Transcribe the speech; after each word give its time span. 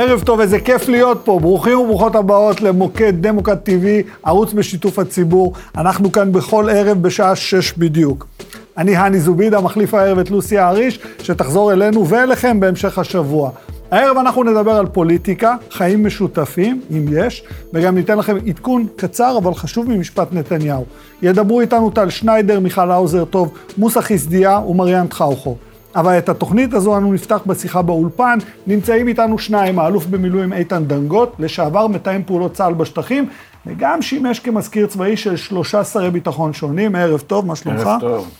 ערב 0.00 0.22
טוב, 0.22 0.40
איזה 0.40 0.60
כיף 0.60 0.88
להיות 0.88 1.20
פה. 1.24 1.38
ברוכים 1.42 1.78
וברוכות 1.78 2.14
הבאות 2.14 2.60
למוקד 2.60 3.12
דמוקרט 3.20 3.68
TV, 3.68 3.82
ערוץ 4.22 4.52
בשיתוף 4.52 4.98
הציבור. 4.98 5.52
אנחנו 5.76 6.12
כאן 6.12 6.32
בכל 6.32 6.68
ערב 6.72 7.02
בשעה 7.02 7.36
שש 7.36 7.72
בדיוק. 7.72 8.26
אני 8.76 8.96
הני 8.96 9.20
זובידה, 9.20 9.60
מחליף 9.60 9.94
הערב 9.94 10.18
את 10.18 10.30
לוסי 10.30 10.58
האריש, 10.58 10.98
שתחזור 11.22 11.72
אלינו 11.72 12.08
ואליכם 12.08 12.60
בהמשך 12.60 12.98
השבוע. 12.98 13.50
הערב 13.90 14.16
אנחנו 14.16 14.44
נדבר 14.44 14.72
על 14.72 14.86
פוליטיקה, 14.86 15.54
חיים 15.70 16.06
משותפים, 16.06 16.80
אם 16.90 17.06
יש, 17.12 17.44
וגם 17.74 17.94
ניתן 17.94 18.18
לכם 18.18 18.36
עדכון 18.46 18.86
קצר 18.96 19.38
אבל 19.38 19.54
חשוב 19.54 19.88
ממשפט 19.88 20.28
נתניהו. 20.32 20.84
ידברו 21.22 21.60
איתנו 21.60 21.90
טל 21.90 22.10
שניידר, 22.10 22.60
מיכל 22.60 22.90
האוזר 22.90 23.24
טוב, 23.24 23.52
מוסא 23.78 24.00
חיסדיה 24.00 24.58
ומריאן 24.58 25.06
טחאוכו. 25.06 25.56
אבל 25.96 26.18
את 26.18 26.28
התוכנית 26.28 26.74
הזו 26.74 26.96
אנו 26.96 27.12
נפתח 27.12 27.40
בשיחה 27.46 27.82
באולפן. 27.82 28.38
נמצאים 28.66 29.08
איתנו 29.08 29.38
שניים, 29.38 29.78
האלוף 29.78 30.06
במילואים 30.06 30.52
איתן 30.52 30.84
דנגוט, 30.84 31.32
לשעבר 31.38 31.86
מתאם 31.86 32.22
פעולות 32.26 32.52
צה"ל 32.52 32.74
בשטחים, 32.74 33.28
וגם 33.66 34.02
שימש 34.02 34.40
כמזכיר 34.40 34.86
צבאי 34.86 35.16
של 35.16 35.36
שלושה 35.36 35.84
שרי 35.84 36.10
ביטחון 36.10 36.52
שונים. 36.52 36.96
ערב 36.96 37.20
טוב, 37.20 37.46
מה 37.46 37.56
שלומך? 37.56 37.86
ערב 37.86 38.00
טוב. 38.00 38.30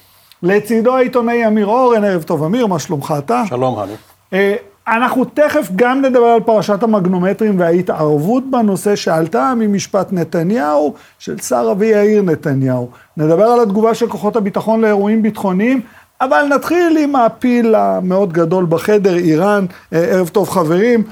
לצידו 0.42 0.96
העיתונאי 0.96 1.46
אמיר 1.46 1.66
אורן, 1.66 2.04
ערב 2.04 2.22
טוב 2.22 2.42
אמיר, 2.42 2.66
מה 2.66 2.78
שלומך 2.78 3.14
אתה? 3.18 3.42
שלום, 3.48 3.78
הני. 3.78 3.92
אה, 4.32 4.54
אנחנו 4.88 5.24
תכף 5.24 5.68
גם 5.76 6.02
נדבר 6.02 6.24
על 6.24 6.40
פרשת 6.40 6.82
המגנומטרים 6.82 7.60
וההתערבות 7.60 8.50
בנושא 8.50 8.96
שעלתה 8.96 9.52
ממשפט 9.56 10.12
נתניהו 10.12 10.94
של 11.18 11.38
שר 11.38 11.68
אבי 11.72 11.86
יאיר 11.86 12.22
נתניהו. 12.22 12.88
נדבר 13.16 13.44
על 13.44 13.60
התגובה 13.60 13.94
של 13.94 14.08
כוחות 14.08 14.36
הביטחון 14.36 14.80
לאירועים 14.80 15.22
ביטחוניים, 15.22 15.80
אבל 16.20 16.46
נתחיל 16.54 16.98
עם 17.00 17.16
הפיל 17.16 17.74
המאוד 17.74 18.32
גדול 18.32 18.66
בחדר, 18.68 19.14
איראן, 19.14 19.66
אה, 19.92 19.98
ערב 19.98 20.28
טוב 20.28 20.50
חברים. 20.50 21.04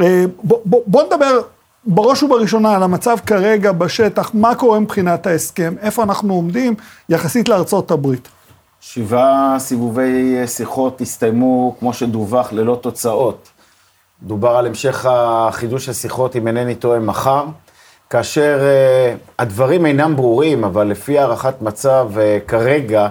אה, 0.00 0.24
בוא, 0.42 0.58
בוא, 0.64 1.02
נדבר 1.02 1.40
בראש 1.84 2.22
ובראשונה 2.22 2.76
על 2.76 2.82
המצב 2.82 3.16
כרגע 3.26 3.72
בשטח, 3.72 4.30
מה 4.34 4.54
קורה 4.54 4.80
מבחינת 4.80 5.26
ההסכם, 5.26 5.74
איפה 5.80 6.02
אנחנו 6.02 6.34
עומדים 6.34 6.74
יחסית 7.08 7.48
לארצות 7.48 7.90
הברית. 7.90 8.28
שבעה 8.80 9.56
סיבובי 9.58 10.46
שיחות 10.46 11.00
הסתיימו, 11.00 11.76
כמו 11.78 11.92
שדווח, 11.92 12.52
ללא 12.52 12.78
תוצאות. 12.82 13.48
דובר 14.22 14.56
על 14.56 14.66
המשך 14.66 15.06
החידוש 15.08 15.88
השיחות, 15.88 16.36
אם 16.36 16.46
אינני 16.46 16.74
טועה, 16.74 16.98
מחר, 16.98 17.44
כאשר 18.10 18.60
uh, 18.60 19.18
הדברים 19.38 19.86
אינם 19.86 20.16
ברורים, 20.16 20.64
אבל 20.64 20.86
לפי 20.86 21.18
הערכת 21.18 21.62
מצב 21.62 22.08
כרגע, 22.46 23.08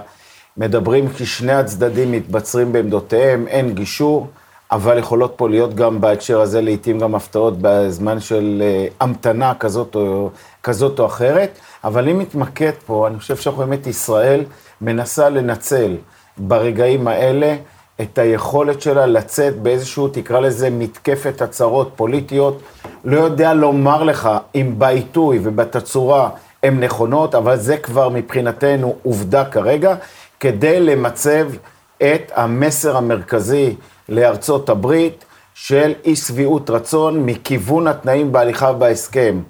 מדברים 0.57 1.09
כי 1.09 1.25
שני 1.25 1.53
הצדדים 1.53 2.11
מתבצרים 2.11 2.73
בעמדותיהם, 2.73 3.47
אין 3.47 3.73
גישור, 3.75 4.27
אבל 4.71 4.97
יכולות 4.97 5.33
פה 5.35 5.49
להיות 5.49 5.75
גם 5.75 6.01
בהקשר 6.01 6.41
הזה 6.41 6.61
לעיתים 6.61 6.99
גם 6.99 7.15
הפתעות 7.15 7.53
בזמן 7.61 8.19
של 8.19 8.61
uh, 8.61 8.93
המתנה 8.99 9.53
כזאת 9.59 9.95
או, 9.95 10.29
כזאת 10.63 10.99
או 10.99 11.05
אחרת. 11.05 11.59
אבל 11.83 12.09
אם 12.09 12.21
נתמקד 12.21 12.71
פה, 12.85 13.07
אני 13.07 13.19
חושב 13.19 13.35
שאנחנו 13.35 13.65
באמת 13.65 13.87
ישראל 13.87 14.43
מנסה 14.81 15.29
לנצל 15.29 15.95
ברגעים 16.37 17.07
האלה 17.07 17.55
את 18.01 18.17
היכולת 18.17 18.81
שלה 18.81 19.05
לצאת 19.05 19.61
באיזשהו, 19.61 20.07
תקרא 20.07 20.39
לזה, 20.39 20.69
מתקפת 20.69 21.41
הצהרות 21.41 21.91
פוליטיות. 21.95 22.61
לא 23.05 23.19
יודע 23.19 23.53
לומר 23.53 24.03
לך 24.03 24.29
אם 24.55 24.73
בעיתוי 24.77 25.39
ובתצורה 25.43 26.29
הן 26.63 26.83
נכונות, 26.83 27.35
אבל 27.35 27.57
זה 27.57 27.77
כבר 27.77 28.09
מבחינתנו 28.09 28.95
עובדה 29.03 29.45
כרגע, 29.45 29.95
כדי 30.41 30.79
למצב 30.79 31.47
את 31.97 32.31
המסר 32.35 32.97
המרכזי 32.97 33.75
לארצות 34.09 34.69
הברית 34.69 35.25
של 35.53 35.93
אי 36.05 36.15
שביעות 36.15 36.69
רצון 36.69 37.25
מכיוון 37.25 37.87
התנאים 37.87 38.31
בהליכה 38.31 38.73
בהסכם. 38.73 39.41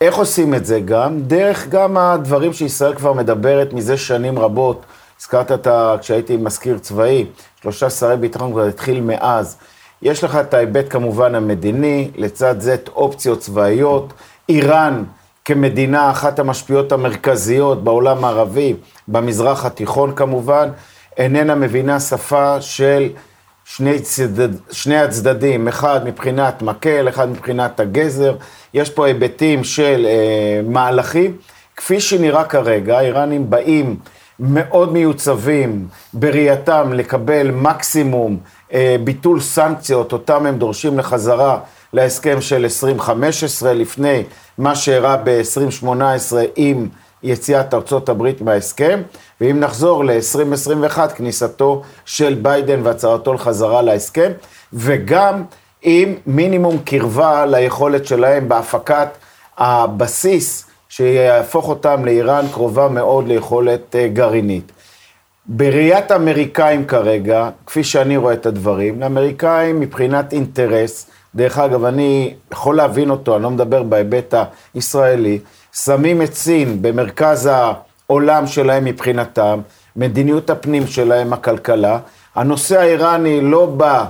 איך 0.00 0.16
עושים 0.16 0.54
את 0.54 0.66
זה 0.66 0.80
גם? 0.80 1.20
דרך 1.20 1.68
גם 1.68 1.96
הדברים 1.96 2.52
שישראל 2.52 2.94
כבר 2.94 3.12
מדברת 3.12 3.72
מזה 3.72 3.96
שנים 3.96 4.38
רבות. 4.38 4.82
הזכרת 5.20 5.52
את 5.52 5.66
ה... 5.66 5.96
כשהייתי 6.00 6.36
מזכיר 6.36 6.78
צבאי, 6.78 7.26
שלושה 7.62 7.90
שרי 7.90 8.16
ביטחון 8.16 8.52
כבר 8.52 8.64
התחיל 8.64 9.00
מאז. 9.00 9.56
יש 10.02 10.24
לך 10.24 10.36
את 10.36 10.54
ההיבט 10.54 10.84
כמובן 10.90 11.34
המדיני, 11.34 12.10
לצד 12.16 12.60
זה 12.60 12.74
את 12.74 12.88
אופציות 12.88 13.38
צבאיות. 13.38 14.12
איראן 14.48 15.04
כמדינה 15.44 16.10
אחת 16.10 16.38
המשפיעות 16.38 16.92
המרכזיות 16.92 17.84
בעולם 17.84 18.24
הערבי, 18.24 18.74
במזרח 19.08 19.64
התיכון 19.64 20.12
כמובן, 20.16 20.68
איננה 21.16 21.54
מבינה 21.54 22.00
שפה 22.00 22.60
של 22.60 23.08
שני, 23.64 24.00
צדד, 24.00 24.48
שני 24.70 24.98
הצדדים, 24.98 25.68
אחד 25.68 26.00
מבחינת 26.04 26.62
מקל, 26.62 27.08
אחד 27.08 27.28
מבחינת 27.28 27.80
הגזר, 27.80 28.36
יש 28.74 28.90
פה 28.90 29.06
היבטים 29.06 29.64
של 29.64 30.06
אה, 30.08 30.60
מהלכים. 30.68 31.36
כפי 31.76 32.00
שנראה 32.00 32.44
כרגע, 32.44 32.98
האיראנים 32.98 33.50
באים 33.50 33.96
מאוד 34.40 34.92
מיוצבים 34.92 35.86
בראייתם 36.14 36.92
לקבל 36.92 37.50
מקסימום 37.50 38.38
אה, 38.72 38.96
ביטול 39.04 39.40
סנקציות, 39.40 40.12
אותם 40.12 40.46
הם 40.46 40.58
דורשים 40.58 40.98
לחזרה 40.98 41.58
להסכם 41.94 42.40
של 42.40 42.62
2015, 42.64 43.72
לפני 43.72 44.22
מה 44.58 44.74
שאירע 44.74 45.16
ב-2018 45.24 46.36
עם 46.56 46.88
יציאת 47.22 47.74
ארצות 47.74 48.08
הברית 48.08 48.40
מההסכם, 48.40 49.02
ואם 49.40 49.60
נחזור 49.60 50.04
ל-2021, 50.04 50.98
כניסתו 51.16 51.82
של 52.04 52.34
ביידן 52.42 52.80
והצהרתו 52.82 53.34
לחזרה 53.34 53.82
להסכם, 53.82 54.32
וגם 54.72 55.42
עם 55.82 56.14
מינימום 56.26 56.78
קרבה 56.78 57.46
ליכולת 57.46 58.06
שלהם 58.06 58.48
בהפקת 58.48 59.08
הבסיס 59.58 60.66
שיהפוך 60.88 61.68
אותם 61.68 62.04
לאיראן 62.04 62.46
קרובה 62.52 62.88
מאוד 62.88 63.28
ליכולת 63.28 63.96
אה, 63.96 64.08
גרעינית. 64.08 64.72
בראיית 65.46 66.10
האמריקאים 66.10 66.86
כרגע, 66.86 67.48
כפי 67.66 67.84
שאני 67.84 68.16
רואה 68.16 68.34
את 68.34 68.46
הדברים, 68.46 69.00
לאמריקאים 69.00 69.80
מבחינת 69.80 70.32
אינטרס, 70.32 71.10
דרך 71.36 71.58
אגב, 71.58 71.84
אני 71.84 72.34
יכול 72.52 72.76
להבין 72.76 73.10
אותו, 73.10 73.34
אני 73.34 73.42
לא 73.42 73.50
מדבר 73.50 73.82
בהיבט 73.82 74.34
הישראלי, 74.74 75.38
שמים 75.72 76.22
את 76.22 76.34
סין 76.34 76.82
במרכז 76.82 77.50
העולם 77.52 78.46
שלהם 78.46 78.84
מבחינתם, 78.84 79.60
מדיניות 79.96 80.50
הפנים 80.50 80.86
שלהם, 80.86 81.32
הכלכלה. 81.32 81.98
הנושא 82.34 82.80
האיראני 82.80 83.40
לא 83.40 83.66
בא 83.66 84.04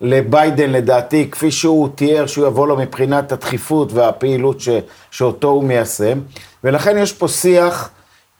לביידן 0.00 0.70
לדעתי, 0.70 1.30
כפי 1.30 1.50
שהוא 1.50 1.88
תיאר, 1.94 2.26
שהוא 2.26 2.46
יבוא 2.46 2.68
לו 2.68 2.76
מבחינת 2.76 3.32
הדחיפות 3.32 3.92
והפעילות 3.92 4.60
ש, 4.60 4.68
שאותו 5.10 5.48
הוא 5.48 5.64
מיישם. 5.64 6.18
ולכן 6.64 6.98
יש 6.98 7.12
פה 7.12 7.28
שיח 7.28 7.90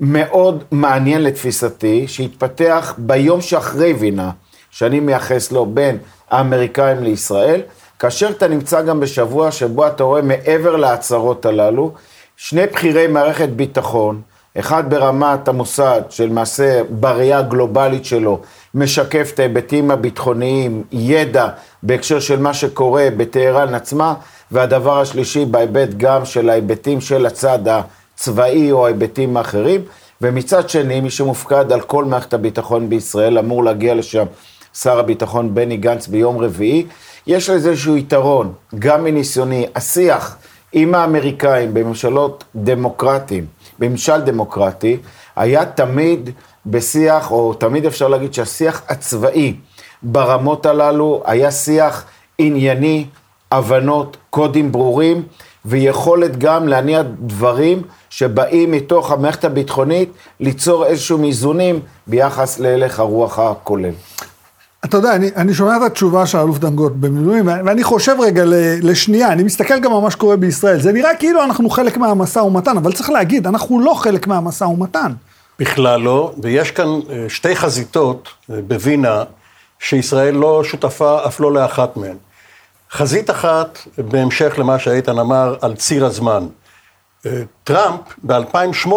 מאוד 0.00 0.64
מעניין 0.70 1.22
לתפיסתי, 1.22 2.08
שהתפתח 2.08 2.94
ביום 2.98 3.40
שאחרי 3.40 3.92
וינה, 3.92 4.30
שאני 4.70 5.00
מייחס 5.00 5.52
לו 5.52 5.66
בין 5.66 5.98
האמריקאים 6.30 7.02
לישראל, 7.02 7.60
כאשר 7.98 8.30
אתה 8.30 8.48
נמצא 8.48 8.82
גם 8.82 9.00
בשבוע 9.00 9.50
שבו 9.50 9.86
אתה 9.86 10.04
רואה 10.04 10.22
מעבר 10.22 10.76
להצהרות 10.76 11.46
הללו, 11.46 11.92
שני 12.36 12.66
בכירי 12.66 13.06
מערכת 13.06 13.48
ביטחון, 13.48 14.20
אחד 14.58 14.90
ברמת 14.90 15.48
המוסד, 15.48 16.02
שלמעשה 16.10 16.82
בראייה 16.90 17.38
הגלובלית 17.38 18.04
שלו, 18.04 18.40
משקף 18.74 19.30
את 19.34 19.38
ההיבטים 19.38 19.90
הביטחוניים, 19.90 20.82
ידע 20.92 21.48
בהקשר 21.82 22.20
של 22.20 22.38
מה 22.38 22.54
שקורה 22.54 23.08
בטהרן 23.16 23.74
עצמה, 23.74 24.14
והדבר 24.50 25.00
השלישי 25.00 25.44
בהיבט 25.44 25.88
גם 25.96 26.24
של 26.24 26.50
ההיבטים 26.50 27.00
של 27.00 27.26
הצד 27.26 27.58
הצבאי 27.66 28.72
או 28.72 28.86
ההיבטים 28.86 29.36
האחרים, 29.36 29.80
ומצד 30.20 30.68
שני, 30.68 31.00
מי 31.00 31.10
שמופקד 31.10 31.72
על 31.72 31.80
כל 31.80 32.04
מערכת 32.04 32.34
הביטחון 32.34 32.88
בישראל 32.88 33.38
אמור 33.38 33.64
להגיע 33.64 33.94
לשם 33.94 34.24
שר 34.74 34.98
הביטחון 34.98 35.54
בני 35.54 35.76
גנץ 35.76 36.06
ביום 36.06 36.38
רביעי. 36.38 36.86
יש 37.26 37.50
לזה 37.50 37.70
איזשהו 37.70 37.96
יתרון, 37.96 38.52
גם 38.78 39.04
מניסיוני, 39.04 39.66
השיח 39.74 40.36
עם 40.72 40.94
האמריקאים 40.94 41.74
בממשלות 41.74 42.44
דמוקרטיים, 42.56 43.46
בממשל 43.78 44.20
דמוקרטי, 44.20 44.96
היה 45.36 45.64
תמיד 45.66 46.30
בשיח, 46.66 47.30
או 47.30 47.54
תמיד 47.54 47.86
אפשר 47.86 48.08
להגיד 48.08 48.34
שהשיח 48.34 48.82
הצבאי 48.88 49.56
ברמות 50.02 50.66
הללו 50.66 51.22
היה 51.26 51.50
שיח 51.50 52.04
ענייני, 52.38 53.06
הבנות, 53.52 54.16
קודים 54.30 54.72
ברורים, 54.72 55.22
ויכולת 55.64 56.38
גם 56.38 56.68
להניע 56.68 57.02
דברים 57.02 57.82
שבאים 58.10 58.70
מתוך 58.70 59.12
המערכת 59.12 59.44
הביטחונית, 59.44 60.12
ליצור 60.40 60.86
איזשהם 60.86 61.24
איזונים 61.24 61.80
ביחס 62.06 62.58
להלך 62.58 63.00
הרוח 63.00 63.38
הכולל. 63.38 63.92
אתה 64.84 64.96
יודע, 64.96 65.14
אני, 65.14 65.30
אני 65.36 65.54
שומע 65.54 65.76
את 65.76 65.82
התשובה 65.82 66.26
של 66.26 66.38
האלוף 66.38 66.58
דנגוט 66.58 66.92
במילואים, 66.92 67.46
ואני 67.46 67.84
חושב 67.84 68.16
רגע 68.20 68.42
לשנייה, 68.82 69.32
אני 69.32 69.42
מסתכל 69.42 69.80
גם 69.80 69.94
על 69.94 70.00
מה 70.00 70.10
שקורה 70.10 70.36
בישראל. 70.36 70.80
זה 70.80 70.92
נראה 70.92 71.14
כאילו 71.14 71.44
אנחנו 71.44 71.70
חלק 71.70 71.96
מהמשא 71.96 72.38
ומתן, 72.38 72.76
אבל 72.76 72.92
צריך 72.92 73.10
להגיד, 73.10 73.46
אנחנו 73.46 73.80
לא 73.80 73.94
חלק 73.94 74.26
מהמשא 74.26 74.64
ומתן. 74.64 75.12
בכלל 75.58 76.00
לא, 76.00 76.32
ויש 76.42 76.70
כאן 76.70 76.86
אה, 77.10 77.24
שתי 77.28 77.56
חזיתות 77.56 78.28
אה, 78.50 78.56
בווינה, 78.66 79.24
שישראל 79.78 80.34
לא 80.34 80.64
שותפה 80.64 81.26
אף 81.26 81.40
לא 81.40 81.52
לאחת 81.52 81.96
מהן. 81.96 82.16
חזית 82.90 83.30
אחת, 83.30 83.78
בהמשך 83.98 84.54
למה 84.58 84.78
שאיתן 84.78 85.18
אמר, 85.18 85.56
על 85.60 85.74
ציר 85.74 86.06
הזמן. 86.06 86.46
אה, 87.26 87.42
טראמפ 87.64 88.00
ב-2018 88.22 88.88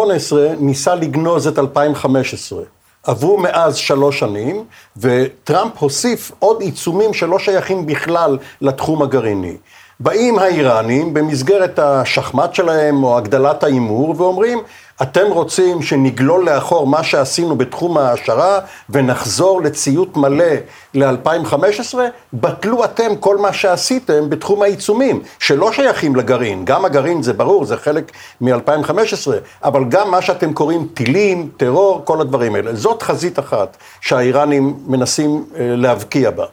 ניסה 0.60 0.94
לגנוז 0.94 1.46
את 1.46 1.58
2015. 1.58 2.62
עברו 3.02 3.38
מאז 3.38 3.76
שלוש 3.76 4.18
שנים, 4.18 4.64
וטראמפ 4.96 5.72
הוסיף 5.78 6.32
עוד 6.38 6.60
עיצומים 6.60 7.14
שלא 7.14 7.38
שייכים 7.38 7.86
בכלל 7.86 8.38
לתחום 8.60 9.02
הגרעיני. 9.02 9.56
באים 10.00 10.38
האיראנים 10.38 11.14
במסגרת 11.14 11.78
השחמט 11.78 12.54
שלהם 12.54 13.04
או 13.04 13.18
הגדלת 13.18 13.64
ההימור 13.64 14.14
ואומרים, 14.16 14.58
אתם 15.02 15.26
רוצים 15.30 15.82
שנגלול 15.82 16.50
לאחור 16.50 16.86
מה 16.86 17.02
שעשינו 17.04 17.56
בתחום 17.56 17.98
ההעשרה 17.98 18.60
ונחזור 18.90 19.62
לציות 19.62 20.16
מלא 20.16 20.54
ל-2015? 20.94 21.98
בטלו 22.32 22.84
אתם 22.84 23.16
כל 23.20 23.36
מה 23.36 23.52
שעשיתם 23.52 24.30
בתחום 24.30 24.62
העיצומים, 24.62 25.22
שלא 25.38 25.72
שייכים 25.72 26.16
לגרעין. 26.16 26.64
גם 26.64 26.84
הגרעין 26.84 27.22
זה 27.22 27.32
ברור, 27.32 27.64
זה 27.64 27.76
חלק 27.76 28.12
מ-2015, 28.40 29.30
אבל 29.64 29.84
גם 29.84 30.10
מה 30.10 30.22
שאתם 30.22 30.52
קוראים 30.52 30.88
טילים, 30.94 31.48
טרור, 31.56 32.02
כל 32.04 32.20
הדברים 32.20 32.54
האלה. 32.54 32.74
זאת 32.74 33.02
חזית 33.02 33.38
אחת 33.38 33.76
שהאיראנים 34.00 34.76
מנסים 34.86 35.44
אה, 35.56 35.74
להבקיע 35.76 36.30
בה. 36.30 36.44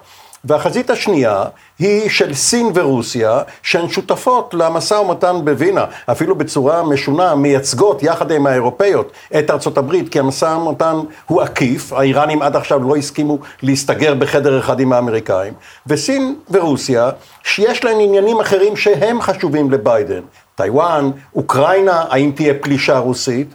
והחזית 0.46 0.90
השנייה 0.90 1.44
היא 1.80 2.10
של 2.10 2.34
סין 2.34 2.72
ורוסיה, 2.74 3.42
שהן 3.64 3.90
שותפות 3.90 4.54
למשא 4.54 4.94
ומתן 4.94 5.36
בווינה, 5.44 5.86
אפילו 6.12 6.36
בצורה 6.36 6.84
משונה, 6.84 7.36
מייצגות 7.36 8.04
יחד 8.04 8.32
עם 8.32 8.48
האירופאיות 8.48 9.12
את 9.40 9.52
ארצות 9.52 9.78
הברית, 9.78 10.10
כי 10.10 10.20
המשא 10.20 10.46
ומתן 10.46 10.96
הוא 11.26 11.42
עקיף, 11.42 11.94
האיראנים 11.94 12.42
עד 12.42 12.56
עכשיו 12.56 12.90
לא 12.90 12.96
הסכימו 12.96 13.40
להסתגר 13.64 14.14
בחדר 14.14 14.60
אחד 14.60 14.80
עם 14.80 14.94
האמריקאים, 14.94 15.54
וסין 15.88 16.36
ורוסיה, 16.50 17.10
שיש 17.44 17.84
להן 17.84 18.00
עניינים 18.00 18.40
אחרים 18.40 18.76
שהם 18.76 19.22
חשובים 19.22 19.72
לביידן, 19.72 20.22
טיוואן, 20.56 21.12
אוקראינה, 21.36 22.06
האם 22.10 22.32
תהיה 22.36 22.54
פלישה 22.62 22.98
רוסית, 22.98 23.48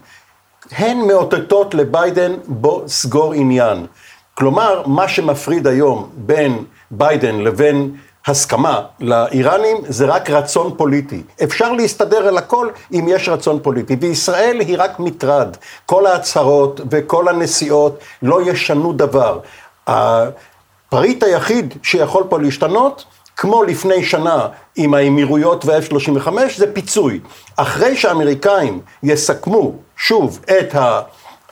הן 0.70 0.98
מאותתות 1.06 1.74
לביידן, 1.74 2.32
בוא 2.46 2.88
סגור 2.88 3.32
עניין. 3.32 3.86
כלומר, 4.34 4.82
מה 4.86 5.08
שמפריד 5.08 5.66
היום 5.66 6.08
בין 6.14 6.64
ביידן 6.90 7.40
לבין 7.40 7.96
הסכמה 8.26 8.80
לאיראנים 9.00 9.76
זה 9.88 10.06
רק 10.06 10.30
רצון 10.30 10.74
פוליטי. 10.76 11.22
אפשר 11.42 11.72
להסתדר 11.72 12.28
על 12.28 12.38
הכל 12.38 12.68
אם 12.92 13.06
יש 13.08 13.28
רצון 13.28 13.58
פוליטי, 13.62 13.96
וישראל 14.00 14.60
היא 14.60 14.76
רק 14.78 14.98
מטרד. 14.98 15.56
כל 15.86 16.06
ההצהרות 16.06 16.80
וכל 16.90 17.28
הנסיעות 17.28 17.98
לא 18.22 18.50
ישנו 18.50 18.92
דבר. 18.92 19.38
הפריט 19.86 21.22
היחיד 21.22 21.74
שיכול 21.82 22.24
פה 22.28 22.38
להשתנות, 22.38 23.04
כמו 23.36 23.62
לפני 23.62 24.04
שנה 24.04 24.48
עם 24.76 24.94
האמירויות 24.94 25.64
וה-F-35, 25.64 26.28
זה 26.56 26.74
פיצוי. 26.74 27.20
אחרי 27.56 27.96
שהאמריקאים 27.96 28.80
יסכמו 29.02 29.72
שוב 29.96 30.40
את 30.44 30.74
ה... 30.74 31.00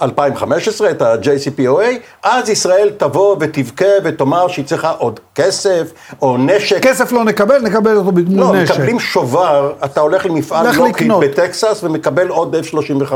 2015, 0.03 0.91
את 0.91 1.03
ה-JCPOA, 1.03 1.85
אז 2.23 2.49
ישראל 2.49 2.91
תבוא 2.97 3.37
ותבכה 3.41 3.85
ותאמר 4.05 4.49
שהיא 4.49 4.65
צריכה 4.65 4.91
עוד 4.91 5.21
כסף 5.35 5.93
או 6.23 6.37
נשק. 6.37 6.83
כסף 6.83 7.13
לא 7.13 7.25
נקבל, 7.25 7.63
נקבל 7.63 7.97
אותו 7.97 8.13
בדמוי 8.13 8.37
לא, 8.37 8.57
נשק. 8.57 8.71
לא, 8.71 8.77
מקבלים 8.77 9.01
שובר, 9.01 9.73
אתה 9.85 10.01
הולך 10.01 10.27
למפעל 10.27 10.77
לוקיד 10.77 11.13
בטקסס 11.21 11.81
ומקבל 11.83 12.29
עוד 12.29 12.57
F-35. 12.57 13.13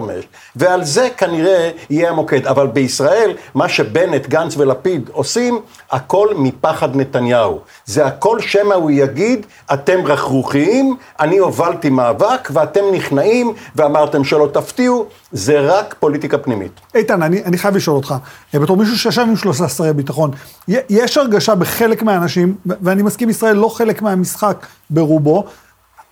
ועל 0.56 0.84
זה 0.84 1.08
כנראה 1.16 1.70
יהיה 1.90 2.10
המוקד. 2.10 2.46
אבל 2.46 2.66
בישראל, 2.66 3.36
מה 3.54 3.68
שבנט, 3.68 4.26
גנץ 4.26 4.56
ולפיד 4.56 5.10
עושים, 5.12 5.60
הכל 5.90 6.28
מפחד 6.36 6.96
נתניהו. 6.96 7.58
זה 7.86 8.06
הכל 8.06 8.40
שמא 8.40 8.74
הוא 8.74 8.90
יגיד, 8.90 9.46
אתם 9.72 10.06
רכרוכיים, 10.06 10.96
אני 11.20 11.38
הובלתי 11.38 11.90
מאבק 11.90 12.48
ואתם 12.52 12.80
נכנעים 12.92 13.52
ואמרתם 13.76 14.24
שלא 14.24 14.48
תפתיעו, 14.52 15.06
זה 15.32 15.60
רק 15.60 15.94
פוליטיקה 16.00 16.38
פנימית. 16.38 16.71
איתן, 16.94 17.22
אני, 17.22 17.44
אני 17.44 17.58
חייב 17.58 17.76
לשאול 17.76 17.96
אותך, 17.96 18.14
בתור 18.54 18.76
מישהו 18.76 18.98
שישב 18.98 19.22
עם 19.22 19.36
שלושה 19.36 19.68
שרי 19.68 19.92
ביטחון, 19.92 20.30
יש 20.68 21.16
הרגשה 21.16 21.54
בחלק 21.54 22.02
מהאנשים, 22.02 22.56
ואני 22.66 23.02
מסכים, 23.02 23.30
ישראל 23.30 23.56
לא 23.56 23.68
חלק 23.68 24.02
מהמשחק 24.02 24.66
ברובו, 24.90 25.44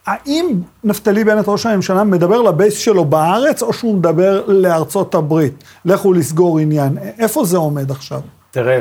האם 0.06 0.60
נפתלי 0.84 1.24
בנט, 1.24 1.48
ראש 1.48 1.66
הממשלה, 1.66 2.04
מדבר 2.04 2.42
לבייס 2.42 2.78
שלו 2.78 3.04
בארץ, 3.04 3.62
או 3.62 3.72
שהוא 3.72 3.94
מדבר 3.94 4.44
לארצות 4.46 5.14
הברית? 5.14 5.64
לכו 5.84 6.12
לסגור 6.12 6.58
עניין. 6.58 6.98
איפה 7.18 7.44
זה 7.44 7.56
עומד 7.56 7.90
עכשיו? 7.90 8.20
תראה, 8.50 8.80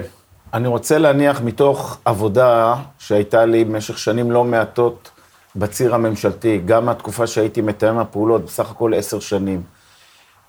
אני 0.53 0.67
רוצה 0.67 0.97
להניח 0.97 1.41
מתוך 1.41 1.97
עבודה 2.05 2.75
שהייתה 2.97 3.45
לי 3.45 3.65
במשך 3.65 3.97
שנים 3.97 4.31
לא 4.31 4.43
מעטות 4.43 5.09
בציר 5.55 5.95
הממשלתי, 5.95 6.61
גם 6.65 6.85
מהתקופה 6.85 7.27
שהייתי 7.27 7.61
מתאם 7.61 7.97
הפעולות, 7.97 8.45
בסך 8.45 8.71
הכל 8.71 8.93
עשר 8.93 9.19
שנים. 9.19 9.61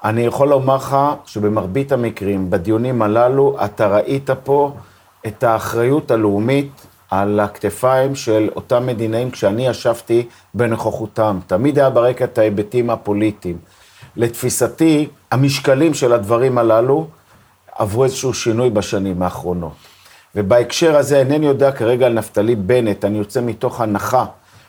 אני 0.05 0.21
יכול 0.23 0.49
לומר 0.49 0.77
לך 0.77 0.97
שבמרבית 1.27 1.93
המקרים, 1.93 2.51
בדיונים 2.51 3.03
הללו, 3.03 3.57
אתה 3.65 3.89
ראית 3.89 4.31
פה 4.45 4.73
את 5.27 5.43
האחריות 5.43 6.11
הלאומית 6.11 6.87
על 7.11 7.41
הכתפיים 7.41 8.15
של 8.15 8.49
אותם 8.57 8.87
מדינאים 8.87 9.31
כשאני 9.31 9.67
ישבתי 9.67 10.27
בנוכחותם. 10.55 11.39
תמיד 11.47 11.79
היה 11.79 11.91
ברקע 11.91 12.25
את 12.25 12.39
ההיבטים 12.39 12.91
הפוליטיים. 12.91 13.59
לתפיסתי, 14.17 15.09
המשקלים 15.31 15.95
של 15.95 16.13
הדברים 16.13 16.59
הללו 16.59 17.07
עברו 17.79 18.05
איזשהו 18.05 18.35
שינוי 18.35 18.71
בשנים 18.71 19.23
האחרונות. 19.23 19.73
ובהקשר 20.35 20.97
הזה 20.97 21.19
אינני 21.19 21.47
יודע 21.47 21.73
כרגע 21.73 22.07
על 22.07 22.13
נפתלי 22.13 22.57
בנט, 22.57 23.05
אני 23.05 23.19
יוצא 23.19 23.41
מתוך 23.41 23.81
הנחה 23.81 24.25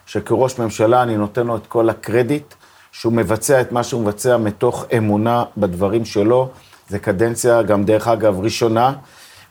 שכראש 0.06 0.58
ממשלה 0.58 1.02
אני 1.02 1.16
נותן 1.16 1.46
לו 1.46 1.56
את 1.56 1.66
כל 1.66 1.90
הקרדיט, 1.90 2.54
שהוא 2.92 3.12
מבצע 3.12 3.60
את 3.60 3.72
מה 3.72 3.82
שהוא 3.82 4.02
מבצע 4.02 4.36
מתוך 4.36 4.84
אמונה 4.96 5.44
בדברים 5.56 6.04
שלו. 6.04 6.48
זה 6.88 6.98
קדנציה, 6.98 7.62
גם 7.62 7.84
דרך 7.84 8.08
אגב, 8.08 8.40
ראשונה. 8.40 8.92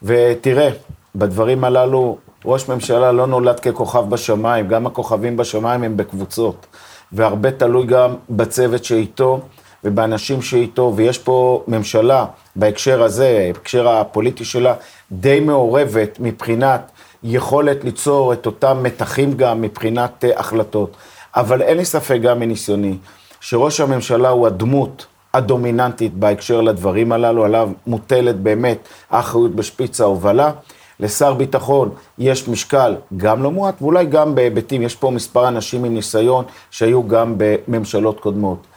ותראה, 0.04 0.70
בדברים 1.16 1.64
הללו, 1.64 2.18
ראש 2.46 2.70
ממשלה 2.70 3.12
לא 3.12 3.28
נולד 3.28 3.60
ככוכב 3.60 4.10
בשמיים, 4.10 4.68
גם 4.68 4.88
הכוכבים 4.88 5.38
בשמיים 5.38 5.84
הם 5.84 5.98
בקבוצות. 5.98 6.66
והרבה 7.12 7.52
תלוי 7.52 7.86
גם 7.86 8.16
בצוות 8.30 8.84
שאיתו 8.84 9.42
ובאנשים 9.84 10.42
שאיתו, 10.42 10.94
ויש 10.96 11.18
פה 11.18 11.64
ממשלה 11.68 12.26
בהקשר 12.56 13.04
הזה, 13.04 13.52
בהקשר 13.54 13.90
הפוליטי 13.90 14.46
שלה, 14.46 14.74
די 15.12 15.40
מעורבת 15.40 16.18
מבחינת 16.19 16.92
יכולת 17.24 17.83
ליצור 17.83 18.33
את 18.33 18.45
אותם 18.45 18.83
מתחים 18.83 19.33
גם 19.33 19.62
מבחינת 19.62 20.26
אה, 20.26 20.40
החלטות. 20.40 20.98
אבל 21.36 21.62
אין 21.62 21.78
לי 21.78 21.86
ספק 21.86 22.19
גם 22.21 22.40
מניסיוני, 22.40 22.98
שראש 23.42 23.80
הממשלה 23.80 24.30
הוא 24.30 24.48
הדמות 24.48 25.06
הדומיננטית 25.33 26.14
בהקשר 26.14 26.62
לדברים 26.62 27.12
הללו, 27.12 27.45
עליו 27.45 27.69
מוטלת 27.88 28.36
באמת 28.36 28.88
האחריות 29.10 29.56
בשפיץ 29.56 30.02
ההובלה. 30.02 30.52
לשר 31.00 31.33
ביטחון 31.33 31.90
יש 32.18 32.48
משקל 32.48 32.95
גם 33.18 33.44
לא 33.44 33.52
מועט, 33.52 33.81
ואולי 33.81 34.06
גם 34.06 34.36
בהיבטים, 34.36 34.81
יש 34.81 34.95
פה 34.95 35.12
מספר 35.12 35.48
אנשים 35.48 35.83
עם 35.83 35.94
ניסיון 35.94 36.45
שהיו 36.71 37.07
גם 37.07 37.36
בממשלות 37.38 38.19
קודמות. 38.19 38.68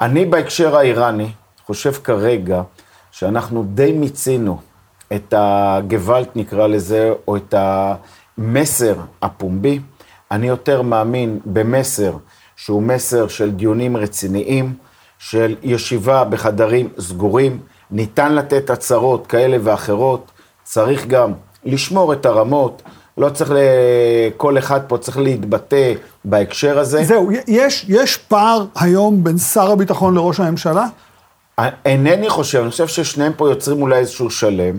אני 0.00 0.24
בהקשר 0.24 0.76
האיראני 0.76 1.30
חושב 1.66 1.92
כרגע 1.92 2.62
שאנחנו 3.10 3.64
די 3.74 3.92
מיצינו 3.92 4.58
את 5.12 5.34
הגוואלט 5.36 6.36
נקרא 6.36 6.66
לזה, 6.66 7.12
או 7.28 7.36
את 7.36 7.54
המסר 7.58 8.94
הפומבי. 9.22 9.80
אני 10.30 10.48
יותר 10.48 10.82
מאמין 10.82 11.40
במסר 11.44 12.12
שהוא 12.64 12.82
מסר 12.82 13.28
של 13.28 13.50
דיונים 13.50 13.96
רציניים, 13.96 14.74
של 15.18 15.56
ישיבה 15.62 16.24
בחדרים 16.24 16.88
סגורים, 16.98 17.58
ניתן 17.90 18.34
לתת 18.34 18.70
הצהרות 18.70 19.26
כאלה 19.26 19.56
ואחרות, 19.62 20.30
צריך 20.64 21.06
גם 21.06 21.32
לשמור 21.64 22.12
את 22.12 22.26
הרמות, 22.26 22.82
לא 23.18 23.30
צריך, 23.30 23.52
כל 24.36 24.58
אחד 24.58 24.80
פה 24.86 24.98
צריך 24.98 25.18
להתבטא 25.18 25.92
בהקשר 26.24 26.78
הזה. 26.78 27.04
זהו, 27.04 27.30
יש, 27.48 27.86
יש 27.88 28.16
פער 28.16 28.64
היום 28.74 29.24
בין 29.24 29.38
שר 29.38 29.70
הביטחון 29.70 30.14
לראש 30.14 30.40
הממשלה? 30.40 30.86
אינני 31.84 32.30
חושב, 32.30 32.60
אני 32.60 32.70
חושב 32.70 32.86
ששניהם 32.86 33.32
פה 33.36 33.48
יוצרים 33.48 33.82
אולי 33.82 33.98
איזשהו 33.98 34.30
שלם. 34.30 34.76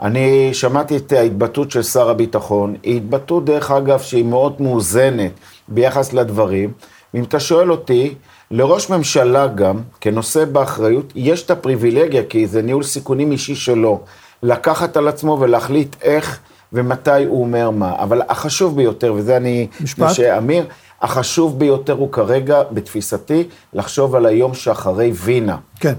אני 0.00 0.54
שמעתי 0.54 0.96
את 0.96 1.12
ההתבטאות 1.12 1.70
של 1.70 1.82
שר 1.82 2.10
הביטחון, 2.10 2.76
היא 2.82 2.96
התבטאות, 2.96 3.44
דרך 3.44 3.70
אגב, 3.70 4.00
שהיא 4.00 4.24
מאוד 4.24 4.62
מאוזנת 4.62 5.32
ביחס 5.68 6.12
לדברים. 6.12 6.72
ואם 7.14 7.22
אתה 7.22 7.40
שואל 7.40 7.70
אותי, 7.70 8.14
לראש 8.50 8.90
ממשלה 8.90 9.46
גם, 9.46 9.76
כנושא 10.00 10.44
באחריות, 10.44 11.12
יש 11.16 11.42
את 11.42 11.50
הפריבילגיה, 11.50 12.22
כי 12.24 12.46
זה 12.46 12.62
ניהול 12.62 12.82
סיכונים 12.82 13.32
אישי 13.32 13.54
שלו, 13.54 14.00
לקחת 14.42 14.96
על 14.96 15.08
עצמו 15.08 15.36
ולהחליט 15.40 15.96
איך 16.02 16.38
ומתי 16.72 17.24
הוא 17.24 17.42
אומר 17.42 17.70
מה. 17.70 17.94
אבל 17.98 18.22
החשוב 18.28 18.76
ביותר, 18.76 19.12
וזה 19.16 19.36
אני... 19.36 19.66
משפט. 19.80 20.10
שאמיר, 20.14 20.66
החשוב 21.02 21.58
ביותר 21.58 21.92
הוא 21.92 22.12
כרגע, 22.12 22.62
בתפיסתי, 22.70 23.48
לחשוב 23.72 24.14
על 24.14 24.26
היום 24.26 24.54
שאחרי 24.54 25.12
וינה. 25.14 25.56
כן. 25.80 25.94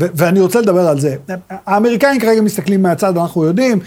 ואני 0.00 0.40
רוצה 0.40 0.60
לדבר 0.60 0.88
על 0.88 1.00
זה. 1.00 1.16
האמריקאים 1.48 2.20
כרגע 2.20 2.40
מסתכלים 2.40 2.82
מהצד, 2.82 3.16
אנחנו 3.18 3.44
יודעים, 3.44 3.78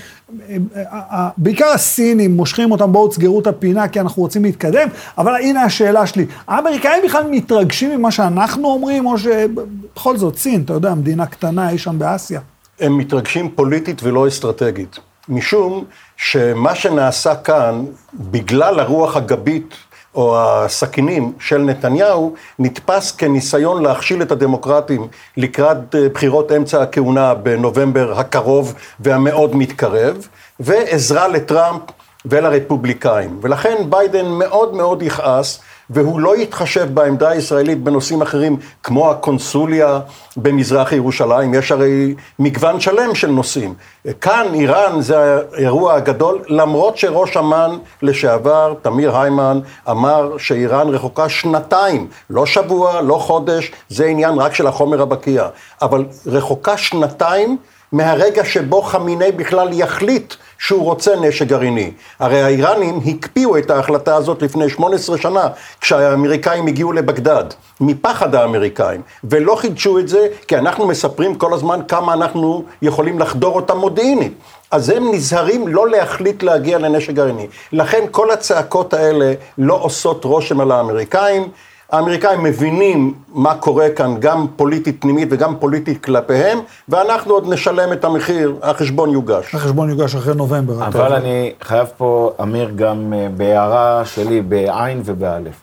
בעיקר 1.38 1.66
הסינים 1.66 2.36
מושכים 2.36 2.72
אותם, 2.72 2.94
בואו 2.94 3.08
תסגרו 3.08 3.40
את 3.40 3.48
הפינה 3.48 3.88
כי 3.88 4.00
אנחנו 4.00 4.22
רוצים 4.22 4.44
להתקדם, 4.44 4.88
אבל 5.18 5.36
הנה 5.36 5.64
השאלה 5.64 6.08
שלי, 6.08 6.26
האמריקאים 6.48 7.04
בכלל 7.06 7.24
מתרגשים 7.32 7.98
ממה 7.98 8.12
שאנחנו 8.12 8.68
אומרים, 8.68 9.06
או 9.06 9.18
שבכל 9.18 10.18
זאת 10.18 10.38
סין, 10.38 10.62
אתה 10.62 10.74
יודע, 10.74 10.94
מדינה 10.94 11.26
קטנה 11.26 11.70
אי 11.70 11.78
שם 11.78 12.00
באסיה. 12.00 12.40
הם 12.80 12.98
מתרגשים 12.98 13.50
פוליטית 13.50 14.04
ולא 14.04 14.28
אסטרטגית. 14.28 15.00
משום 15.30 15.84
שמה 16.18 16.76
שנעשה 16.76 17.36
כאן, 17.36 17.86
בגלל 18.14 18.80
הרוח 18.80 19.18
הגבית 19.18 19.74
או 20.16 20.38
הסכינים 20.40 21.34
של 21.40 21.58
נתניהו, 21.58 22.34
נתפס 22.60 23.12
כניסיון 23.12 23.84
להכשיל 23.84 24.22
את 24.22 24.32
הדמוקרטים 24.32 25.08
לקראת 25.38 25.96
אה, 25.96 26.10
בחירות 26.10 26.52
אמצע 26.52 26.82
הכהונה 26.82 27.34
בנובמבר 27.34 28.20
הקרוב 28.20 28.74
והמאוד 29.00 29.56
מתקרב, 29.56 30.28
ועזרה 30.60 31.28
לטראמפ 31.28 31.82
ולרפובליקאים. 32.26 33.40
ולכן 33.42 33.76
ביידן 33.90 34.26
מאוד 34.26 34.74
מאוד 34.74 35.02
יכעס 35.02 35.60
והוא 35.90 36.20
לא 36.20 36.38
יתחשב 36.38 36.94
בעמדה 36.94 37.30
הישראלית 37.30 37.84
בנושאים 37.84 38.22
אחרים, 38.22 38.58
כמו 38.84 39.12
הקונסוליה 39.12 40.00
במזרח 40.38 40.92
ירושלים, 40.92 41.54
יש 41.54 41.72
הרי 41.72 42.16
מגוון 42.40 42.80
שלם 42.80 43.16
של 43.16 43.28
נושאים. 43.28 43.74
כאן 44.22 44.46
איראן 44.54 45.02
זה 45.02 45.40
האירוע 45.54 45.94
הגדול, 45.94 46.42
למרות 46.48 46.98
שראש 46.98 47.38
אמ"ן 47.38 47.78
לשעבר, 48.02 48.74
תמיר 48.82 49.18
היימן, 49.18 49.60
אמר 49.90 50.38
שאיראן 50.38 50.90
רחוקה 50.90 51.30
שנתיים, 51.30 52.08
לא 52.30 52.46
שבוע, 52.46 53.02
לא 53.02 53.16
חודש, 53.16 53.72
זה 53.90 54.06
עניין 54.06 54.34
רק 54.34 54.54
של 54.54 54.68
החומר 54.68 55.02
הבקיע, 55.02 55.48
אבל 55.82 56.06
רחוקה 56.26 56.78
שנתיים 56.78 57.58
מהרגע 57.94 58.46
שבו 58.46 58.82
חמיני 58.82 59.32
בכלל 59.32 59.70
יחליט 59.72 60.34
שהוא 60.60 60.84
רוצה 60.84 61.16
נשק 61.16 61.48
גרעיני. 61.48 61.92
הרי 62.20 62.42
האיראנים 62.42 63.00
הקפיאו 63.06 63.58
את 63.58 63.70
ההחלטה 63.70 64.16
הזאת 64.16 64.42
לפני 64.42 64.70
18 64.70 65.18
שנה, 65.18 65.48
כשהאמריקאים 65.82 66.68
הגיעו 66.68 66.92
לבגדד, 66.92 67.44
מפחד 67.82 68.36
האמריקאים, 68.36 69.02
ולא 69.24 69.56
חידשו 69.56 70.00
את 70.00 70.08
זה, 70.08 70.28
כי 70.48 70.58
אנחנו 70.58 70.88
מספרים 70.88 71.36
כל 71.36 71.54
הזמן 71.54 71.80
כמה 71.88 72.14
אנחנו 72.14 72.64
יכולים 72.82 73.20
לחדור 73.20 73.56
אותם 73.56 73.78
מודיעינית. 73.78 74.34
אז 74.72 74.90
הם 74.90 75.12
נזהרים 75.14 75.68
לא 75.68 75.90
להחליט 75.90 76.44
להגיע 76.44 76.78
לנשק 76.78 77.14
גרעיני. 77.14 77.48
לכן 77.72 78.06
כל 78.12 78.32
הצעקות 78.32 78.94
האלה 78.94 79.34
לא 79.58 79.74
עושות 79.74 80.26
רושם 80.26 80.62
על 80.62 80.72
האמריקאים. 80.72 81.50
האמריקאים 81.94 82.44
מבינים 82.44 83.14
מה 83.34 83.56
קורה 83.56 83.90
כאן, 83.90 84.16
גם 84.20 84.48
פוליטית 84.56 85.02
פנימית 85.02 85.28
וגם 85.32 85.60
פוליטית 85.60 86.04
כלפיהם, 86.04 86.60
ואנחנו 86.90 87.34
עוד 87.34 87.54
נשלם 87.54 87.94
את 87.94 88.04
המחיר, 88.04 88.56
החשבון 88.62 89.10
יוגש. 89.10 89.56
החשבון 89.56 89.90
יוגש 89.90 90.16
אחרי 90.16 90.36
נובמבר. 90.36 90.88
אבל 90.88 91.14
אני 91.14 91.54
חייב 91.62 91.88
פה, 91.98 92.34
אמיר, 92.42 92.72
גם 92.76 93.14
אה, 93.14 93.28
בהערה 93.38 94.06
שלי, 94.06 94.42
בעין 94.42 95.02
ובאלף. 95.06 95.56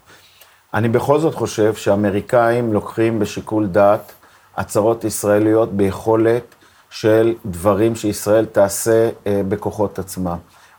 אני 0.74 0.88
בכל 0.88 1.18
זאת 1.18 1.34
חושב 1.34 1.74
שהאמריקאים 1.74 2.72
לוקחים 2.72 3.18
בשיקול 3.18 3.66
דעת 3.66 4.12
הצהרות 4.56 5.04
ישראליות 5.04 5.72
ביכולת 5.72 6.54
של 6.90 7.34
דברים 7.46 7.96
שישראל 7.96 8.44
תעשה 8.44 9.08
אה, 9.26 9.40
בכוחות 9.48 9.98
עצמה, 9.98 10.36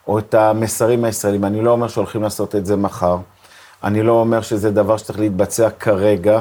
או 0.08 0.20
את 0.20 0.34
המסרים 0.34 1.04
הישראלים. 1.04 1.46
אני 1.46 1.62
לא 1.62 1.72
אומר 1.72 1.88
שהולכים 1.88 2.24
לעשות 2.24 2.56
את 2.56 2.66
זה 2.66 2.76
מחר. 2.76 3.18
אני 3.84 4.04
לא 4.04 4.12
אומר 4.12 4.42
שזה 4.42 4.72
דבר 4.72 4.98
שצריך 4.98 5.20
להתבצע 5.20 5.70
כרגע, 5.70 6.40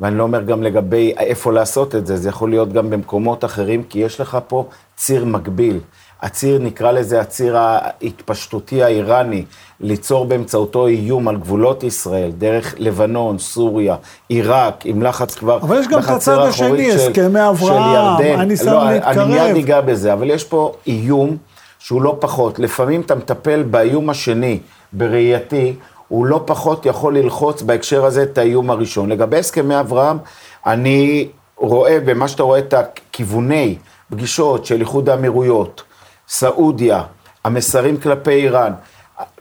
ואני 0.00 0.18
לא 0.18 0.22
אומר 0.22 0.42
גם 0.42 0.62
לגבי 0.62 1.14
איפה 1.18 1.52
לעשות 1.52 1.94
את 1.94 2.06
זה, 2.06 2.16
זה 2.16 2.28
יכול 2.28 2.50
להיות 2.50 2.72
גם 2.72 2.90
במקומות 2.90 3.44
אחרים, 3.44 3.82
כי 3.82 3.98
יש 3.98 4.20
לך 4.20 4.38
פה 4.48 4.66
ציר 4.96 5.24
מקביל. 5.24 5.80
הציר, 6.22 6.58
נקרא 6.58 6.92
לזה 6.92 7.20
הציר 7.20 7.56
ההתפשטותי 7.56 8.82
האיראני, 8.82 9.44
ליצור 9.80 10.24
באמצעותו 10.24 10.86
איום 10.86 11.28
על 11.28 11.36
גבולות 11.36 11.84
ישראל, 11.84 12.30
דרך 12.38 12.74
לבנון, 12.78 13.38
סוריה, 13.38 13.96
עיראק, 14.28 14.86
עם 14.86 15.02
לחץ 15.02 15.34
כבר 15.34 15.56
אבל 15.56 15.78
יש 15.78 15.88
גם 15.88 15.98
את 15.98 16.08
הצד 16.08 16.38
השני, 16.38 16.92
הסכמי 16.92 17.48
אברהם, 17.48 18.40
הניסיון 18.40 18.74
לא, 18.74 18.92
להתקרב. 18.92 19.18
אני 19.18 19.52
מיד 19.52 19.64
אגע 19.64 19.80
בזה, 19.80 20.12
אבל 20.12 20.30
יש 20.30 20.44
פה 20.44 20.72
איום 20.86 21.36
שהוא 21.78 22.02
לא 22.02 22.16
פחות. 22.20 22.58
לפעמים 22.58 23.00
אתה 23.00 23.14
מטפל 23.14 23.62
באיום 23.62 24.10
השני, 24.10 24.58
בראייתי, 24.92 25.74
הוא 26.12 26.26
לא 26.26 26.42
פחות 26.46 26.86
יכול 26.86 27.18
ללחוץ 27.18 27.62
בהקשר 27.62 28.04
הזה 28.04 28.22
את 28.22 28.38
האיום 28.38 28.70
הראשון. 28.70 29.08
לגבי 29.08 29.38
הסכמי 29.38 29.80
אברהם, 29.80 30.18
אני 30.66 31.28
רואה 31.56 32.00
במה 32.00 32.28
שאתה 32.28 32.42
רואה 32.42 32.58
את 32.58 32.74
הכיווני 32.74 33.76
פגישות 34.10 34.66
של 34.66 34.80
איחוד 34.80 35.08
האמירויות, 35.08 35.82
סעודיה, 36.28 37.02
המסרים 37.44 37.96
כלפי 37.96 38.30
איראן, 38.30 38.72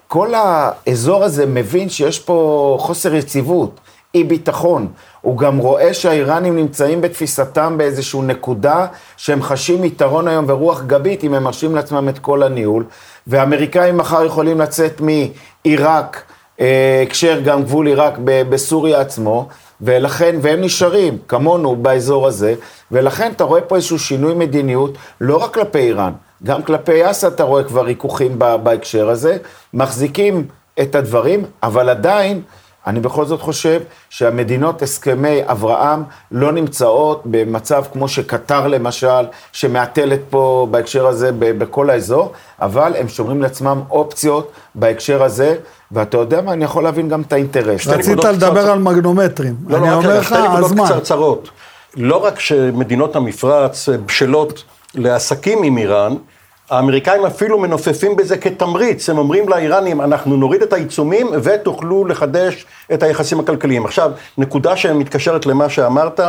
כל 0.07 0.33
האזור 0.33 1.23
הזה 1.23 1.45
מבין 1.45 1.89
שיש 1.89 2.19
פה 2.19 2.77
חוסר 2.79 3.15
יציבות, 3.15 3.79
אי 4.15 4.23
ביטחון. 4.23 4.87
הוא 5.21 5.37
גם 5.37 5.57
רואה 5.57 5.93
שהאיראנים 5.93 6.55
נמצאים 6.55 7.01
בתפיסתם 7.01 7.77
באיזושהי 7.77 8.21
נקודה 8.21 8.87
שהם 9.17 9.43
חשים 9.43 9.83
יתרון 9.83 10.27
היום 10.27 10.45
ורוח 10.47 10.81
גבית 10.81 11.23
אם 11.23 11.33
הם 11.33 11.43
מרשים 11.43 11.75
לעצמם 11.75 12.09
את 12.09 12.19
כל 12.19 12.43
הניהול, 12.43 12.85
והאמריקאים 13.27 13.97
מחר 13.97 14.25
יכולים 14.25 14.61
לצאת 14.61 15.01
מעיראק 15.01 16.23
הקשר 16.59 17.39
גם 17.43 17.63
גבול 17.63 17.87
עיראק 17.87 18.13
בסוריה 18.23 19.01
עצמו, 19.01 19.47
ולכן, 19.81 20.35
והם 20.41 20.61
נשארים, 20.61 21.17
כמונו, 21.27 21.75
באזור 21.75 22.27
הזה, 22.27 22.55
ולכן 22.91 23.31
אתה 23.35 23.43
רואה 23.43 23.61
פה 23.61 23.75
איזשהו 23.75 23.99
שינוי 23.99 24.33
מדיניות, 24.33 24.97
לא 25.21 25.37
רק 25.37 25.53
כלפי 25.53 25.79
איראן, 25.79 26.13
גם 26.43 26.63
כלפי 26.63 27.11
אסד 27.11 27.33
אתה 27.33 27.43
רואה 27.43 27.63
כבר 27.63 27.81
ריכוכים 27.81 28.39
בהקשר 28.39 29.09
הזה, 29.09 29.37
מחזיקים 29.73 30.47
את 30.81 30.95
הדברים, 30.95 31.45
אבל 31.63 31.89
עדיין, 31.89 32.41
אני 32.87 32.99
בכל 32.99 33.25
זאת 33.25 33.41
חושב 33.41 33.81
שהמדינות 34.09 34.81
הסכמי 34.81 35.39
אברהם 35.45 36.03
לא 36.31 36.51
נמצאות 36.51 37.21
במצב 37.25 37.83
כמו 37.93 38.07
שקטר 38.07 38.67
למשל, 38.67 39.25
שמעטלת 39.51 40.19
פה 40.29 40.67
בהקשר 40.71 41.07
הזה 41.07 41.31
בכל 41.37 41.89
האזור, 41.89 42.31
אבל 42.61 42.93
הם 42.99 43.07
שומרים 43.07 43.41
לעצמם 43.41 43.81
אופציות 43.89 44.51
בהקשר 44.75 45.23
הזה, 45.23 45.55
ואתה 45.91 46.17
יודע 46.17 46.41
מה, 46.41 46.53
אני 46.53 46.65
יכול 46.65 46.83
להבין 46.83 47.09
גם 47.09 47.21
את 47.21 47.33
האינטרס. 47.33 47.87
רצית 47.87 48.23
לדבר 48.23 48.71
על 48.71 48.79
מגנומטרים. 48.79 49.55
לא, 49.67 49.79
לא, 49.79 49.85
רק 49.85 50.05
רגע, 50.05 50.23
שתי 50.23 50.35
נקודות 50.47 50.85
קצרצרות. 50.85 51.49
לא 51.97 52.25
רק 52.25 52.39
שמדינות 52.39 53.15
המפרץ 53.15 53.89
בשלות 54.05 54.63
לעסקים 54.95 55.63
עם 55.63 55.77
איראן, 55.77 56.15
האמריקאים 56.69 57.25
אפילו 57.25 57.59
מנופפים 57.59 58.15
בזה 58.15 58.37
כתמריץ, 58.37 59.09
הם 59.09 59.17
אומרים 59.17 59.49
לאיראנים, 59.49 60.01
אנחנו 60.01 60.37
נוריד 60.37 60.61
את 60.61 60.73
העיצומים 60.73 61.27
ותוכלו 61.43 62.05
לחדש 62.05 62.65
את 62.93 63.03
היחסים 63.03 63.39
הכלכליים. 63.39 63.85
עכשיו, 63.85 64.11
נקודה 64.37 64.75
שמתקשרת 64.77 65.45
למה 65.45 65.69
שאמרת, 65.69 66.19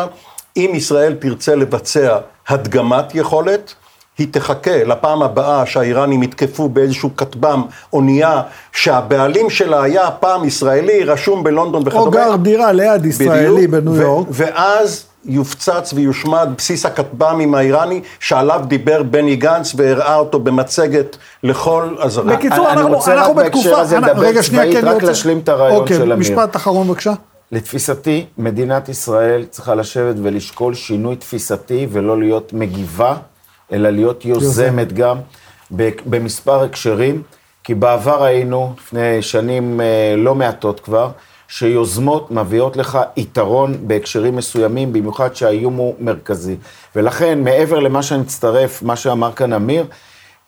אם 0.56 0.70
ישראל 0.74 1.14
תרצה 1.14 1.54
לבצע 1.54 2.18
הדגמת 2.48 3.14
יכולת, 3.14 3.74
היא 4.18 4.26
תחכה 4.30 4.84
לפעם 4.84 5.22
הבאה 5.22 5.66
שהאיראנים 5.66 6.22
יתקפו 6.22 6.68
באיזשהו 6.68 7.16
כטב"ם, 7.16 7.62
אונייה, 7.92 8.42
שהבעלים 8.72 9.50
שלה 9.50 9.82
היה 9.82 10.10
פעם 10.10 10.44
ישראלי, 10.44 11.04
רשום 11.04 11.44
בלונדון 11.44 11.82
וכדומה. 11.86 12.06
או 12.06 12.10
גר 12.10 12.36
דירה 12.36 12.72
ליד 12.72 13.06
ישראלי 13.06 13.66
בניו 13.66 13.96
יורק. 13.96 14.26
ואז 14.30 15.04
יופצץ 15.24 15.92
ויושמד 15.94 16.48
בסיס 16.58 16.86
הכטב"מים 16.86 17.54
האיראני, 17.54 18.00
שעליו 18.20 18.62
דיבר 18.66 19.02
בני 19.02 19.36
גנץ 19.36 19.72
והראה 19.76 20.16
אותו 20.16 20.38
במצגת 20.38 21.16
לכל 21.42 21.96
הזרים. 21.98 22.36
בקיצור, 22.36 22.70
אנחנו, 22.72 22.88
אנחנו 22.88 22.94
בתקופה... 22.94 23.10
אני 23.10 23.24
רוצה 23.24 23.30
רק 23.30 23.36
בהקשר 23.36 23.80
הזה 23.80 23.98
לדבר 23.98 24.42
צבאית, 24.42 24.76
כן, 24.76 24.86
רק 24.86 24.94
רוצה... 24.94 25.06
להשלים 25.06 25.38
את 25.38 25.48
הרעיון 25.48 25.80
אוקיי, 25.80 25.96
של 25.96 26.02
אמיר. 26.02 26.16
משפט 26.16 26.56
אחרון 26.56 26.88
בבקשה. 26.88 27.12
לתפיסתי, 27.52 28.26
מדינת 28.38 28.88
ישראל 28.88 29.44
צריכה 29.50 29.74
לשבת 29.74 30.14
ולשקול 30.22 30.74
שינוי 30.74 31.16
תפיסתי 31.16 31.86
ולא 31.90 32.18
להיות 32.18 32.52
מגיבה, 32.52 33.14
אלא 33.72 33.90
להיות 33.90 34.24
יוזמת 34.24 34.92
גם 34.92 35.18
במספר 36.06 36.62
הקשרים, 36.62 37.22
כי 37.64 37.74
בעבר 37.74 38.24
היינו, 38.24 38.74
לפני 38.78 39.22
שנים 39.22 39.80
אה, 39.80 40.14
לא 40.16 40.34
מעטות 40.34 40.80
כבר, 40.80 41.10
שיוזמות 41.48 42.30
מביאות 42.30 42.76
לך 42.76 42.98
יתרון 43.16 43.76
בהקשרים 43.80 44.36
מסוימים, 44.36 44.92
במיוחד 44.92 45.36
שהאיום 45.36 45.76
הוא 45.76 45.94
מרכזי. 46.00 46.56
ולכן, 46.96 47.44
מעבר 47.44 47.78
למה 47.78 48.02
שאני 48.02 48.20
מצטרף, 48.20 48.82
מה 48.82 48.96
שאמר 48.96 49.32
כאן 49.32 49.52
אמיר, 49.52 49.86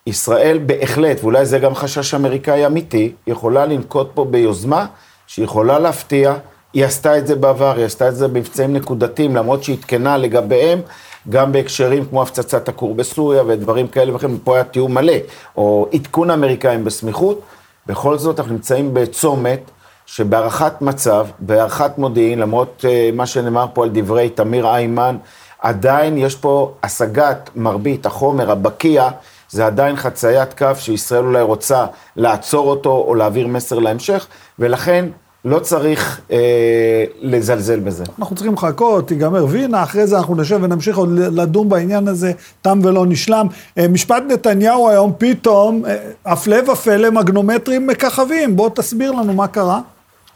ישראל 0.06 0.58
בהחלט, 0.66 1.18
ואולי 1.20 1.46
זה 1.46 1.58
גם 1.58 1.74
חשש 1.74 2.14
אמריקאי 2.14 2.66
אמיתי, 2.66 3.12
יכולה 3.26 3.66
לנקוט 3.66 4.10
פה 4.14 4.24
ביוזמה 4.24 4.86
שיכולה 5.26 5.78
להפתיע. 5.78 6.34
היא 6.72 6.84
עשתה 6.84 7.18
את 7.18 7.26
זה 7.26 7.34
בעבר, 7.34 7.76
היא 7.76 7.84
עשתה 7.84 8.08
את 8.08 8.16
זה 8.16 8.28
במבצעים 8.28 8.72
נקודתיים, 8.72 9.36
למרות 9.36 9.64
שהיא 9.64 9.76
עדכנה 9.76 10.16
לגביהם, 10.16 10.80
גם 11.28 11.52
בהקשרים 11.52 12.06
כמו 12.06 12.22
הפצצת 12.22 12.68
הכור 12.68 12.94
בסוריה 12.94 13.42
ודברים 13.46 13.88
כאלה 13.88 14.16
וכן, 14.16 14.30
פה 14.44 14.54
היה 14.54 14.64
תיאום 14.64 14.94
מלא, 14.94 15.12
או 15.56 15.88
עדכון 15.92 16.30
אמריקאים 16.30 16.84
בסמיכות. 16.84 17.40
בכל 17.86 18.18
זאת, 18.18 18.38
אנחנו 18.38 18.52
נמצאים 18.52 18.94
בצומת 18.94 19.70
שבהערכת 20.06 20.82
מצב, 20.82 21.26
בהערכת 21.38 21.98
מודיעין, 21.98 22.38
למרות 22.38 22.84
uh, 22.84 23.16
מה 23.16 23.26
שנאמר 23.26 23.66
פה 23.72 23.84
על 23.84 23.90
דברי 23.92 24.28
תמיר 24.28 24.66
איימן, 24.66 25.16
עדיין 25.58 26.18
יש 26.18 26.36
פה 26.36 26.72
השגת 26.82 27.50
מרבית 27.56 28.06
החומר 28.06 28.50
הבקיע, 28.50 29.08
זה 29.50 29.66
עדיין 29.66 29.96
חציית 29.96 30.58
קו 30.58 30.66
שישראל 30.74 31.24
אולי 31.24 31.42
רוצה 31.42 31.86
לעצור 32.16 32.70
אותו 32.70 33.04
או 33.06 33.14
להעביר 33.14 33.46
מסר 33.46 33.78
להמשך, 33.78 34.26
ולכן 34.58 35.06
לא 35.44 35.58
צריך 35.58 36.20
אה, 36.30 37.04
לזלזל 37.20 37.80
בזה. 37.80 38.04
אנחנו 38.18 38.36
צריכים 38.36 38.54
לחכות, 38.54 39.08
תיגמר 39.08 39.46
וינה, 39.48 39.82
אחרי 39.82 40.06
זה 40.06 40.18
אנחנו 40.18 40.34
נשב 40.34 40.58
ונמשיך 40.62 40.96
עוד 40.96 41.08
לדון 41.12 41.68
בעניין 41.68 42.08
הזה, 42.08 42.32
תם 42.62 42.80
ולא 42.82 43.06
נשלם. 43.06 43.46
אה, 43.78 43.88
משפט 43.88 44.22
נתניהו 44.28 44.88
היום 44.88 45.12
פתאום, 45.18 45.84
אה, 45.86 45.96
הפלא 46.26 46.70
ופלא, 46.70 47.10
מגנומטרים 47.10 47.86
מככבים. 47.86 48.56
בוא 48.56 48.70
תסביר 48.74 49.12
לנו 49.12 49.34
מה 49.34 49.46
קרה. 49.46 49.80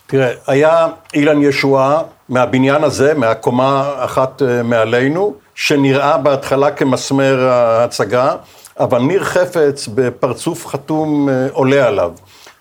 תראה, 0.06 0.30
היה 0.46 0.86
אילן 1.14 1.42
ישועה 1.42 2.02
מהבניין 2.28 2.84
הזה, 2.84 3.14
מהקומה 3.14 3.94
אחת 3.98 4.42
אה, 4.42 4.62
מעלינו, 4.62 5.34
שנראה 5.54 6.18
בהתחלה 6.18 6.70
כמסמר 6.70 7.48
ההצגה, 7.48 8.34
אבל 8.80 8.98
ניר 8.98 9.24
חפץ 9.24 9.88
בפרצוף 9.94 10.66
חתום 10.66 11.28
אה, 11.28 11.46
עולה 11.52 11.86
עליו. 11.86 12.12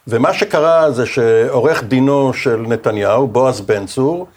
ומה 0.08 0.34
שקרה 0.34 0.92
זה 0.92 1.06
שעורך 1.06 1.84
דינו 1.84 2.34
של 2.34 2.66
נתניהו, 2.68 3.28
בועז 3.28 3.62
בן 3.62 3.86
צור, 3.86 4.28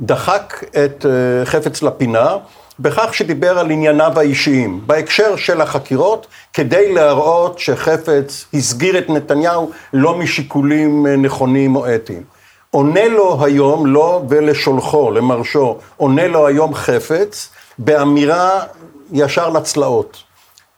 דחק 0.00 0.64
את 0.84 1.06
אה, 1.06 1.44
חפץ 1.44 1.82
לפינה 1.82 2.36
בכך 2.78 3.14
שדיבר 3.14 3.58
על 3.58 3.70
ענייניו 3.70 4.18
האישיים, 4.18 4.80
בהקשר 4.86 5.36
של 5.36 5.60
החקירות, 5.60 6.26
כדי 6.52 6.94
להראות 6.94 7.58
שחפץ 7.58 8.44
הסגיר 8.54 8.98
את 8.98 9.10
נתניהו 9.10 9.70
לא 9.92 10.18
משיקולים 10.18 11.06
נכונים 11.06 11.76
או 11.76 11.94
אתיים. 11.94 12.22
עונה 12.70 13.08
לו 13.08 13.44
היום, 13.44 13.86
לו 13.86 14.24
ולשולחו, 14.28 15.10
למרשו, 15.10 15.78
עונה 15.96 16.28
לו 16.28 16.46
היום 16.46 16.74
חפץ, 16.74 17.50
באמירה 17.78 18.60
ישר 19.12 19.50
לצלעות. 19.50 20.22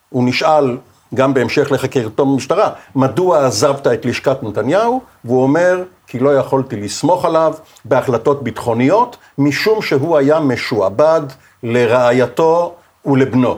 הוא 0.09 0.29
נשאל, 0.29 0.77
גם 1.15 1.35
בהמשך 1.35 1.73
לחקירתו 1.73 2.27
במשטרה, 2.27 2.71
מדוע 2.95 3.47
עזבת 3.47 3.87
את 3.87 4.05
לשכת 4.05 4.43
נתניהו? 4.43 5.01
והוא 5.25 5.43
אומר, 5.43 5.83
כי 6.07 6.19
לא 6.19 6.37
יכולתי 6.37 6.77
לסמוך 6.77 7.25
עליו 7.25 7.55
בהחלטות 7.85 8.43
ביטחוניות, 8.43 9.17
משום 9.39 9.83
שהוא 9.83 10.17
היה 10.17 10.41
משועבד 10.41 11.23
לרעייתו 11.63 12.75
ולבנו. 13.07 13.57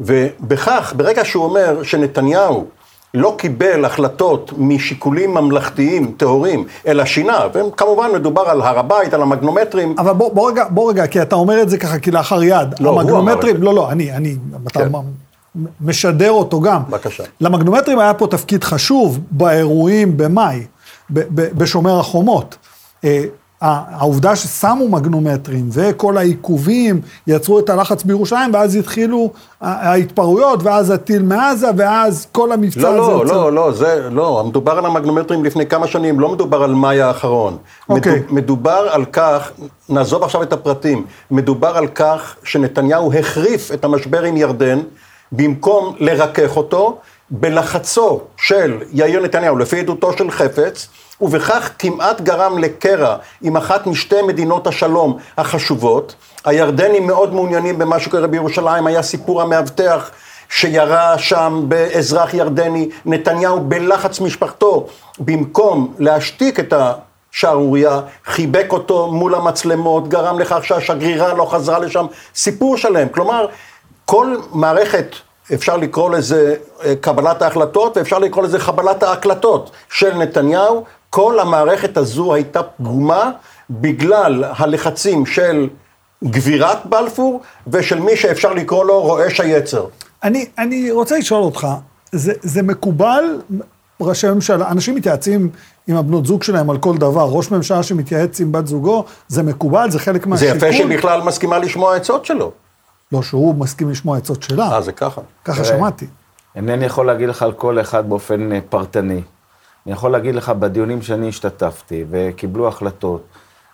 ובכך, 0.00 0.92
ברגע 0.96 1.24
שהוא 1.24 1.44
אומר 1.44 1.82
שנתניהו 1.82 2.66
לא 3.14 3.34
קיבל 3.38 3.84
החלטות 3.84 4.52
משיקולים 4.58 5.34
ממלכתיים 5.34 6.14
טהורים, 6.16 6.64
אלא 6.86 7.04
שינה, 7.04 7.46
וכמובן 7.52 8.10
מדובר 8.14 8.42
על 8.42 8.62
הר 8.62 8.78
הבית, 8.78 9.14
על 9.14 9.22
המגנומטרים. 9.22 9.94
אבל 9.98 10.12
בוא, 10.12 10.34
בוא 10.34 10.50
רגע, 10.50 10.64
בוא 10.70 10.90
רגע, 10.90 11.06
כי 11.06 11.22
אתה 11.22 11.36
אומר 11.36 11.62
את 11.62 11.68
זה 11.68 11.78
ככה 11.78 11.98
כלאחר 11.98 12.42
יד. 12.42 12.74
לא, 12.80 13.00
המגנומטרים, 13.00 13.62
לא, 13.62 13.74
לא, 13.74 13.90
אני, 13.90 14.12
אני, 14.12 14.36
כן. 14.68 14.88
משדר 15.80 16.30
אותו 16.30 16.60
גם. 16.60 16.82
בבקשה. 16.88 17.24
למגנומטרים 17.40 17.98
היה 17.98 18.14
פה 18.14 18.26
תפקיד 18.26 18.64
חשוב 18.64 19.20
באירועים 19.30 20.16
במאי, 20.16 20.66
בשומר 21.10 22.00
החומות. 22.00 22.56
אה, 23.04 23.24
העובדה 23.62 24.36
ששמו 24.36 24.88
מגנומטרים 24.88 25.68
וכל 25.72 26.16
העיכובים 26.16 27.00
יצרו 27.26 27.58
את 27.58 27.70
הלחץ 27.70 28.02
בירושלים, 28.02 28.54
ואז 28.54 28.76
התחילו 28.76 29.30
ההתפרעויות, 29.60 30.62
ואז 30.62 30.90
הטיל 30.90 31.22
מעזה, 31.22 31.68
ואז 31.76 32.26
כל 32.32 32.52
המבצע 32.52 32.80
לא, 32.80 32.88
הזה... 32.88 33.12
לא, 33.12 33.22
יוצא... 33.22 33.34
לא, 33.34 33.52
לא, 33.52 33.72
זה, 33.72 34.08
לא, 34.10 34.44
מדובר 34.48 34.78
על 34.78 34.86
המגנומטרים 34.86 35.44
לפני 35.44 35.66
כמה 35.66 35.86
שנים, 35.86 36.20
לא 36.20 36.28
מדובר 36.28 36.62
על 36.62 36.74
מאי 36.74 37.00
האחרון. 37.00 37.56
אוקיי. 37.88 38.22
Okay. 38.28 38.32
מדובר 38.32 38.88
על 38.90 39.04
כך, 39.04 39.50
נעזוב 39.88 40.22
עכשיו 40.22 40.42
את 40.42 40.52
הפרטים, 40.52 41.04
מדובר 41.30 41.76
על 41.76 41.86
כך 41.86 42.36
שנתניהו 42.44 43.12
החריף 43.12 43.72
את 43.74 43.84
המשבר 43.84 44.22
עם 44.22 44.36
ירדן, 44.36 44.80
במקום 45.32 45.94
לרכך 45.98 46.56
אותו, 46.56 46.98
בלחצו 47.30 48.20
של 48.36 48.78
יאיר 48.92 49.20
נתניהו, 49.20 49.58
לפי 49.58 49.78
עדותו 49.78 50.12
של 50.18 50.30
חפץ, 50.30 50.88
ובכך 51.20 51.70
כמעט 51.78 52.20
גרם 52.20 52.58
לקרע 52.58 53.16
עם 53.42 53.56
אחת 53.56 53.86
משתי 53.86 54.22
מדינות 54.22 54.66
השלום 54.66 55.18
החשובות. 55.38 56.14
הירדנים 56.44 57.06
מאוד 57.06 57.34
מעוניינים 57.34 57.78
במה 57.78 58.00
שקורה 58.00 58.26
בירושלים, 58.26 58.86
היה 58.86 59.02
סיפור 59.02 59.42
המאבטח 59.42 60.10
שירה 60.48 61.18
שם 61.18 61.64
באזרח 61.68 62.34
ירדני, 62.34 62.88
נתניהו 63.06 63.60
בלחץ 63.60 64.20
משפחתו, 64.20 64.86
במקום 65.18 65.94
להשתיק 65.98 66.60
את 66.60 66.74
השערורייה, 66.76 68.00
חיבק 68.24 68.66
אותו 68.70 69.12
מול 69.12 69.34
המצלמות, 69.34 70.08
גרם 70.08 70.38
לכך 70.38 70.64
שהשגרירה 70.64 71.34
לא 71.34 71.44
חזרה 71.44 71.78
לשם, 71.78 72.06
סיפור 72.34 72.76
שלם. 72.76 73.08
כלומר, 73.08 73.46
כל 74.06 74.36
מערכת 74.52 75.06
אפשר 75.54 75.76
לקרוא 75.76 76.10
לזה 76.10 76.54
אה, 76.84 76.94
קבלת 77.00 77.42
ההחלטות 77.42 77.96
ואפשר 77.96 78.18
לקרוא 78.18 78.44
לזה 78.44 78.58
חבלת 78.58 79.02
ההקלטות 79.02 79.70
של 79.90 80.14
נתניהו 80.14 80.84
כל 81.10 81.40
המערכת 81.40 81.96
הזו 81.96 82.34
הייתה 82.34 82.62
פגומה 82.62 83.30
בגלל 83.70 84.44
הלחצים 84.56 85.26
של 85.26 85.68
גבירת 86.24 86.86
בלפור 86.86 87.40
ושל 87.66 88.00
מי 88.00 88.16
שאפשר 88.16 88.52
לקרוא 88.52 88.84
לו 88.84 89.00
רועש 89.00 89.40
היצר. 89.40 89.86
אני, 90.24 90.46
אני 90.58 90.90
רוצה 90.90 91.18
לשאול 91.18 91.42
אותך, 91.42 91.66
זה, 92.12 92.32
זה 92.42 92.62
מקובל, 92.62 93.24
ראשי 94.00 94.30
ממשלה, 94.30 94.70
אנשים 94.70 94.94
מתייעצים 94.94 95.50
עם 95.88 95.96
הבנות 95.96 96.26
זוג 96.26 96.42
שלהם 96.42 96.70
על 96.70 96.78
כל 96.78 96.96
דבר, 96.96 97.24
ראש 97.28 97.50
ממשלה 97.50 97.82
שמתייעץ 97.82 98.40
עם 98.40 98.52
בת 98.52 98.66
זוגו, 98.66 99.04
זה 99.28 99.42
מקובל, 99.42 99.90
זה 99.90 99.98
חלק 99.98 100.26
מהשיקול. 100.26 100.58
זה 100.58 100.66
יפה 100.66 100.76
שהיא 100.76 100.98
בכלל 100.98 101.22
מסכימה 101.22 101.58
לשמוע 101.58 101.96
עצות 101.96 102.24
שלו. 102.24 102.52
לא, 103.12 103.22
שהוא 103.22 103.54
מסכים 103.54 103.90
לשמוע 103.90 104.16
עצות 104.16 104.42
שלה. 104.42 104.72
אה, 104.72 104.80
זה 104.80 104.92
ככה. 104.92 105.20
ככה 105.44 105.64
שמעתי. 105.64 106.06
אינני 106.56 106.84
יכול 106.84 107.06
להגיד 107.06 107.28
לך 107.28 107.42
על 107.42 107.52
כל 107.52 107.80
אחד 107.80 108.08
באופן 108.08 108.52
אה, 108.52 108.58
פרטני. 108.68 109.20
אני 109.86 109.92
יכול 109.92 110.12
להגיד 110.12 110.34
לך, 110.34 110.48
בדיונים 110.48 111.02
שאני 111.02 111.28
השתתפתי 111.28 112.04
וקיבלו 112.10 112.68
החלטות, 112.68 113.24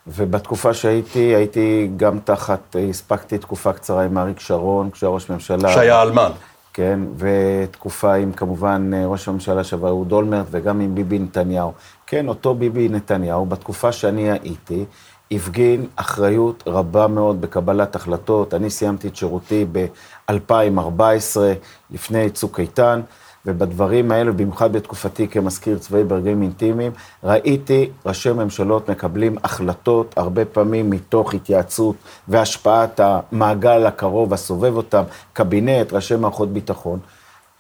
ובתקופה 0.07 0.75
שהייתי, 0.75 1.19
הייתי 1.19 1.91
גם 1.97 2.19
תחת, 2.25 2.77
הספקתי 2.91 3.39
תקופה 3.39 3.73
קצרה 3.73 4.05
עם 4.05 4.19
אריק 4.19 4.41
שרון, 4.41 4.91
כשהיה 4.91 5.11
ראש 5.11 5.31
ממשלה. 5.31 5.73
שהיה 5.73 6.03
אלמן. 6.03 6.31
כן, 6.73 7.01
ותקופה 7.17 8.15
עם 8.15 8.33
כמובן 8.33 8.91
ראש 9.05 9.29
הממשלה 9.29 9.65
שווה 9.65 9.89
אהוד 9.89 10.13
אולמרט, 10.13 10.47
וגם 10.51 10.81
עם 10.81 10.95
ביבי 10.95 11.19
נתניהו. 11.19 11.73
כן, 12.07 12.29
אותו 12.29 12.55
ביבי 12.55 12.89
נתניהו, 12.89 13.47
בתקופה 13.47 13.93
שאני 13.93 14.31
הייתי, 14.31 14.85
הפגין 15.31 15.87
אחריות 15.97 16.63
רבה 16.67 17.07
מאוד 17.07 17.41
בקבלת 17.41 17.97
החלטות. 17.97 18.55
אני 18.55 18.71
סיימתי 18.71 19.09
את 19.09 19.17
שירותי 19.17 19.67
ב-2014, 19.73 21.41
לפני 21.91 22.31
צוק 22.31 22.61
איתן. 22.61 23.01
ובדברים 23.47 24.13
האלו, 24.13 24.35
במיוחד 24.35 24.73
בתקופתי 24.73 25.29
כמזכיר 25.29 25.79
צבאי 25.79 26.05
ברגעים 26.05 26.43
אינטימיים, 26.43 26.93
ראיתי 27.25 27.91
ראשי 28.07 28.33
ממשלות 28.33 28.91
מקבלים 28.91 29.37
החלטות, 29.45 30.15
הרבה 30.17 30.45
פעמים 30.45 30.91
מתוך 30.91 31.35
התייעצות 31.35 31.97
והשפעת 32.29 33.01
המעגל 33.03 33.87
הקרוב 33.87 34.33
הסובב 34.33 34.77
אותם, 34.77 35.03
קבינט, 35.33 35.93
ראשי 35.93 36.17
מערכות 36.17 36.53
ביטחון. 36.53 36.99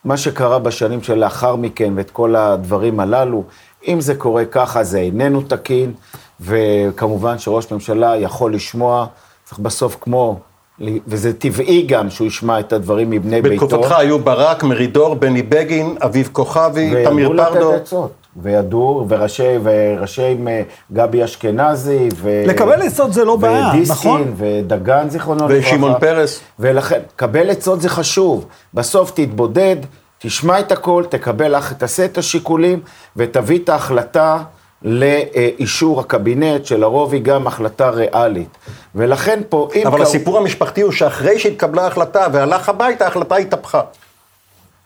מה 0.04 0.16
שקרה 0.16 0.58
בשנים 0.58 1.02
שלאחר 1.02 1.56
מכן 1.56 1.92
ואת 1.96 2.10
כל 2.10 2.36
הדברים 2.36 3.00
הללו, 3.00 3.44
אם 3.88 4.00
זה 4.00 4.14
קורה 4.14 4.44
ככה 4.44 4.84
זה 4.84 4.98
איננו 4.98 5.42
תקין, 5.42 5.92
וכמובן 6.40 7.38
שראש 7.38 7.72
ממשלה 7.72 8.16
יכול 8.16 8.54
לשמוע, 8.54 9.06
צריך 9.44 9.58
בסוף 9.58 9.96
כמו 10.00 10.40
וזה 11.06 11.32
טבעי 11.32 11.82
גם 11.82 12.10
שהוא 12.10 12.26
ישמע 12.26 12.60
את 12.60 12.72
הדברים 12.72 13.10
מבני 13.10 13.42
ביתו. 13.42 13.66
בתקופתך 13.66 13.92
היו 13.92 14.18
ברק, 14.18 14.62
מרידור, 14.62 15.14
בני 15.14 15.42
בגין, 15.42 15.96
אביב 16.04 16.28
כוכבי, 16.32 17.04
תמיר 17.04 17.28
פרדו. 17.28 17.52
וידעו 17.52 17.72
לתת 17.72 17.80
עצות. 17.80 18.12
וידעו, 18.36 19.06
וראשי, 19.08 19.58
וראשי 19.62 20.36
גבי 20.92 21.24
אשכנזי, 21.24 22.08
ו... 22.14 22.42
לקבל 22.46 22.82
עצות 22.82 23.12
זה 23.12 23.24
לא 23.24 23.36
בעיה, 23.36 23.72
נכון? 23.88 24.20
ודיסקין, 24.20 24.34
ודגן, 24.36 25.10
זיכרונו 25.10 25.48
לברכה. 25.48 25.68
ושמעון 25.68 25.94
פרס. 26.00 26.40
ולכן, 26.58 27.00
קבל 27.16 27.50
עצות 27.50 27.80
זה 27.80 27.88
חשוב. 27.88 28.46
בסוף 28.74 29.10
תתבודד, 29.10 29.76
תשמע 30.18 30.60
את 30.60 30.72
הכל, 30.72 31.04
תקבל, 31.08 31.54
תעשה 31.78 32.04
את 32.04 32.18
השיקולים, 32.18 32.80
ותביא 33.16 33.58
את 33.58 33.68
ההחלטה. 33.68 34.38
לאישור 34.82 36.00
הקבינט, 36.00 36.64
שלרוב 36.64 37.12
היא 37.12 37.22
גם 37.22 37.46
החלטה 37.46 37.90
ריאלית. 37.90 38.48
ולכן 38.94 39.40
פה, 39.48 39.68
אם... 39.74 39.86
אבל 39.86 39.98
קר... 39.98 40.02
הסיפור 40.02 40.38
המשפחתי 40.38 40.80
הוא 40.80 40.92
שאחרי 40.92 41.38
שהתקבלה 41.38 41.84
ההחלטה 41.84 42.26
והלך 42.32 42.68
הביתה, 42.68 43.04
ההחלטה 43.04 43.36
התהפכה. 43.36 43.80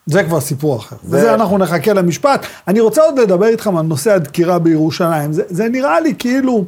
זה 0.06 0.22
כבר 0.22 0.40
סיפור 0.40 0.76
אחר. 0.76 0.96
זה... 1.02 1.16
וזה 1.16 1.34
אנחנו 1.34 1.58
נחכה 1.58 1.92
למשפט. 1.92 2.46
אני 2.68 2.80
רוצה 2.80 3.02
עוד 3.02 3.18
לדבר 3.18 3.46
איתכם 3.46 3.76
על 3.76 3.84
נושא 3.84 4.12
הדקירה 4.12 4.58
בירושלים. 4.58 5.32
זה, 5.32 5.42
זה 5.46 5.68
נראה 5.68 6.00
לי 6.00 6.14
כאילו, 6.18 6.64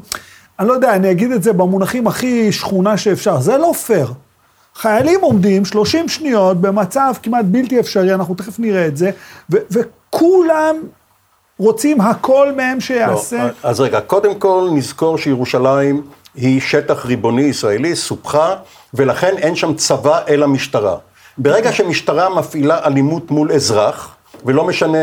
אני 0.59 0.69
לא 0.69 0.73
יודע, 0.73 0.95
אני 0.95 1.11
אגיד 1.11 1.33
את 1.33 1.43
זה 1.43 1.53
במונחים 1.53 2.07
הכי 2.07 2.53
שכונה 2.53 2.97
שאפשר. 2.97 3.41
זה 3.41 3.59
לא 3.59 3.73
פייר. 3.87 4.13
חיילים 4.75 5.21
עומדים 5.21 5.65
30 5.65 6.09
שניות 6.09 6.61
במצב 6.61 7.15
כמעט 7.23 7.45
בלתי 7.45 7.81
אפשרי, 7.81 8.15
אנחנו 8.15 8.35
תכף 8.35 8.59
נראה 8.59 8.87
את 8.87 8.97
זה, 8.97 9.11
ו- 9.53 9.57
וכולם 9.71 10.77
רוצים 11.59 12.01
הכל 12.01 12.53
מהם 12.57 12.81
שיעשה. 12.81 13.45
לא, 13.45 13.51
אז 13.63 13.81
רגע, 13.81 14.01
קודם 14.01 14.35
כל 14.35 14.69
נזכור 14.73 15.19
שירושלים 15.19 16.03
היא 16.35 16.61
שטח 16.61 17.07
ריבוני 17.07 17.43
ישראלי, 17.43 17.97
סופחה 17.97 18.55
ולכן 18.95 19.35
אין 19.39 19.57
שם 19.57 19.75
צבא 19.75 20.21
אלא 20.29 20.49
משטרה. 20.49 20.97
ברגע 21.39 21.73
שמשטרה 21.73 22.29
מפעילה 22.29 22.87
אלימות 22.87 23.31
מול 23.31 23.53
אזרח, 23.53 24.15
ולא 24.45 24.65
משנה 24.65 24.99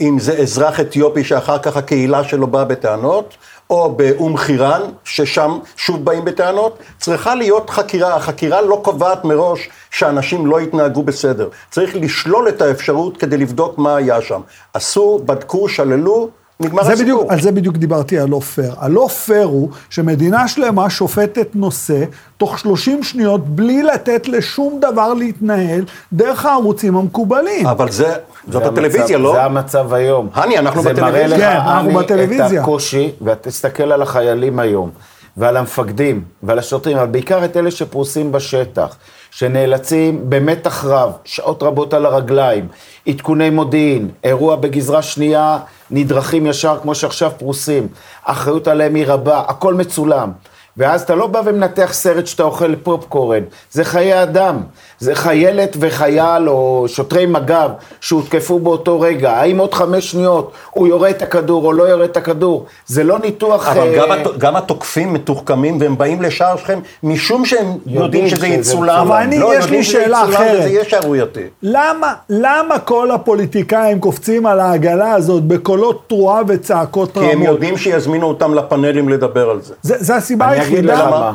אם 0.00 0.18
זה 0.18 0.38
אזרח 0.38 0.80
אתיופי 0.80 1.24
שאחר 1.24 1.58
כך 1.58 1.76
הקהילה 1.76 2.24
שלו 2.24 2.46
באה 2.46 2.64
בטענות, 2.64 3.34
או 3.70 3.92
באום 3.96 4.36
חיראן, 4.36 4.80
ששם 5.04 5.58
שוב 5.76 6.04
באים 6.04 6.24
בטענות, 6.24 6.78
צריכה 6.98 7.34
להיות 7.34 7.70
חקירה. 7.70 8.16
החקירה 8.16 8.62
לא 8.62 8.80
קובעת 8.84 9.24
מראש 9.24 9.68
שאנשים 9.90 10.46
לא 10.46 10.60
יתנהגו 10.60 11.02
בסדר. 11.02 11.48
צריך 11.70 11.96
לשלול 11.96 12.48
את 12.48 12.62
האפשרות 12.62 13.16
כדי 13.16 13.36
לבדוק 13.36 13.78
מה 13.78 13.96
היה 13.96 14.22
שם. 14.22 14.40
עשו, 14.74 15.20
בדקו, 15.24 15.68
שללו, 15.68 16.28
נגמר 16.60 16.84
זה 16.84 16.92
הסיפור. 16.92 17.04
בדיוק, 17.04 17.32
על 17.32 17.40
זה 17.40 17.52
בדיוק 17.52 17.76
דיברתי, 17.76 18.18
הלא 18.18 18.40
פייר. 18.40 18.74
הלא 18.78 19.08
פייר 19.26 19.46
הוא 19.46 19.68
שמדינה 19.90 20.48
שלמה 20.48 20.90
שופטת 20.90 21.48
נושא 21.54 22.04
תוך 22.36 22.58
30 22.58 23.02
שניות 23.02 23.46
בלי 23.46 23.82
לתת 23.82 24.28
לשום 24.28 24.80
דבר 24.80 25.14
להתנהל 25.14 25.84
דרך 26.12 26.46
הערוצים 26.46 26.96
המקובלים. 26.96 27.66
אבל 27.66 27.90
זה, 27.90 28.14
זאת 28.48 28.62
זה 28.62 28.68
הטלוויזיה, 28.68 29.18
לא? 29.18 29.32
זה 29.32 29.42
המצב 29.44 29.94
היום. 29.94 30.28
הני, 30.34 30.58
אנחנו 30.58 30.82
זה 30.82 30.92
בטלוויזיה. 30.92 31.26
מראה 31.26 31.38
לך, 31.38 31.40
כן, 31.40 31.70
אנחנו 31.70 31.88
אני, 31.88 31.98
בטלוויזיה. 31.98 32.46
את 32.46 32.62
הקושי, 32.62 33.10
ותסתכל 33.22 33.92
על 33.92 34.02
החיילים 34.02 34.58
היום, 34.58 34.90
ועל 35.36 35.56
המפקדים, 35.56 36.24
ועל 36.42 36.58
השוטרים, 36.58 36.96
אבל 36.96 37.06
בעיקר 37.06 37.44
את 37.44 37.56
אלה 37.56 37.70
שפרוסים 37.70 38.32
בשטח, 38.32 38.96
שנאלצים 39.30 40.30
במתח 40.30 40.84
רב, 40.84 41.12
שעות 41.24 41.62
רבות 41.62 41.94
על 41.94 42.06
הרגליים, 42.06 42.68
עדכוני 43.08 43.50
מודיעין, 43.50 44.08
אירוע 44.24 44.56
בגזרה 44.56 45.02
שנייה, 45.02 45.58
נדרכים 45.90 46.46
ישר 46.46 46.78
כמו 46.82 46.94
שעכשיו 46.94 47.30
פרוסים, 47.38 47.88
האחריות 48.26 48.68
עליהם 48.68 48.94
היא 48.94 49.06
רבה, 49.06 49.42
הכל 49.48 49.74
מצולם. 49.74 50.32
ואז 50.76 51.02
אתה 51.02 51.14
לא 51.14 51.26
בא 51.26 51.40
ומנתח 51.44 51.92
סרט 51.92 52.26
שאתה 52.26 52.42
אוכל 52.42 52.76
פופקורן, 52.76 53.42
זה 53.70 53.84
חיי 53.84 54.22
אדם. 54.22 54.62
זה 55.04 55.14
חיילת 55.14 55.76
וחייל 55.80 56.48
או 56.48 56.84
שוטרי 56.88 57.26
מג"ב 57.26 57.68
שהותקפו 58.00 58.58
באותו 58.58 59.00
רגע. 59.00 59.32
האם 59.32 59.58
עוד 59.58 59.74
חמש 59.74 60.10
שניות 60.10 60.52
הוא 60.70 60.88
יורה 60.88 61.10
את 61.10 61.22
הכדור 61.22 61.64
או 61.66 61.72
לא 61.72 61.82
יורה 61.82 62.04
את 62.04 62.16
הכדור? 62.16 62.66
זה 62.86 63.04
לא 63.04 63.18
ניתוח... 63.18 63.68
אבל 63.68 63.80
אה, 63.88 63.96
גם, 63.98 64.12
הת- 64.12 64.38
גם 64.38 64.56
התוקפים 64.56 65.12
מתוחכמים 65.12 65.80
והם 65.80 65.98
באים 65.98 66.22
לשער 66.22 66.56
שכם 66.56 66.78
משום 67.02 67.44
שהם 67.44 67.66
יודעים 67.86 68.02
יודעים 68.04 68.28
שזה 68.28 68.36
שזה 68.36 68.46
יצולם. 68.46 69.06
אבל 69.06 69.16
אני, 69.16 69.38
לא, 69.38 69.58
יש 69.58 69.70
לי 69.70 69.84
שזה 69.84 69.92
שאלה 69.92 70.24
אחרת. 70.24 70.58
וזה 70.58 70.68
יהיה 70.68 70.84
שערורייתי. 70.84 71.40
למה, 71.62 72.14
למה 72.30 72.78
כל 72.78 73.10
הפוליטיקאים 73.10 74.00
קופצים 74.00 74.46
על 74.46 74.60
העגלה 74.60 75.12
הזאת 75.12 75.42
בקולות 75.42 76.04
תרועה 76.08 76.40
וצעקות 76.48 77.12
כי 77.12 77.18
הם 77.20 77.26
רמות? 77.30 77.46
יודעים 77.48 77.76
שיזמינו 77.76 78.26
אותם 78.26 78.54
לפאנלים 78.54 79.08
לדבר 79.08 79.50
על 79.50 79.60
זה. 79.62 79.74
זה, 79.82 79.94
זה 79.98 80.16
הסיבה 80.16 80.46
אני 80.48 80.62
אגיד 80.62 80.90
היחידה. 80.90 81.32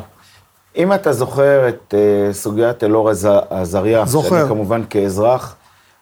אם 0.80 0.94
אתה 0.94 1.14
זוכר 1.14 1.70
את 1.70 1.94
uh, 1.94 2.34
סוגיית 2.34 2.84
אלאור 2.84 3.10
עז- 3.10 3.28
עזריה, 3.50 4.06
זוכר. 4.06 4.30
שאני 4.30 4.48
כמובן 4.50 4.82
כאזרח, 4.90 5.56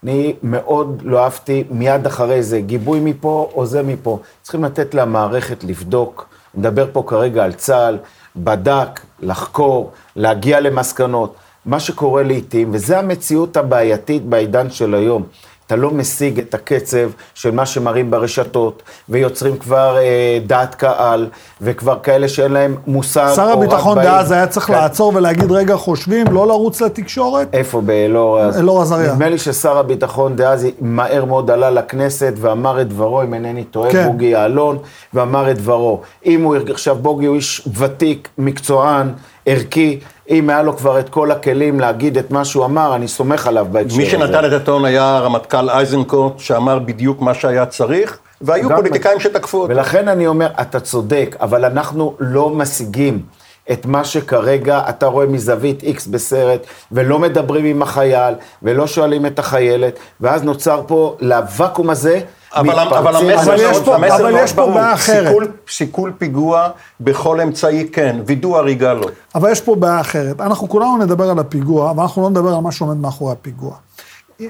אני 0.04 0.34
מאוד 0.44 1.02
לא 1.06 1.24
אהבתי 1.24 1.64
מיד 1.72 2.06
אחרי 2.06 2.44
זה, 2.44 2.60
גיבוי 2.62 3.00
מפה 3.00 3.50
או 3.56 3.66
זה 3.66 3.84
מפה. 3.84 4.20
צריכים 4.42 4.64
לתת 4.64 4.94
למערכת 4.94 5.64
לבדוק. 5.64 6.26
מדבר 6.56 6.86
פה 6.92 7.04
כרגע 7.08 7.44
על 7.44 7.54
צה"ל, 7.54 7.98
בדק, 8.36 8.90
לחקור, 9.20 9.92
להגיע 10.16 10.60
למסקנות. 10.60 11.36
מה 11.66 11.80
שקורה 11.80 12.24
לעיתים, 12.24 12.70
וזו 12.72 12.96
המציאות 12.96 13.58
הבעייתית 13.58 14.26
בעידן 14.26 14.70
של 14.70 14.96
היום. 14.96 15.24
אתה 15.68 15.76
לא 15.76 15.92
משיג 15.92 16.40
את 16.40 16.54
הקצב 16.54 17.10
של 17.34 17.52
מה 17.52 17.66
שמראים 17.66 18.12
ברשתות, 18.12 18.84
ויוצרים 19.10 19.58
כבר 19.58 19.98
אה, 19.98 20.40
דעת 20.46 20.76
קהל, 20.76 21.28
וכבר 21.62 22.00
כאלה 22.04 22.28
שאין 22.28 22.52
להם 22.52 22.76
מושג. 22.88 23.32
שר 23.36 23.44
או 23.44 23.48
רק 23.48 23.58
הביטחון 23.58 23.98
דאז 24.02 24.32
היה 24.32 24.48
צריך 24.48 24.66
כן. 24.66 24.74
לעצור 24.74 25.12
ולהגיד, 25.16 25.52
רגע, 25.52 25.76
חושבים, 25.76 26.28
לא 26.32 26.48
לרוץ 26.48 26.82
לתקשורת? 26.82 27.48
איפה 27.54 27.82
באלאור? 27.82 28.50
אלאור 28.60 28.82
עזריה. 28.82 29.14
נדמה 29.14 29.30
לי 29.30 29.38
ששר 29.38 29.78
הביטחון 29.78 30.36
דאז 30.36 30.68
מהר 30.82 31.26
מאוד 31.26 31.52
עלה 31.52 31.70
לכנסת 31.70 32.34
ואמר 32.38 32.82
את 32.82 32.88
דברו, 32.88 33.24
אם 33.24 33.34
אינני 33.34 33.64
טועה, 33.64 33.92
כן. 33.92 34.08
בוגי 34.08 34.26
יעלון, 34.26 34.78
ואמר 35.14 35.52
את 35.52 35.58
דברו. 35.58 36.02
אם 36.26 36.44
הוא, 36.44 36.56
עכשיו 36.70 36.96
בוגי 36.96 37.26
הוא 37.26 37.36
איש 37.36 37.68
ותיק, 37.76 38.30
מקצוען, 38.38 39.12
ערכי, 39.46 40.00
אם 40.30 40.50
היה 40.50 40.64
לו 40.64 40.78
כבר 40.78 41.00
את 41.00 41.10
כל 41.10 41.32
הכלים 41.32 41.80
להגיד 41.80 42.18
את 42.18 42.32
מה 42.32 42.46
שהוא 42.46 42.66
אמר, 42.66 42.96
אני 42.96 43.08
סומך 43.08 43.48
עליו 43.48 43.68
בהקשר 43.72 43.98
מי 43.98 44.04
הזה. 44.04 44.12
שנתן 44.12 44.46
את 44.46 44.52
הטון 44.52 44.86
היה 44.86 45.18
הרמטכ"ל 45.18 45.70
איזנקוט, 45.70 46.40
שאמר 46.40 46.80
בדיוק 46.80 47.22
מה 47.22 47.34
שהיה 47.34 47.66
צריך, 47.66 48.18
והיו 48.42 48.70
פוליטיקאים 48.70 49.20
שתקפו 49.20 49.58
אותו. 49.58 49.74
ולכן 49.74 50.08
אני 50.08 50.28
אומר, 50.28 50.48
אתה 50.62 50.80
צודק, 50.80 51.36
אבל 51.40 51.66
אנחנו 51.66 52.16
לא 52.20 52.50
משיגים 52.50 53.22
את 53.72 53.86
מה 53.86 54.04
שכרגע 54.04 54.82
אתה 54.90 55.06
רואה 55.06 55.26
מזווית 55.26 55.84
X 55.84 56.10
בסרט, 56.12 56.66
ולא 56.92 57.20
מדברים 57.20 57.66
עם 57.66 57.82
החייל, 57.82 58.34
ולא 58.64 58.88
שואלים 58.88 59.26
את 59.26 59.40
החיילת, 59.40 60.00
ואז 60.22 60.44
נוצר 60.44 60.82
פה, 60.88 61.16
לוואקום 61.20 61.90
הזה, 61.90 62.20
אבל, 62.56 62.80
אבל 62.80 63.16
המסר, 63.16 63.42
אבל 63.44 63.56
יש 63.60 63.78
פה- 63.86 63.96
המסר 63.96 64.16
אבל 64.30 64.34
יש 64.44 64.54
פה. 64.54 64.72
בעיה 64.72 64.94
אחרת. 64.94 65.28
סיכול, 65.28 65.48
סיכול 65.70 66.14
פיגוע 66.18 66.70
בכל 67.00 67.42
אמצעי 67.42 67.88
כן, 67.92 68.20
וידוא 68.26 68.58
הריגה 68.58 68.94
לא. 68.94 69.08
אבל 69.36 69.52
יש 69.52 69.62
פה 69.62 69.76
בעיה 69.76 70.02
אחרת. 70.02 70.42
אנחנו 70.42 70.70
כולנו 70.70 70.98
נדבר 70.98 71.30
על 71.30 71.40
הפיגוע, 71.40 71.92
אבל 71.92 72.02
אנחנו 72.02 72.22
לא 72.22 72.30
נדבר 72.30 72.54
על 72.56 72.60
מה 72.62 72.72
שעומד 72.72 72.98
מאחורי 72.98 73.32
הפיגוע. 73.32 73.76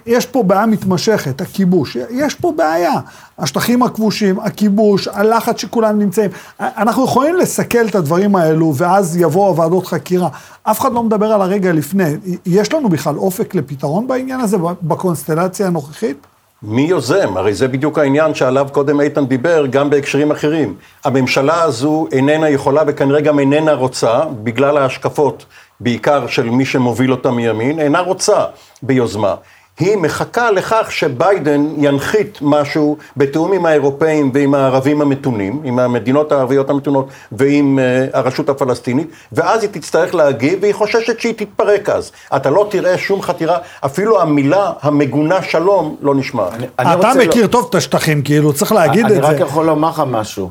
יש 0.06 0.26
פה 0.26 0.44
בעיה 0.44 0.66
מתמשכת, 0.66 1.42
הכיבוש. 1.42 1.98
יש 2.10 2.36
פה 2.36 2.52
בעיה. 2.56 2.94
השטחים 3.40 3.84
הכבושים, 3.84 4.40
הכיבוש, 4.40 5.08
הלחץ 5.08 5.62
שכולם 5.62 6.00
נמצאים. 6.00 6.30
אנחנו 6.60 7.04
יכולים 7.06 7.36
לסכל 7.36 7.88
את 7.88 7.96
הדברים 7.96 8.36
האלו, 8.36 8.74
ואז 8.76 9.18
יבואו 9.18 9.56
ועדות 9.56 9.88
חקירה. 9.88 10.30
אף 10.64 10.80
אחד 10.80 10.94
לא 10.94 11.04
מדבר 11.04 11.32
על 11.34 11.42
הרגע 11.42 11.72
לפני. 11.72 12.04
יש 12.46 12.74
לנו 12.74 12.90
בכלל 12.90 13.18
אופק 13.18 13.56
לפתרון 13.56 14.08
בעניין 14.08 14.40
הזה, 14.40 14.58
בקונסטלציה 14.82 15.68
הנוכחית? 15.68 16.18
מי 16.64 16.82
יוזם? 16.82 17.38
הרי 17.38 17.54
זה 17.54 17.68
בדיוק 17.68 18.00
העניין 18.00 18.36
שעליו 18.36 18.68
קודם 18.72 19.02
איתן 19.02 19.26
דיבר, 19.26 19.66
גם 19.66 19.90
בהקשרים 19.90 20.32
אחרים. 20.32 20.76
הממשלה 21.04 21.62
הזו 21.64 22.08
איננה 22.12 22.50
יכולה 22.50 22.82
וכנראה 22.88 23.22
גם 23.22 23.40
איננה 23.40 23.74
רוצה, 23.74 24.20
בגלל 24.44 24.78
ההשקפות, 24.78 25.46
בעיקר 25.80 26.28
של 26.28 26.50
מי 26.50 26.66
שמוביל 26.66 27.12
אותה 27.12 27.32
מימין, 27.32 27.80
אינה 27.80 28.00
רוצה 28.00 28.44
ביוזמה. 28.82 29.36
היא 29.80 29.98
מחכה 29.98 30.52
לכך 30.52 30.88
שביידן 30.90 31.66
ינחית 31.78 32.40
משהו 32.42 32.98
בתיאום 33.18 33.54
עם 33.54 33.66
האירופאים 33.66 34.32
ועם 34.34 34.54
הערבים 34.54 35.02
המתונים, 35.02 35.62
עם 35.64 35.80
המדינות 35.80 36.32
הערביות 36.32 36.70
המתונות 36.70 37.08
ועם 37.32 37.80
uh, 37.80 38.18
הרשות 38.18 38.50
הפלסטינית, 38.50 39.08
ואז 39.32 39.64
היא 39.64 39.70
תצטרך 39.74 40.16
להגיב, 40.16 40.60
והיא 40.62 40.74
חוששת 40.74 41.20
שהיא 41.20 41.34
תתפרק 41.38 41.90
אז. 41.90 42.12
אתה 42.36 42.50
לא 42.50 42.68
תראה 42.72 42.98
שום 42.98 43.22
חתירה, 43.22 43.58
אפילו 43.86 44.22
המילה 44.22 44.72
המגונה 44.82 45.42
שלום 45.42 45.96
לא 46.02 46.16
נשמעת. 46.16 46.54
אני 46.54 46.68
אתה 46.82 46.94
רוצה 46.94 47.14
מכיר 47.28 47.42
לא- 47.42 47.48
טוב 47.48 47.66
את 47.70 47.76
השטחים, 47.76 48.22
כאילו, 48.22 48.54
צריך 48.54 48.72
להגיד 48.72 49.06
אני 49.06 49.18
את 49.18 49.24
רק 49.24 49.38
זה. 49.38 49.44
יכול 49.44 49.66
לומר 49.66 49.90
לך 49.90 50.04
משהו. 50.08 50.50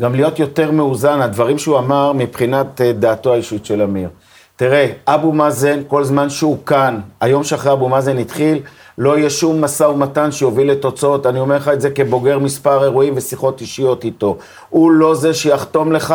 גם 0.00 0.14
להיות 0.14 0.38
יותר 0.38 0.70
מאוזן, 0.70 1.20
הדברים 1.20 1.58
שהוא 1.58 1.78
אמר 1.78 2.12
מבחינת 2.12 2.80
אה, 2.80 2.92
דעתו 2.92 3.32
האישית 3.32 3.66
של 3.66 3.82
אמיר. 3.82 4.08
תראה, 4.56 4.92
אבו 5.06 5.32
מאזן, 5.32 5.80
כל 5.88 6.04
זמן 6.04 6.30
שהוא 6.30 6.58
כאן, 6.66 7.00
היום 7.20 7.44
שאחרי 7.44 7.72
אבו 7.72 7.88
מאזן 7.88 8.18
התחיל, 8.18 8.58
לא 8.98 9.18
יהיה 9.18 9.30
שום 9.30 9.64
משא 9.64 9.82
ומתן 9.84 10.32
שיוביל 10.32 10.70
לתוצאות. 10.70 11.26
אני 11.26 11.40
אומר 11.40 11.56
לך 11.56 11.68
את 11.68 11.80
זה 11.80 11.90
כבוגר 11.90 12.38
מספר 12.38 12.82
אירועים 12.84 13.12
ושיחות 13.16 13.60
אישיות 13.60 14.04
איתו. 14.04 14.36
הוא 14.70 14.90
לא 14.92 15.14
זה 15.14 15.34
שיחתום 15.34 15.92
לך 15.92 16.14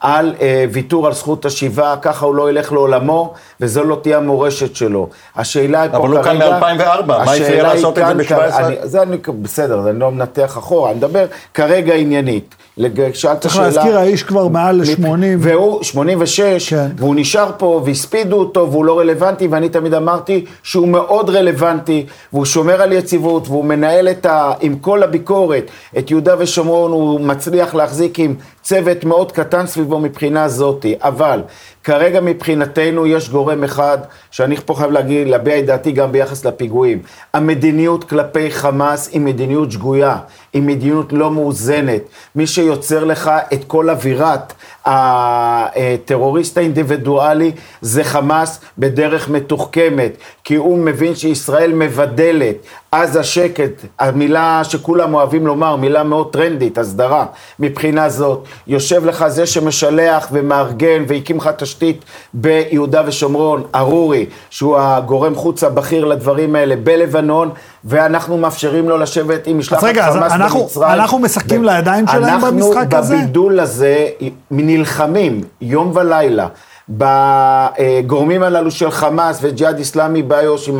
על 0.00 0.34
אה, 0.40 0.64
ויתור 0.72 1.06
על 1.06 1.12
זכות 1.12 1.44
השיבה, 1.44 1.94
ככה 2.02 2.26
הוא 2.26 2.34
לא 2.34 2.50
ילך 2.50 2.72
לעולמו, 2.72 3.32
וזו 3.60 3.84
לא 3.84 3.98
תהיה 4.02 4.16
המורשת 4.16 4.76
שלו. 4.76 5.08
השאלה 5.36 5.82
היא 5.82 5.90
פה 5.90 5.96
אבל 5.96 6.22
כרגע... 6.22 6.44
הוא 6.46 6.60
כאן 6.60 6.76
מ-2004, 6.78 7.06
מה 7.06 7.30
היא 7.30 7.62
לעשות 7.62 7.98
את 7.98 8.16
זה 8.16 8.24
כאן, 8.24 8.38
ב-17? 8.38 8.56
אני- 8.58 8.76
זה 8.82 9.02
אני, 9.02 9.16
בסדר, 9.42 9.88
אני 9.90 9.98
לא 9.98 10.10
מנתח 10.10 10.58
אחורה, 10.58 10.90
אני 10.90 10.98
מדבר 10.98 11.24
כרגע 11.54 11.94
עניינית. 11.94 12.54
לג- 12.76 13.12
שאלת 13.14 13.40
צריך 13.40 13.54
שאלה... 13.54 13.66
להזכיר, 13.66 13.98
האיש 13.98 14.22
כבר 14.22 14.48
מעל 14.48 14.80
מפ- 14.80 14.98
ל-80. 14.98 15.06
והוא 15.38 15.82
86, 15.82 16.68
כן. 16.74 16.86
והוא 16.98 17.14
נשאר 17.18 17.50
פה, 17.58 17.82
והספידו 17.84 18.36
אותו, 18.36 18.68
והוא 18.70 18.84
לא 18.84 18.98
רלוונטי, 18.98 19.46
ואני 19.46 19.68
תמיד 19.68 19.94
אמרתי 19.94 20.44
שהוא 20.62 20.88
מאוד 20.88 21.30
רלוונטי, 21.30 22.06
והוא 22.32 22.44
שומר 22.44 22.82
על 22.82 22.92
יציבות, 22.92 23.48
והוא 23.48 23.64
מנהל 23.64 24.08
את 24.08 24.26
ה... 24.26 24.52
עם 24.60 24.78
כל 24.78 25.02
הביקורת, 25.02 25.70
את 25.98 26.10
יהודה 26.10 26.34
ושומרון, 26.38 26.90
הוא 26.92 27.20
מצליח 27.20 27.74
להחזיק 27.74 28.18
עם 28.18 28.34
צוות 28.62 29.04
מאוד 29.04 29.32
קטן 29.32 29.66
סביבו 29.66 29.98
מבחינה 29.98 30.48
זאתי. 30.48 30.94
אבל 31.00 31.42
כרגע 31.84 32.20
מבחינתנו 32.20 33.06
יש 33.06 33.30
גורם 33.30 33.64
אחד, 33.64 33.98
שאני 34.30 34.56
פה 34.56 34.74
חייב 34.74 34.90
להגיד, 34.90 35.28
להביע 35.28 35.58
את 35.58 35.66
דעתי 35.66 35.92
גם 35.92 36.12
ביחס 36.12 36.44
לפיגועים. 36.44 37.02
המדיניות 37.34 38.04
כלפי 38.04 38.50
חמאס 38.50 39.08
היא 39.12 39.20
מדיניות 39.20 39.72
שגויה, 39.72 40.16
היא 40.52 40.62
מדיניות 40.62 41.12
לא 41.12 41.30
מאוזנת. 41.30 42.02
מי 42.36 42.46
שיוצר 42.46 43.04
לך 43.04 43.30
את 43.52 43.64
כל 43.66 43.90
אווירת 43.90 44.52
הטרוריסט 44.84 46.58
האינדיבידואלי 46.58 47.52
זה 47.80 48.04
חמאס 48.04 48.60
בדרך 48.78 49.28
מתוחכמת, 49.28 50.16
כי 50.44 50.54
הוא 50.54 50.78
מבין 50.78 51.14
שישראל 51.14 51.72
מבדלת. 51.74 52.56
אז 52.92 53.16
השקט, 53.16 53.84
המילה 53.98 54.60
שכולם 54.64 55.14
אוהבים 55.14 55.46
לומר, 55.46 55.76
מילה 55.76 56.02
מאוד 56.02 56.32
טרנדית, 56.32 56.78
הסדרה, 56.78 57.26
מבחינה 57.58 58.08
זאת. 58.08 58.44
יושב 58.66 59.04
לך 59.06 59.28
זה 59.28 59.46
שמשלח 59.46 60.28
ומארגן 60.32 61.04
והקים 61.08 61.36
לך 61.36 61.50
תשתית 61.58 62.04
ביהודה 62.34 63.02
ושומרון, 63.06 63.62
ארורי, 63.74 64.26
שהוא 64.50 64.78
הגורם 64.78 65.34
חוץ 65.34 65.64
הבכיר 65.64 66.04
לדברים 66.04 66.56
האלה, 66.56 66.76
בלבנון, 66.76 67.50
ואנחנו 67.84 68.38
מאפשרים 68.38 68.88
לו 68.88 68.98
לשבת 68.98 69.46
עם 69.46 69.58
משלחת 69.58 69.84
רגע, 69.84 70.06
אז 70.08 70.14
חמאס 70.14 70.32
אנחנו- 70.42 70.60
במצרים. 70.60 70.90
אנחנו 70.90 71.18
משחקים 71.18 71.60
ו- 71.60 71.64
לידיים 71.64 72.06
שלהם 72.06 72.40
במשחק 72.40 72.94
הזה? 72.94 73.14
אנחנו 73.14 73.24
בבידול 73.24 73.60
הזה 73.60 74.06
נלחמים 74.50 75.40
יום 75.60 75.92
ולילה. 75.94 76.46
בגורמים 76.88 78.42
הללו 78.42 78.70
של 78.70 78.90
חמאס 78.90 79.38
וג'יהאד 79.42 79.78
איסלאמי 79.78 80.22
באיו"ש 80.22 80.70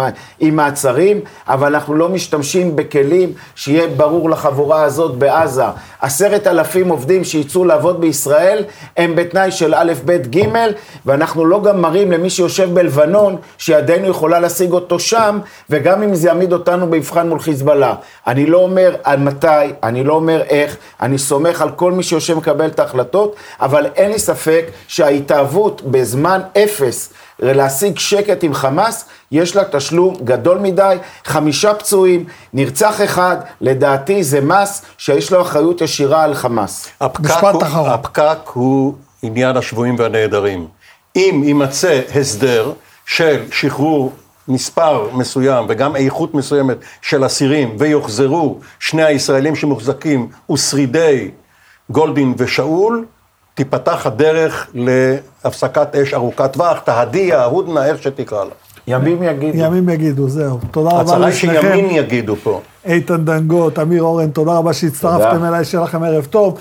עם, 0.41 0.57
מעצרים, 0.57 1.21
אבל 1.49 1.75
אנחנו 1.75 1.95
לא 1.95 2.09
משתמשים 2.09 2.77
בכלים 2.77 3.33
שיהיה 3.55 3.87
ברור 3.97 4.31
לחבורה 4.31 4.83
הזאת 4.83 5.15
בעזה. 5.17 5.65
עשרת 6.01 6.47
אלפים 6.47 6.89
עובדים 6.89 7.25
שיצאו 7.25 7.65
לעבוד 7.65 8.01
בישראל 8.01 8.65
הם 8.97 9.17
בתנאי 9.17 9.51
של 9.51 9.75
א', 9.75 9.93
ב', 10.05 10.37
ג', 10.37 10.49
ואנחנו 11.07 11.45
לא 11.45 11.63
גם 11.63 11.81
מראים 11.81 12.13
למי 12.13 12.31
שיושב 12.31 12.75
בלבנון 12.75 13.37
שידנו 13.59 14.09
יכולה 14.09 14.41
להשיג 14.41 14.73
אותו 14.73 14.99
שם, 14.99 15.39
וגם 15.71 16.03
אם 16.03 16.15
זה 16.15 16.29
יעמיד 16.29 16.53
אותנו 16.53 16.87
במבחן 16.87 17.29
מול 17.29 17.39
חיזבאללה. 17.39 17.95
אני 18.27 18.47
לא 18.47 18.59
אומר 18.59 18.97
על 19.05 19.19
מתי, 19.19 19.47
אני 19.83 20.05
לא 20.05 20.15
אומר 20.15 20.43
איך, 20.49 20.77
אני 21.01 21.19
סומך 21.19 21.63
על 21.63 21.71
כל 21.71 21.93
מי 21.93 22.03
שיושב 22.03 22.37
מקבל 22.37 22.67
את 22.67 22.79
ההחלטות, 22.79 23.37
אבל 23.61 23.87
אין 23.97 24.11
לי 24.11 24.19
ספק 24.19 24.65
שההתאהבות 24.89 25.83
בזמן 25.93 26.41
אפס 26.65 27.13
להשיג 27.39 27.99
שקט 27.99 28.45
עם 28.45 28.55
חמאס, 28.55 29.05
יש 29.31 29.57
לה 29.57 29.63
תשלום 29.73 30.15
גדול 30.25 30.59
מדי, 30.59 30.97
חמישה 31.25 31.75
פצועים, 31.75 32.25
נרצח 32.53 33.01
אחד, 33.05 33.37
לדעתי 33.61 34.25
זה 34.25 34.41
מס 34.41 34.83
שיש 34.99 35.33
לו 35.33 35.43
אחריות 35.43 35.81
ישירה 35.81 36.25
על 36.25 36.35
חמאס. 36.35 36.89
הפקק 37.01 37.21
משפט 37.21 37.55
הוא, 37.55 37.63
אחרון. 37.63 37.91
הפקק 37.91 38.39
הוא 38.53 38.95
עניין 39.23 39.57
השבויים 39.57 39.97
והנעדרים. 39.99 40.67
אם 41.17 41.43
יימצא 41.45 42.01
הסדר 42.15 42.73
של 43.07 43.43
שחרור 43.53 44.13
מספר 44.49 45.09
מסוים 45.13 45.67
וגם 45.69 45.97
איכות 45.97 46.35
מסוימת 46.35 46.77
של 47.03 47.27
אסירים 47.27 47.77
ויוחזרו 47.79 48.59
שני 48.81 49.03
הישראלים 49.03 49.57
שמוחזקים 49.57 50.29
ושרידי 50.53 51.31
גולדין 51.91 52.35
ושאול, 52.39 53.05
תיפתח 53.55 54.07
הדרך 54.07 54.71
להפסקת 54.75 55.97
אש 55.97 56.15
ארוכת 56.15 56.53
טווח, 56.53 56.79
תהדיה, 56.79 57.45
הודנה, 57.45 57.87
איך 57.87 58.03
שתקרא 58.03 58.45
לה. 58.45 58.51
ימים 58.87 59.23
יגידו. 59.23 59.59
ימים 59.59 59.89
יגידו, 59.89 60.29
זהו. 60.29 60.59
תודה 60.71 60.91
רבה 60.91 61.19
לשניכם. 61.19 61.61
שימין 61.61 61.91
יגידו 61.91 62.37
פה. 62.37 62.61
איתן 62.85 63.25
דנגוט, 63.25 63.79
אמיר 63.79 64.03
אורן, 64.03 64.31
תודה 64.31 64.53
רבה 64.53 64.73
שהצטרפתם. 64.73 65.45
אליי, 65.45 65.65
שיהיה 65.65 65.85
לכם 65.85 66.03
ערב 66.03 66.25
טוב. 66.25 66.59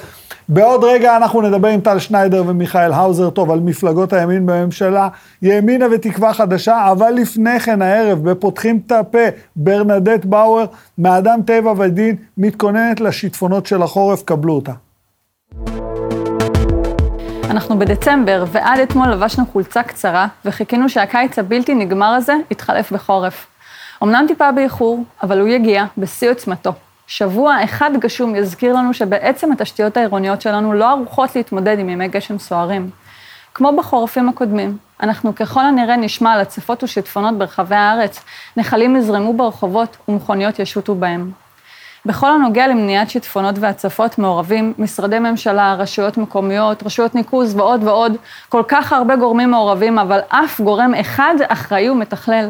בעוד 0.49 0.84
רגע 0.84 1.17
אנחנו 1.17 1.41
נדבר 1.41 1.67
עם 1.67 1.82
טל 1.82 1.99
שניידר 1.99 2.43
ומיכאל 2.47 2.93
האוזר 2.93 3.30
טוב 3.30 3.51
על 3.51 3.60
מפלגות 3.60 4.13
הימין 4.13 4.45
בממשלה, 4.45 5.10
ימינה 5.41 5.86
ותקווה 5.91 6.34
חדשה, 6.34 6.91
אבל 6.91 7.10
לפני 7.10 7.60
כן 7.60 7.82
הערב, 7.82 8.30
בפותחים 8.30 8.80
את 8.86 8.91
הפה, 8.91 9.27
ברנדט 9.56 10.25
באואר, 10.25 10.65
מאדם 10.97 11.39
טבע 11.45 11.73
ודין, 11.77 12.15
מתכוננת 12.38 12.99
לשיטפונות 12.99 13.65
של 13.65 13.82
החורף, 13.82 14.23
קבלו 14.23 14.54
אותה. 14.54 14.71
אנחנו 17.52 17.80
בדצמבר, 17.80 18.44
ועד 18.52 18.80
אתמול 18.80 19.10
לבשנו 19.10 19.46
חולצה 19.46 19.84
קצרה, 19.84 20.28
וחיכינו 20.46 20.90
שהקיץ 20.90 21.40
הבלתי 21.40 21.76
נגמר 21.76 22.06
הזה 22.06 22.34
יתחלף 22.52 22.92
בחורף. 22.92 23.48
אמנם 24.04 24.26
טיפה 24.28 24.52
באיחור, 24.52 25.04
אבל 25.24 25.40
הוא 25.40 25.48
יגיע 25.48 25.86
בשיא 25.98 26.30
עוצמתו. 26.30 26.74
שבוע 27.08 27.64
אחד 27.64 27.92
גשום 28.00 28.36
יזכיר 28.36 28.74
לנו 28.74 28.94
שבעצם 28.94 29.52
התשתיות 29.52 29.98
העירוניות 29.98 30.42
שלנו 30.42 30.74
לא 30.74 30.90
ערוכות 30.90 31.36
להתמודד 31.36 31.80
עם 31.80 31.90
ימי 31.90 32.08
גשם 32.08 32.40
סוערים. 32.40 32.90
כמו 33.54 33.78
בחורפים 33.78 34.30
הקודמים, 34.30 34.78
אנחנו 35.04 35.36
ככל 35.36 35.66
הנראה 35.66 35.98
נשמע 35.98 36.34
על 36.34 36.42
הצפות 36.42 36.84
ושיטפונות 36.84 37.38
ברחבי 37.38 37.76
הארץ, 37.76 38.24
נחלים 38.58 38.96
יזרמו 38.96 39.34
ברחובות 39.34 39.98
ומכוניות 40.08 40.60
ישוטו 40.60 40.96
בהם. 40.96 41.32
בכל 42.06 42.32
הנוגע 42.32 42.68
למניעת 42.68 43.10
שיטפונות 43.10 43.56
והצפות 43.60 44.18
מעורבים 44.18 44.74
משרדי 44.78 45.20
ממשלה, 45.20 45.76
רשויות 45.80 46.18
מקומיות, 46.18 46.84
רשויות 46.84 47.16
ניקוז 47.16 47.56
ועוד 47.56 47.84
ועוד, 47.84 48.18
כל 48.50 48.64
כך 48.68 48.94
הרבה 48.94 49.16
גורמים 49.16 49.52
מעורבים, 49.52 50.00
אבל 50.00 50.20
אף 50.30 50.62
גורם 50.62 50.94
אחד 50.94 51.36
אחראי 51.48 51.90
ומתכלל. 51.90 52.50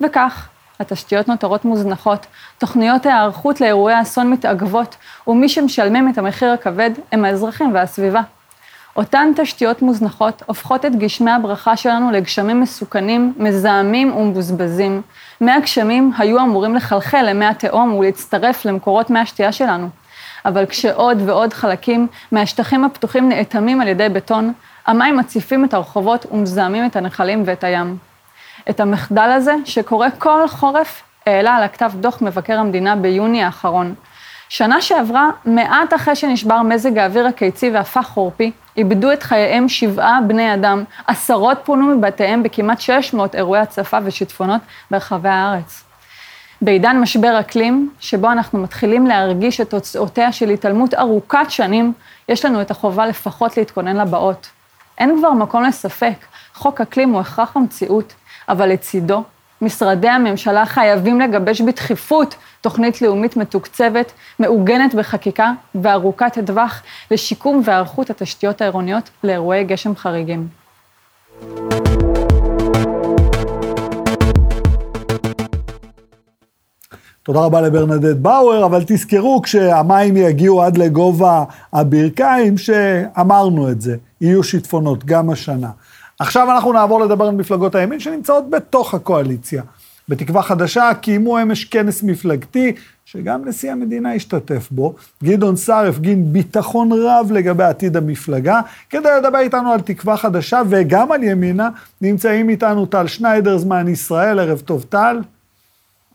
וכך, 0.00 0.48
התשתיות 0.80 1.28
נותרות 1.28 1.64
מוזנחות, 1.64 2.26
תוכניות 2.58 3.06
ההיערכות 3.06 3.60
לאירועי 3.60 4.02
אסון 4.02 4.30
מתעכבות, 4.30 4.96
ומי 5.26 5.48
שמשלמים 5.48 6.08
את 6.08 6.18
המחיר 6.18 6.52
הכבד 6.52 6.90
הם 7.12 7.24
האזרחים 7.24 7.74
והסביבה. 7.74 8.22
אותן 8.96 9.32
תשתיות 9.36 9.82
מוזנחות 9.82 10.42
הופכות 10.46 10.84
את 10.84 10.96
גשמי 10.96 11.30
הברכה 11.30 11.76
שלנו 11.76 12.10
לגשמים 12.10 12.60
מסוכנים, 12.60 13.34
מזהמים 13.36 14.16
ומבוזבזים. 14.16 15.02
מי 15.40 15.52
הגשמים 15.52 16.12
היו 16.18 16.40
אמורים 16.40 16.74
לחלחל 16.74 17.22
למי 17.22 17.46
התהום 17.46 17.94
ולהצטרף 17.94 18.64
למקורות 18.64 19.10
מי 19.10 19.18
השתייה 19.18 19.52
שלנו. 19.52 19.88
אבל 20.44 20.66
כשעוד 20.66 21.22
ועוד 21.26 21.52
חלקים 21.52 22.06
מהשטחים 22.32 22.84
הפתוחים 22.84 23.28
נאטמים 23.28 23.80
על 23.80 23.88
ידי 23.88 24.08
בטון, 24.08 24.52
המים 24.86 25.16
מציפים 25.16 25.64
את 25.64 25.74
הרחובות 25.74 26.26
ומזהמים 26.32 26.86
את 26.86 26.96
הנחלים 26.96 27.42
ואת 27.46 27.64
הים. 27.64 27.96
את 28.70 28.80
המחדל 28.80 29.30
הזה, 29.36 29.54
שקורה 29.64 30.10
כל 30.10 30.48
חורף, 30.48 31.02
העלה 31.26 31.56
על 31.56 31.62
הכתב 31.62 31.92
דוח 31.94 32.22
מבקר 32.22 32.58
המדינה 32.58 32.96
ביוני 32.96 33.42
האחרון. 33.42 33.94
שנה 34.50 34.80
שעברה, 34.80 35.30
מעט 35.44 35.94
אחרי 35.94 36.16
שנשבר 36.16 36.62
מזג 36.62 36.98
האוויר 36.98 37.26
הקיצי 37.26 37.70
והפך 37.70 38.06
חורפי, 38.06 38.50
איבדו 38.76 39.12
את 39.12 39.22
חייהם 39.22 39.68
שבעה 39.68 40.18
בני 40.26 40.54
אדם, 40.54 40.84
עשרות 41.06 41.58
פונו 41.64 41.96
מבתיהם 41.96 42.42
בכמעט 42.42 42.80
600 42.80 43.34
אירועי 43.34 43.60
הצפה 43.60 43.98
ושיטפונות 44.04 44.60
ברחבי 44.90 45.28
הארץ. 45.28 45.84
בעידן 46.62 46.96
משבר 47.00 47.40
אקלים, 47.40 47.90
שבו 48.00 48.32
אנחנו 48.32 48.58
מתחילים 48.58 49.06
להרגיש 49.06 49.60
את 49.60 49.70
תוצאותיה 49.70 50.32
של 50.32 50.48
התעלמות 50.48 50.94
ארוכת 50.94 51.46
שנים, 51.48 51.92
יש 52.28 52.44
לנו 52.44 52.60
את 52.60 52.70
החובה 52.70 53.06
לפחות 53.06 53.56
להתכונן 53.56 53.96
לבאות. 53.96 54.48
אין 54.98 55.18
כבר 55.18 55.32
מקום 55.32 55.62
לספק, 55.62 56.16
חוק 56.54 56.80
אקלים 56.80 57.10
הוא 57.10 57.20
הכרח 57.20 57.56
המציאות, 57.56 58.14
אבל 58.48 58.68
לצידו, 58.68 59.22
משרדי 59.62 60.08
הממשלה 60.08 60.66
חייבים 60.66 61.20
לגבש 61.20 61.60
בדחיפות 61.60 62.34
תוכנית 62.60 63.02
לאומית 63.02 63.36
מתוקצבת, 63.36 64.12
מעוגנת 64.38 64.94
בחקיקה 64.94 65.52
וארוכת 65.74 66.38
טווח 66.46 66.82
לשיקום 67.10 67.62
והיערכות 67.64 68.10
התשתיות 68.10 68.60
העירוניות 68.60 69.10
לאירועי 69.24 69.64
גשם 69.64 69.96
חריגים. 69.96 70.48
תודה 77.22 77.40
רבה 77.40 77.60
לברנדט 77.60 78.16
באואר, 78.16 78.64
אבל 78.64 78.82
תזכרו 78.86 79.42
כשהמים 79.42 80.16
יגיעו 80.16 80.62
עד 80.62 80.76
לגובה 80.76 81.44
הברכיים, 81.72 82.58
שאמרנו 82.58 83.70
את 83.70 83.80
זה, 83.80 83.96
יהיו 84.20 84.42
שיטפונות 84.42 85.04
גם 85.04 85.30
השנה. 85.30 85.70
עכשיו 86.20 86.50
אנחנו 86.50 86.72
נעבור 86.72 87.00
לדבר 87.00 87.24
על 87.24 87.34
מפלגות 87.34 87.74
הימין 87.74 88.00
שנמצאות 88.00 88.50
בתוך 88.50 88.94
הקואליציה. 88.94 89.62
בתקווה 90.08 90.42
חדשה 90.42 90.90
קיימו 91.00 91.42
אמש 91.42 91.64
כנס 91.64 92.02
מפלגתי, 92.02 92.72
שגם 93.04 93.48
נשיא 93.48 93.72
המדינה 93.72 94.14
השתתף 94.14 94.68
בו. 94.70 94.94
גדעון 95.24 95.56
סער 95.56 95.88
הפגין 95.88 96.32
ביטחון 96.32 96.90
רב 96.92 97.32
לגבי 97.32 97.64
עתיד 97.64 97.96
המפלגה. 97.96 98.60
כדי 98.90 99.08
לדבר 99.18 99.38
איתנו 99.38 99.72
על 99.72 99.80
תקווה 99.80 100.16
חדשה 100.16 100.62
וגם 100.68 101.12
על 101.12 101.22
ימינה, 101.22 101.68
נמצאים 102.00 102.48
איתנו 102.48 102.86
טל 102.86 103.06
שניידר, 103.06 103.58
זמן 103.58 103.88
ישראל, 103.88 104.38
ערב 104.38 104.60
טוב 104.60 104.84
טל. 104.88 105.20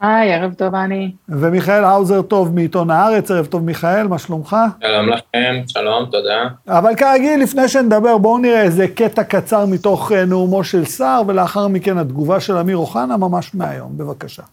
היי, 0.02 0.34
ערב 0.34 0.54
טוב, 0.54 0.76
אני. 0.76 1.12
ומיכאל 1.30 1.84
האוזר 1.84 2.22
טוב 2.22 2.56
מעיתון 2.56 2.90
הארץ, 2.90 3.32
ערב 3.32 3.46
טוב 3.46 3.64
מיכאל, 3.64 4.08
מה 4.08 4.20
שלומך? 4.20 4.56
שלום 4.82 5.10
לכם, 5.10 5.56
שלום, 5.68 6.06
תודה. 6.12 6.44
אבל 6.68 6.96
כרגיל, 6.96 7.44
לפני 7.44 7.68
שנדבר, 7.68 8.18
בואו 8.18 8.38
נראה 8.38 8.62
איזה 8.62 8.88
קטע 8.88 9.24
קצר 9.24 9.66
מתוך 9.66 10.12
אה, 10.12 10.26
נאומו 10.26 10.64
של 10.64 10.86
סער, 10.86 11.22
ולאחר 11.28 11.68
מכן 11.68 11.98
התגובה 11.98 12.40
של 12.40 12.58
אמיר 12.58 12.78
אוחנה 12.78 13.18
ממש 13.18 13.56
מהיום, 13.56 13.98
בבקשה. 13.98 14.44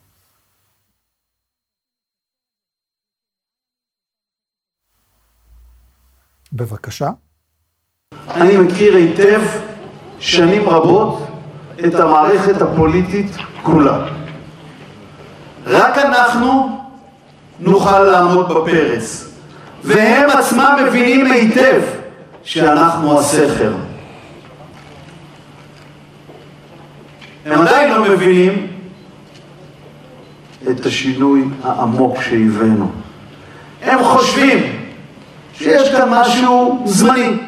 בבקשה. 6.52 7.10
אני 8.30 8.56
מכיר 8.56 8.96
היטב 8.96 9.40
שנים 10.18 10.68
רבות 10.68 11.22
את 11.86 11.94
המערכת 11.94 12.62
הפוליטית 12.62 13.36
כולה. 13.62 14.21
רק 15.66 15.98
אנחנו 15.98 16.80
נוכל 17.60 18.00
לעמוד 18.00 18.48
בפרס, 18.48 19.28
והם 19.84 20.30
עצמם 20.30 20.76
מבינים 20.86 21.26
היטב 21.26 21.80
שאנחנו 22.44 23.18
הסכר. 23.18 23.72
הם 27.46 27.60
עדיין 27.60 27.92
לא 27.92 28.02
מבינים 28.02 28.66
את 30.70 30.86
השינוי 30.86 31.44
העמוק 31.64 32.22
שהבאנו. 32.22 32.90
הם 33.82 34.04
חושבים 34.04 34.86
שיש 35.54 35.92
כאן 35.92 36.08
משהו 36.10 36.82
זמני. 36.86 37.38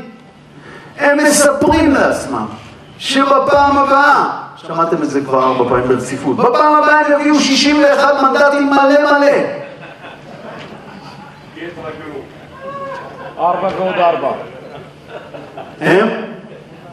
הם 0.99 1.19
מספרים 1.25 1.91
לעצמם 1.91 2.47
שבפעם 2.99 3.79
הבאה, 3.79 4.44
שמעתם 4.67 5.03
את 5.03 5.11
זה 5.11 5.21
כבר 5.21 5.43
ארבע 5.45 5.69
פעמים 5.69 5.89
ברציפות, 5.89 6.37
בפעם 6.37 6.75
הבאה 6.75 7.01
הם 7.01 7.21
יביאו 7.21 7.41
61 7.41 8.15
מנדטים 8.23 8.71
מלא 8.71 9.19
מלא. 9.19 9.65
ארבע 13.39 13.69
ועוד 13.79 13.95
ארבע. 13.95 14.33
הם 15.81 16.09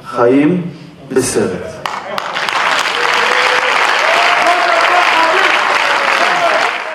חיים 0.04 0.72
בסרט. 1.10 1.62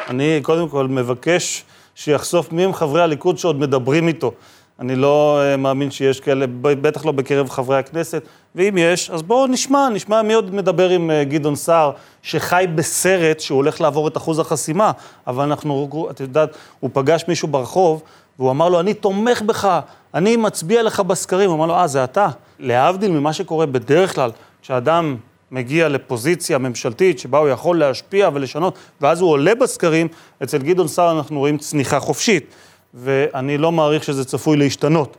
אני 0.08 0.40
קודם 0.42 0.68
כל 0.68 0.86
מבקש 0.86 1.64
שיחשוף 1.94 2.52
מי 2.52 2.64
הם 2.64 2.72
חברי 2.72 3.02
הליכוד 3.02 3.38
שעוד 3.38 3.60
מדברים 3.60 4.08
איתו. 4.08 4.32
אני 4.80 4.96
לא 4.96 5.40
uh, 5.40 5.56
מאמין 5.56 5.90
שיש 5.90 6.20
כאלה, 6.20 6.46
בטח 6.60 7.04
לא 7.04 7.12
בקרב 7.12 7.50
חברי 7.50 7.78
הכנסת, 7.78 8.22
ואם 8.54 8.78
יש, 8.78 9.10
אז 9.10 9.22
בואו 9.22 9.46
נשמע, 9.46 9.88
נשמע 9.88 10.22
מי 10.22 10.34
עוד 10.34 10.54
מדבר 10.54 10.90
עם 10.90 11.10
uh, 11.10 11.28
גדעון 11.28 11.56
סער, 11.56 11.90
שחי 12.22 12.64
בסרט 12.74 13.40
שהוא 13.40 13.56
הולך 13.56 13.80
לעבור 13.80 14.08
את 14.08 14.16
אחוז 14.16 14.38
החסימה, 14.38 14.92
אבל 15.26 15.44
אנחנו, 15.44 16.08
את 16.10 16.20
יודעת, 16.20 16.56
הוא 16.80 16.90
פגש 16.92 17.24
מישהו 17.28 17.48
ברחוב, 17.48 18.02
והוא 18.38 18.50
אמר 18.50 18.68
לו, 18.68 18.80
אני 18.80 18.94
תומך 18.94 19.42
בך, 19.42 19.80
אני 20.14 20.36
מצביע 20.36 20.82
לך 20.82 21.00
בסקרים. 21.00 21.50
הוא 21.50 21.56
אמר 21.56 21.66
לו, 21.66 21.74
אה, 21.74 21.86
זה 21.86 22.04
אתה. 22.04 22.28
להבדיל 22.58 23.10
ממה 23.10 23.32
שקורה 23.32 23.66
בדרך 23.66 24.14
כלל, 24.14 24.30
כשאדם 24.62 25.16
מגיע 25.50 25.88
לפוזיציה 25.88 26.58
ממשלתית 26.58 27.18
שבה 27.18 27.38
הוא 27.38 27.48
יכול 27.48 27.78
להשפיע 27.78 28.30
ולשנות, 28.34 28.78
ואז 29.00 29.20
הוא 29.20 29.30
עולה 29.30 29.54
בסקרים, 29.54 30.08
אצל 30.42 30.58
גדעון 30.58 30.88
סער 30.88 31.18
אנחנו 31.18 31.38
רואים 31.38 31.58
צניחה 31.58 32.00
חופשית, 32.00 32.54
ואני 32.96 33.58
לא 33.58 33.72
מעריך 33.72 34.04
שזה 34.04 34.24
צפוי 34.24 34.56
להשתנות. 34.56 35.16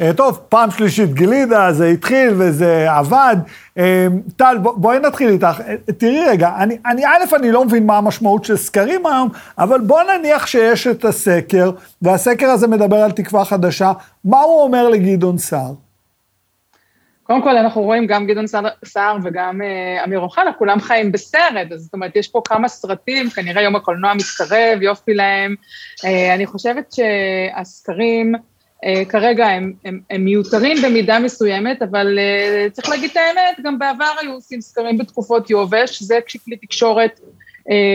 אה, 0.00 0.10
טוב, 0.16 0.40
פעם 0.48 0.70
שלישית 0.70 1.14
גלידה, 1.14 1.72
זה 1.72 1.86
התחיל 1.88 2.34
וזה 2.38 2.92
עבד. 2.92 3.36
אה, 3.78 4.06
טל, 4.36 4.58
בוא- 4.62 4.76
בואי 4.76 4.98
נתחיל 4.98 5.28
איתך. 5.28 5.60
אה, 5.68 5.74
תראי 5.98 6.24
רגע, 6.28 6.50
אני, 6.58 6.78
אני, 6.86 7.06
א', 7.06 7.36
אני 7.36 7.52
לא 7.52 7.64
מבין 7.64 7.86
מה 7.86 7.96
המשמעות 7.98 8.44
של 8.44 8.56
סקרים 8.56 9.06
היום, 9.06 9.28
אבל 9.58 9.80
בוא 9.80 10.02
נניח 10.02 10.46
שיש 10.46 10.86
את 10.86 11.04
הסקר, 11.04 11.70
והסקר 12.02 12.46
הזה 12.46 12.66
מדבר 12.66 12.96
על 12.96 13.12
תקווה 13.12 13.44
חדשה, 13.44 13.92
מה 14.24 14.40
הוא 14.40 14.62
אומר 14.62 14.88
לגדעון 14.88 15.38
סער? 15.38 15.72
קודם 17.26 17.42
כל, 17.42 17.56
אנחנו 17.56 17.82
רואים 17.82 18.06
גם 18.06 18.26
גדעון 18.26 18.46
סער- 18.84 19.16
וגם 19.24 19.62
אה, 19.62 20.04
אמיר 20.04 20.20
אוחנה, 20.20 20.52
כולם 20.52 20.80
חיים 20.80 21.12
בסרט, 21.12 21.72
אז 21.72 21.80
זאת 21.80 21.94
אומרת, 21.94 22.16
יש 22.16 22.28
פה 22.28 22.42
כמה 22.44 22.68
סרטים, 22.68 23.30
כנראה 23.30 23.62
יום 23.62 23.76
הקולנוע 23.76 24.14
מתקרב, 24.14 24.82
יופי 24.82 25.14
להם. 25.14 25.54
אה, 26.04 26.34
אני 26.34 26.46
חושבת 26.46 26.92
שהסקרים 26.92 28.34
אה, 28.84 29.02
כרגע 29.08 29.46
הם, 29.46 29.72
הם, 29.84 30.00
הם 30.10 30.24
מיותרים 30.24 30.76
במידה 30.84 31.18
מסוימת, 31.18 31.82
אבל 31.82 32.18
צריך 32.72 32.88
להגיד 32.88 33.10
את 33.10 33.16
האמת, 33.16 33.60
גם 33.64 33.78
בעבר 33.78 34.12
היו 34.20 34.32
עושים 34.32 34.60
סקרים 34.60 34.98
בתקופות 34.98 35.50
יובש, 35.50 36.02
זה 36.02 36.18
כשכלי 36.26 36.56
תקשורת 36.56 37.20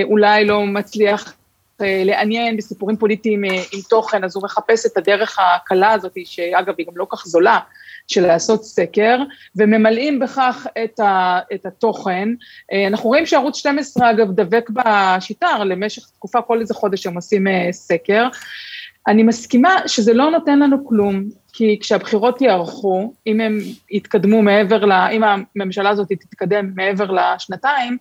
אולי 0.04 0.46
לא 0.46 0.66
מצליח 0.66 1.34
לעניין 1.80 2.58
בסיפורים 2.58 2.98
פוליטיים 2.98 3.44
עם 3.44 3.82
תוכן, 3.90 4.24
אז 4.24 4.36
הוא 4.36 4.44
מחפש 4.44 4.86
את 4.86 4.98
הדרך 4.98 5.40
הקלה 5.40 5.92
הזאת, 5.92 6.18
שאגב, 6.26 6.74
היא 6.78 6.88
גם 6.88 6.94
לא 6.98 7.08
כך 7.10 7.26
זולה, 7.26 7.60
של 8.08 8.28
לעשות 8.28 8.64
סקר, 8.64 9.18
וממלאים 9.56 10.20
בכך 10.20 10.68
את, 10.84 11.00
ה, 11.00 11.40
את 11.54 11.66
התוכן. 11.66 12.30
אה, 12.74 12.88
אנחנו 12.88 13.10
רואים 13.10 13.26
שערוץ 13.26 13.58
12, 13.58 14.12
אגב, 14.12 14.32
דבק 14.32 14.70
בשיטה, 14.70 15.64
למשך 15.64 16.04
תקופה, 16.16 16.42
כל 16.42 16.60
איזה 16.60 16.74
חודש 16.74 17.08
הם 17.08 17.16
עושים 17.16 17.48
אה, 17.48 17.68
סקר. 17.72 18.28
אני 19.08 19.24
מסכימה 19.24 19.76
שזה 19.88 20.14
לא 20.14 20.32
נותן 20.32 20.60
לנו 20.60 20.88
כלום, 20.88 21.24
כי 21.54 21.78
כשהבחירות 21.82 22.42
יארכו, 22.42 23.14
אם 23.28 23.42
הם 23.42 23.60
יתקדמו 23.92 24.42
מעבר 24.42 24.86
ל... 24.86 24.92
אם 24.92 25.22
הממשלה 25.24 25.90
הזאת 25.90 26.08
תתקדם 26.08 26.72
מעבר 26.76 27.12
לשנתיים, 27.12 27.98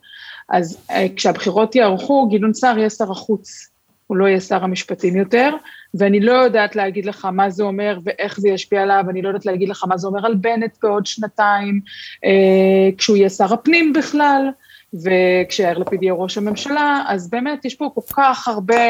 אז 0.48 0.86
אה, 0.90 1.06
כשהבחירות 1.16 1.74
יארכו, 1.74 2.28
גדעון 2.28 2.54
סער 2.54 2.78
יהיה 2.78 2.90
שר 2.90 3.10
החוץ, 3.12 3.70
הוא 4.06 4.16
לא 4.16 4.26
יהיה 4.26 4.40
שר 4.40 4.64
המשפטים 4.64 5.16
יותר, 5.16 5.54
ואני 5.94 6.20
לא 6.20 6.32
יודעת 6.32 6.76
להגיד 6.76 7.06
לך 7.06 7.24
מה 7.24 7.50
זה 7.50 7.62
אומר 7.62 7.98
ואיך 8.04 8.40
זה 8.40 8.48
ישפיע 8.48 8.82
עליו, 8.82 9.04
אני 9.10 9.22
לא 9.22 9.28
יודעת 9.28 9.46
להגיד 9.46 9.68
לך 9.68 9.84
מה 9.88 9.96
זה 9.98 10.06
אומר 10.06 10.26
על 10.26 10.34
בנט 10.34 10.76
בעוד 10.82 11.06
שנתיים, 11.06 11.80
אה, 12.24 12.90
כשהוא 12.98 13.16
יהיה 13.16 13.28
שר 13.28 13.54
הפנים 13.54 13.92
בכלל, 13.92 14.50
וכשיאיר 14.94 15.78
לפיד 15.78 16.02
יהיה 16.02 16.14
ראש 16.14 16.38
הממשלה, 16.38 17.02
אז 17.08 17.30
באמת 17.30 17.64
יש 17.64 17.74
פה 17.74 17.90
כל 17.94 18.14
כך 18.14 18.48
הרבה 18.48 18.82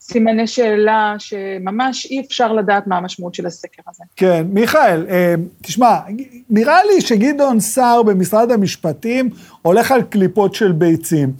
סימני 0.00 0.46
שאלה, 0.46 1.14
שממש 1.18 2.06
אי 2.06 2.20
אפשר 2.20 2.52
לדעת 2.52 2.86
מה 2.86 2.96
המשמעות 2.96 3.34
של 3.34 3.46
הסקר 3.46 3.82
הזה. 3.88 4.04
כן, 4.16 4.46
מיכאל, 4.48 5.06
אה, 5.10 5.34
תשמע, 5.62 5.98
נראה 6.50 6.84
לי 6.84 7.00
שגדעון 7.00 7.60
סער 7.60 8.02
במשרד 8.02 8.50
המשפטים 8.50 9.30
הולך 9.62 9.92
על 9.92 10.02
קליפות 10.02 10.54
של 10.54 10.72
ביצים. 10.72 11.32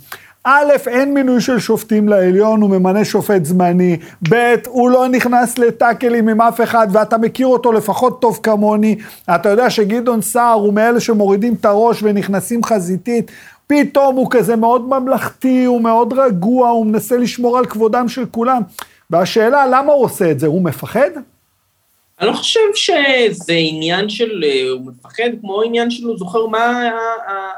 א', 0.49 0.73
אין 0.87 1.15
מינוי 1.15 1.41
של 1.41 1.59
שופטים 1.59 2.09
לעליון, 2.09 2.61
הוא 2.61 2.71
ממנה 2.71 3.05
שופט 3.05 3.45
זמני. 3.45 3.97
ב', 4.31 4.55
הוא 4.67 4.91
לא 4.91 5.09
נכנס 5.09 5.59
לטאקלים 5.59 6.29
עם 6.29 6.41
אף 6.41 6.61
אחד, 6.61 6.89
ואתה 6.93 7.19
מכיר 7.19 7.47
אותו 7.47 7.73
לפחות 7.73 8.21
טוב 8.21 8.41
כמוני. 8.43 8.97
אתה 9.35 9.49
יודע 9.49 9.71
שגדעון 9.71 10.23
סער 10.23 10.53
הוא 10.53 10.73
מאלה 10.73 11.01
שמורידים 11.01 11.55
את 11.61 11.65
הראש 11.65 12.03
ונכנסים 12.03 12.65
חזיתית. 12.65 13.31
פתאום 13.67 14.17
הוא 14.17 14.27
כזה 14.31 14.57
מאוד 14.57 14.89
ממלכתי, 14.89 15.65
הוא 15.65 15.81
מאוד 15.81 16.13
רגוע, 16.13 16.69
הוא 16.69 16.87
מנסה 16.87 17.17
לשמור 17.17 17.59
על 17.59 17.67
כבודם 17.67 18.09
של 18.09 18.27
כולם. 18.31 18.63
והשאלה, 19.11 19.67
למה 19.67 19.93
הוא 19.93 20.05
עושה 20.05 20.31
את 20.31 20.41
זה? 20.41 20.47
הוא 20.47 20.63
מפחד? 20.63 21.11
אני 22.21 22.29
לא 22.29 22.33
חושב 22.33 22.61
שזה 22.75 23.55
עניין 23.57 24.09
של, 24.09 24.45
אה, 24.45 24.71
הוא 24.71 24.81
מפחד 24.87 25.31
כמו 25.41 25.63
עניין 25.63 25.91
של, 25.91 26.07
הוא 26.07 26.19
זוכר 26.19 26.47
מה 26.47 26.91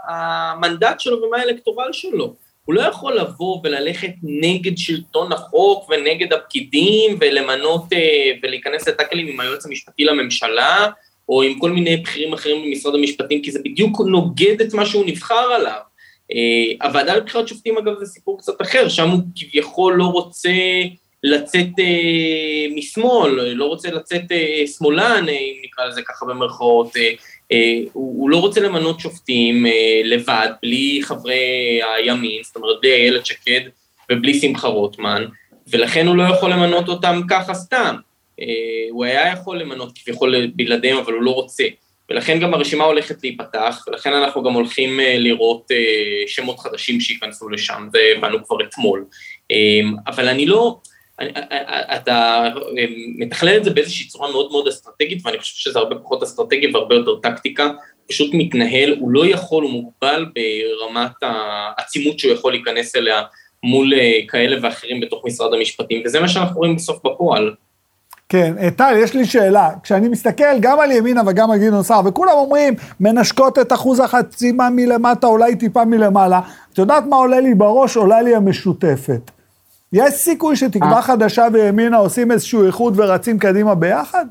המנדט 0.09 1.01
שלו 1.01 1.22
ומה 1.22 1.37
האלקטורל 1.37 1.92
שלו. 1.92 2.48
הוא 2.68 2.74
לא 2.74 2.83
יכול 2.83 3.18
לבוא 3.18 3.61
וללכת 3.64 4.11
נגד 4.22 4.78
שלטון 4.78 5.33
החוק 5.33 5.90
ונגד 5.90 6.33
הפקידים 6.33 7.16
ולמנות 7.20 7.92
אה, 7.92 8.31
ולהיכנס 8.42 8.88
לטאקלים 8.88 9.26
עם 9.26 9.40
היועץ 9.40 9.66
המשפטי 9.66 10.04
לממשלה, 10.04 10.87
או 11.28 11.42
עם 11.42 11.59
כל 11.59 11.70
מיני 11.70 11.96
בכירים 11.96 12.33
אחרים 12.33 12.64
במשרד 12.64 12.94
המשפטים, 12.94 13.42
כי 13.42 13.50
זה 13.50 13.59
בדיוק 13.64 14.00
נוגד 14.00 14.61
את 14.61 14.74
מה 14.74 14.87
שהוא 14.87 15.04
נבחר 15.07 15.35
עליו. 15.35 15.81
אה, 16.33 16.87
הוועדה 16.88 17.16
לבחירת 17.16 17.48
שופטים, 17.48 17.78
אגב, 17.78 17.98
זה 17.98 18.07
סיפור 18.07 18.38
קצת 18.38 18.62
אחר, 18.62 18.88
שם 18.88 19.09
הוא 19.09 19.20
כביכול 19.37 19.94
לא 19.94 20.04
רוצה 20.04 20.50
לצאת 21.22 21.78
אה, 21.78 22.66
משמאל, 22.76 23.31
לא 23.52 23.64
רוצה 23.64 23.90
לצאת 23.90 24.24
שמאלן, 24.78 25.26
אם 25.28 25.54
נקרא 25.64 25.85
לזה 25.85 26.02
ככה 26.02 26.26
במרכאות, 26.26 26.92
הוא, 27.93 28.21
הוא 28.21 28.31
לא 28.31 28.41
רוצה 28.41 28.61
למנות 28.61 29.01
שופטים 29.01 29.67
אה, 29.67 30.01
לבד, 30.05 30.49
בלי 30.63 31.01
חברי 31.03 31.81
הימין, 31.97 32.43
זאת 32.43 32.57
אומרת, 32.57 32.77
בלי 32.81 32.93
איילת 32.93 33.27
שקד 33.27 33.61
ובלי 34.13 34.41
שמחה 34.41 34.69
רוטמן, 34.69 35.25
ולכן 35.69 36.07
הוא 36.07 36.17
לא 36.17 36.23
יכול 36.23 36.53
למנות 36.53 36.89
אותם 36.89 37.21
ככה 37.31 37.55
סתם. 37.55 37.97
אה, 38.41 38.45
הוא 38.91 39.05
היה 39.05 39.33
יכול 39.33 39.59
למנות 39.59 39.99
כביכול 39.99 40.47
בלעדיהם, 40.55 40.97
אבל 40.97 41.13
הוא 41.13 41.23
לא 41.23 41.31
רוצה. 41.31 41.65
ולכן 42.11 42.39
גם 42.41 42.55
הרשימה 42.55 42.85
הולכת 42.85 43.23
להיפתח, 43.23 43.85
ולכן 43.89 44.13
אנחנו 44.13 44.43
גם 44.43 44.53
הולכים 44.53 45.01
אה, 45.01 45.19
לראות 45.19 45.71
אה, 45.71 45.77
שמות 46.27 46.59
חדשים 46.59 47.01
שייכנסו 47.01 47.49
לשם, 47.49 47.89
זה 47.93 47.99
הבנו 48.17 48.45
כבר 48.45 48.57
אתמול. 48.65 49.05
אה, 49.51 49.57
אבל 50.07 50.29
אני 50.29 50.47
לא, 50.47 50.79
אתה 51.96 52.44
אה, 52.78 52.85
מתכלל 53.18 53.57
את 53.57 53.64
זה 53.64 53.70
באיזושהי 53.70 54.07
צורה 54.07 54.33
מאוד 54.33 54.50
מאוד 54.50 54.68
אסטרטגית, 54.68 55.26
ואני 55.26 55.38
חושב 55.38 55.54
שזה 55.57 55.78
הרבה 55.78 55.96
פחות 55.96 56.22
אסטרטגי 56.22 56.70
והרבה 56.72 56.94
יותר 56.94 57.16
טקטיקה, 57.22 57.68
פשוט 58.09 58.31
מתנהל, 58.35 58.96
הוא 59.00 59.11
לא 59.11 59.26
יכול, 59.26 59.62
הוא 59.62 59.70
מוגבל 59.70 60.26
ברמת 60.35 61.12
העצימות 61.22 62.18
שהוא 62.18 62.33
יכול 62.33 62.52
להיכנס 62.52 62.96
אליה 62.96 63.22
מול 63.62 63.94
אה, 63.94 64.20
כאלה 64.28 64.57
ואחרים 64.62 65.00
בתוך 65.00 65.22
משרד 65.26 65.54
המשפטים, 65.54 66.02
וזה 66.04 66.20
מה 66.20 66.28
שאנחנו 66.28 66.57
רואים 66.57 66.76
בסוף 66.76 66.98
בפועל. 67.04 67.54
כן, 68.28 68.54
אה, 68.61 68.70
טל, 68.70 68.94
יש 69.02 69.14
לי 69.14 69.24
שאלה. 69.24 69.70
כשאני 69.83 70.09
מסתכל 70.09 70.58
גם 70.60 70.81
על 70.81 70.92
ימינה 70.92 71.23
וגם 71.27 71.50
על 71.50 71.58
גדעון 71.58 71.83
סער, 71.83 72.00
וכולם 72.06 72.33
אומרים, 72.33 72.75
מנשקות 73.00 73.58
את 73.58 73.73
אחוז 73.73 74.00
החסימה 74.00 74.71
מלמטה, 74.71 75.27
אולי 75.27 75.56
טיפה 75.56 75.85
מלמעלה, 75.85 76.40
את 76.73 76.79
יודעת 76.79 77.04
מה 77.06 77.16
עולה 77.16 77.40
לי 77.40 77.54
בראש? 77.54 77.96
עולה 77.96 78.23
לי 78.23 78.35
המשותפת. 78.35 79.38
יש 79.93 80.15
סיכוי 80.15 80.57
שתקווה 80.57 81.03
חדשה 81.03 81.47
וימינה 81.53 81.97
עושים 81.97 82.33
איזשהו 82.33 82.67
איחוד 82.67 83.01
ורצים 83.01 83.39
קדימה 83.39 83.75
ביחד? 83.75 84.27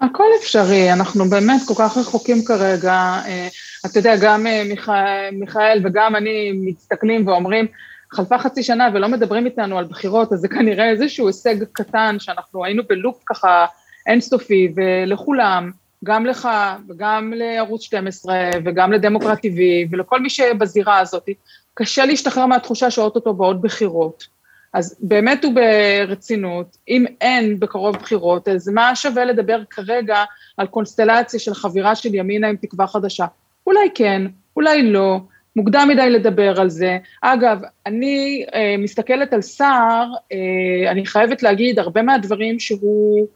הכל 0.00 0.24
אפשרי, 0.40 0.92
אנחנו 0.92 1.24
באמת 1.24 1.60
כל 1.66 1.74
כך 1.78 1.96
רחוקים 1.96 2.44
כרגע. 2.44 2.92
אה, 3.26 3.48
אתה 3.86 3.98
יודע, 3.98 4.14
גם 4.20 4.46
אה, 4.46 4.62
מיכאל, 4.68 5.30
מיכאל 5.32 5.80
וגם 5.84 6.16
אני 6.16 6.52
מסתכלים 6.54 7.26
ואומרים, 7.26 7.66
חלפה 8.12 8.38
חצי 8.38 8.62
שנה 8.62 8.88
ולא 8.94 9.08
מדברים 9.08 9.46
איתנו 9.46 9.78
על 9.78 9.84
בחירות, 9.84 10.32
אז 10.32 10.38
זה 10.38 10.48
כנראה 10.48 10.90
איזשהו 10.90 11.26
הישג 11.26 11.64
קטן 11.72 12.16
שאנחנו 12.18 12.64
היינו 12.64 12.82
בלופ 12.88 13.22
ככה 13.26 13.66
אינסופי, 14.06 14.72
ולכולם, 14.76 15.70
גם 16.04 16.26
לך 16.26 16.48
וגם 16.88 17.32
לערוץ 17.36 17.82
12 17.82 18.50
וגם 18.64 18.92
לדמוקרט 18.92 19.38
TV 19.38 19.58
ולכל 19.90 20.20
מי 20.20 20.30
שבזירה 20.30 20.98
הזאת, 20.98 21.28
קשה 21.74 22.06
להשתחרר 22.06 22.46
מהתחושה 22.46 22.90
שאו-טו-טו 22.90 23.34
באות 23.34 23.60
בחירות. 23.60 24.37
אז 24.72 24.96
באמת 25.00 25.44
וברצינות, 25.44 26.76
אם 26.88 27.04
אין 27.20 27.60
בקרוב 27.60 27.96
בחירות, 27.96 28.48
אז 28.48 28.68
מה 28.68 28.96
שווה 28.96 29.24
לדבר 29.24 29.62
כרגע 29.70 30.24
על 30.56 30.66
קונסטלציה 30.66 31.40
של 31.40 31.54
חבירה 31.54 31.94
של 31.94 32.14
ימינה 32.14 32.48
עם 32.48 32.56
תקווה 32.56 32.86
חדשה? 32.86 33.26
אולי 33.66 33.88
כן, 33.94 34.22
אולי 34.56 34.82
לא, 34.82 35.20
מוקדם 35.56 35.88
מדי 35.90 36.10
לדבר 36.10 36.60
על 36.60 36.70
זה. 36.70 36.98
אגב, 37.22 37.60
אני 37.86 38.46
אה, 38.54 38.74
מסתכלת 38.78 39.32
על 39.32 39.42
סער, 39.42 40.12
אה, 40.32 40.90
אני 40.90 41.06
חייבת 41.06 41.42
להגיד, 41.42 41.78
הרבה 41.78 42.02
מהדברים 42.02 42.60
שהוא 42.60 43.26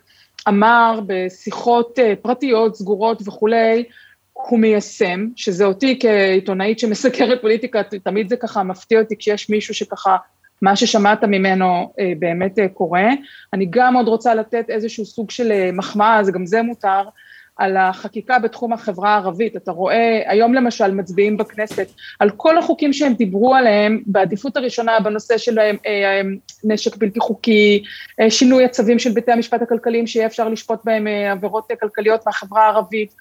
אמר 0.49 1.01
בשיחות 1.07 1.99
אה, 1.99 2.15
פרטיות, 2.23 2.77
סגורות 2.77 3.23
וכולי, 3.27 3.85
הוא 4.33 4.59
מיישם, 4.59 5.29
שזה 5.37 5.65
אותי 5.65 5.99
כעיתונאית 6.01 6.79
שמסקרת 6.79 7.41
פוליטיקה, 7.41 7.83
תמיד 7.83 8.29
זה 8.29 8.37
ככה 8.37 8.63
מפתיע 8.63 9.01
אותי 9.01 9.17
כשיש 9.19 9.51
מישהו 9.51 9.75
שככה, 9.75 10.17
מה 10.63 10.77
ששמעת 10.77 11.25
ממנו 11.25 11.93
אה, 12.01 12.13
באמת 12.19 12.59
אה, 12.59 12.69
קורה. 12.69 13.09
אני 13.53 13.67
גם 13.71 13.97
עוד 13.97 14.09
רוצה 14.09 14.35
לתת 14.35 14.65
איזשהו 14.69 15.05
סוג 15.05 15.31
של 15.31 15.53
אה, 15.53 15.71
מחמאה, 15.73 16.25
זה 16.25 16.33
גם 16.33 16.47
זה 16.47 16.63
מותר, 16.63 17.03
על 17.57 17.77
החקיקה 17.77 18.39
בתחום 18.39 18.73
החברה 18.73 19.11
הערבית. 19.15 19.57
אתה 19.57 19.73
רואה, 19.73 20.23
היום 20.27 20.55
למשל 20.55 20.95
מצביעים 20.95 21.37
בכנסת 21.37 21.89
על 22.19 22.31
כל 22.31 22.59
החוקים 22.59 22.93
שהם 22.93 23.13
דיברו 23.13 23.55
עליהם 23.55 24.03
בעדיפות 24.07 24.57
הראשונה 24.57 25.01
בנושא 25.01 25.39
של 25.39 25.59
אה, 25.59 25.71
אה, 25.87 26.21
נשק 26.65 26.97
בלתי 26.97 27.21
חוקי, 27.21 27.83
אה, 28.21 28.31
שינוי 28.31 28.65
הצווים 28.65 28.99
של 28.99 29.11
בתי 29.13 29.33
המשפט 29.33 29.63
הכלכליים 29.63 30.07
שיהיה 30.07 30.27
אפשר 30.27 30.49
לשפוט 30.49 30.81
בהם 30.85 31.07
עבירות 31.07 31.69
כלכליות 31.81 32.27
מהחברה 32.27 32.65
הערבית, 32.67 33.15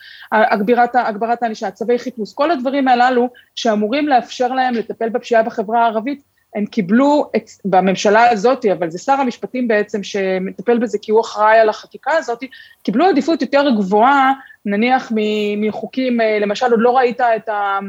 הגברת 0.94 1.44
הענישה, 1.44 1.72
צווי 1.72 2.00
חיפוש, 2.00 2.34
כל 2.34 2.52
הדברים 2.52 2.88
הללו 2.88 3.30
שאמורים 3.56 4.08
לאפשר 4.08 4.48
להם 4.48 4.74
לטפל 4.74 5.10
בפשיעה 5.10 5.44
בחברה 5.44 5.84
הערבית, 5.84 6.31
הם 6.56 6.66
קיבלו 6.66 7.30
את, 7.36 7.50
בממשלה 7.66 8.30
הזאת, 8.30 8.66
אבל 8.66 8.90
זה 8.90 9.00
שר 9.00 9.12
המשפטים 9.12 9.68
בעצם 9.68 10.04
שמטפל 10.04 10.78
בזה 10.78 10.98
כי 11.02 11.12
הוא 11.12 11.22
אחראי 11.22 11.60
על 11.60 11.70
החקיקה 11.70 12.12
הזאת, 12.12 12.44
קיבלו 12.84 13.06
עדיפות 13.06 13.42
יותר 13.42 13.70
גבוהה, 13.78 14.34
נניח 14.66 15.12
מחוקים, 15.58 16.22
אה, 16.22 16.40
למשל 16.40 16.72
עוד 16.72 16.82
לא 16.82 16.98
ראית 16.98 17.22
את 17.22 17.50
ה... 17.50 17.80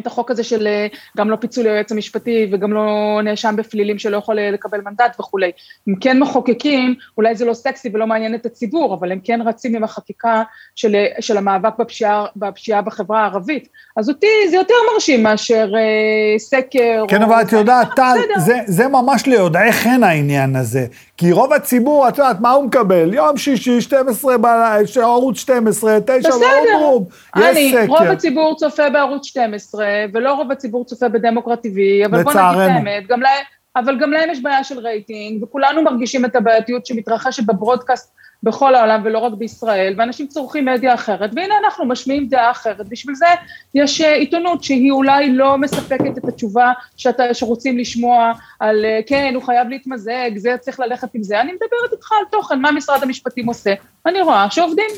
את 0.00 0.06
החוק 0.06 0.30
הזה 0.30 0.44
של 0.44 0.66
אה, 0.66 0.86
גם 1.16 1.30
לא 1.30 1.36
פיצול 1.36 1.66
היועץ 1.66 1.92
המשפטי 1.92 2.48
וגם 2.52 2.72
לא 2.72 3.20
נאשם 3.24 3.54
בפלילים 3.56 3.98
שלא 3.98 4.16
יכול 4.16 4.38
אה, 4.38 4.50
לקבל 4.50 4.80
מנדט 4.80 5.16
וכולי. 5.20 5.50
הם 5.86 5.94
כן 6.00 6.18
מחוקקים, 6.18 6.94
אולי 7.16 7.34
זה 7.34 7.44
לא 7.44 7.54
סקסי 7.54 7.90
ולא 7.94 8.06
מעניין 8.06 8.34
את 8.34 8.46
הציבור, 8.46 8.94
אבל 8.94 9.12
הם 9.12 9.18
כן 9.24 9.40
רצים 9.44 9.76
עם 9.76 9.84
החקיקה 9.84 10.42
של, 10.74 10.94
אה, 10.94 11.06
של 11.20 11.36
המאבק 11.36 11.78
בפשיעה, 11.78 12.26
בפשיעה 12.36 12.82
בחברה 12.82 13.20
הערבית. 13.20 13.68
אז 13.96 14.08
אותי 14.08 14.26
זה 14.50 14.56
יותר 14.56 14.74
מרשים 14.92 15.22
מאשר 15.22 15.70
אה, 15.76 16.38
סקר. 16.38 17.04
כן, 17.08 17.22
או... 17.22 17.26
אבל 17.26 17.42
את 17.42 17.52
יודעת, 17.52 17.88
טל, 17.96 18.16
זה, 18.38 18.58
זה 18.66 18.88
ממש 18.88 19.26
ליודעי 19.26 19.72
חן 19.72 20.02
העניין 20.02 20.56
הזה. 20.56 20.86
כי 21.16 21.32
רוב 21.32 21.52
הציבור, 21.52 22.08
את 22.08 22.18
יודעת, 22.18 22.40
מה 22.40 22.50
הוא 22.50 22.64
מקבל? 22.64 23.14
יום 23.14 23.36
שישי, 23.36 23.80
12 23.80 24.38
בלילה, 24.38 24.76
ערוץ 25.02 25.38
12, 25.38 25.98
9 26.06 26.28
באוטרום, 26.28 27.04
יש 27.38 27.72
סקר. 27.72 27.86
רוב 27.88 28.02
הציבור 28.02 28.56
צופה 28.56 28.90
בערוץ 28.90 29.26
12, 29.26 29.86
ולא 30.12 30.32
רוב 30.32 30.52
הציבור 30.52 30.84
צופה 30.84 31.08
בדמוקרט 31.08 31.66
TV, 31.66 32.06
אבל 32.06 32.22
בוא 32.22 32.32
נגיד 32.32 32.42
את 32.42 32.70
האמת, 32.70 33.06
גם 33.08 33.20
להם, 33.20 33.44
אבל 33.76 33.98
גם 34.00 34.12
להם 34.12 34.30
יש 34.30 34.42
בעיה 34.42 34.64
של 34.64 34.78
רייטינג, 34.78 35.42
וכולנו 35.42 35.82
מרגישים 35.82 36.24
את 36.24 36.36
הבעייתיות 36.36 36.86
שמתרחשת 36.86 37.42
בברודקאסט 37.46 38.14
בכל 38.46 38.74
העולם 38.74 39.00
ולא 39.04 39.18
רק 39.18 39.32
בישראל, 39.32 39.94
ואנשים 39.98 40.26
צורכים 40.26 40.64
מדיה 40.64 40.94
אחרת, 40.94 41.30
והנה 41.36 41.54
אנחנו 41.64 41.84
משמיעים 41.84 42.28
דעה 42.28 42.50
אחרת, 42.50 42.88
בשביל 42.88 43.14
זה 43.14 43.26
יש 43.74 44.00
אה, 44.00 44.14
עיתונות 44.14 44.64
שהיא 44.64 44.92
אולי 44.92 45.32
לא 45.32 45.58
מספקת 45.58 46.18
את 46.18 46.24
התשובה 46.28 46.72
שאתה, 46.96 47.34
שרוצים 47.34 47.78
לשמוע 47.78 48.32
על 48.60 48.84
אה, 48.84 49.00
כן, 49.06 49.32
הוא 49.34 49.42
חייב 49.42 49.68
להתמזג, 49.68 50.30
זה 50.36 50.56
צריך 50.60 50.80
ללכת 50.80 51.14
עם 51.14 51.22
זה, 51.22 51.40
אני 51.40 51.52
מדברת 51.52 51.92
איתך 51.92 52.12
על 52.12 52.24
תוכן, 52.30 52.60
מה 52.60 52.72
משרד 52.72 53.02
המשפטים 53.02 53.46
עושה, 53.46 53.74
אני 54.06 54.20
רואה 54.20 54.50
שעובדים. 54.50 54.90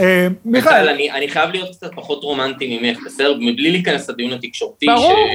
אה, 0.00 0.26
מיכאל. 0.44 0.88
אני 0.88 1.28
חייב 1.28 1.50
להיות 1.50 1.76
קצת 1.76 1.90
פחות 1.94 2.22
רומנטי 2.22 2.78
ממך, 2.78 2.98
בסדר? 3.06 3.34
מבלי 3.40 3.70
להיכנס 3.70 4.10
לדיון 4.10 4.32
התקשורתי, 4.32 4.86
ברור. 4.86 5.28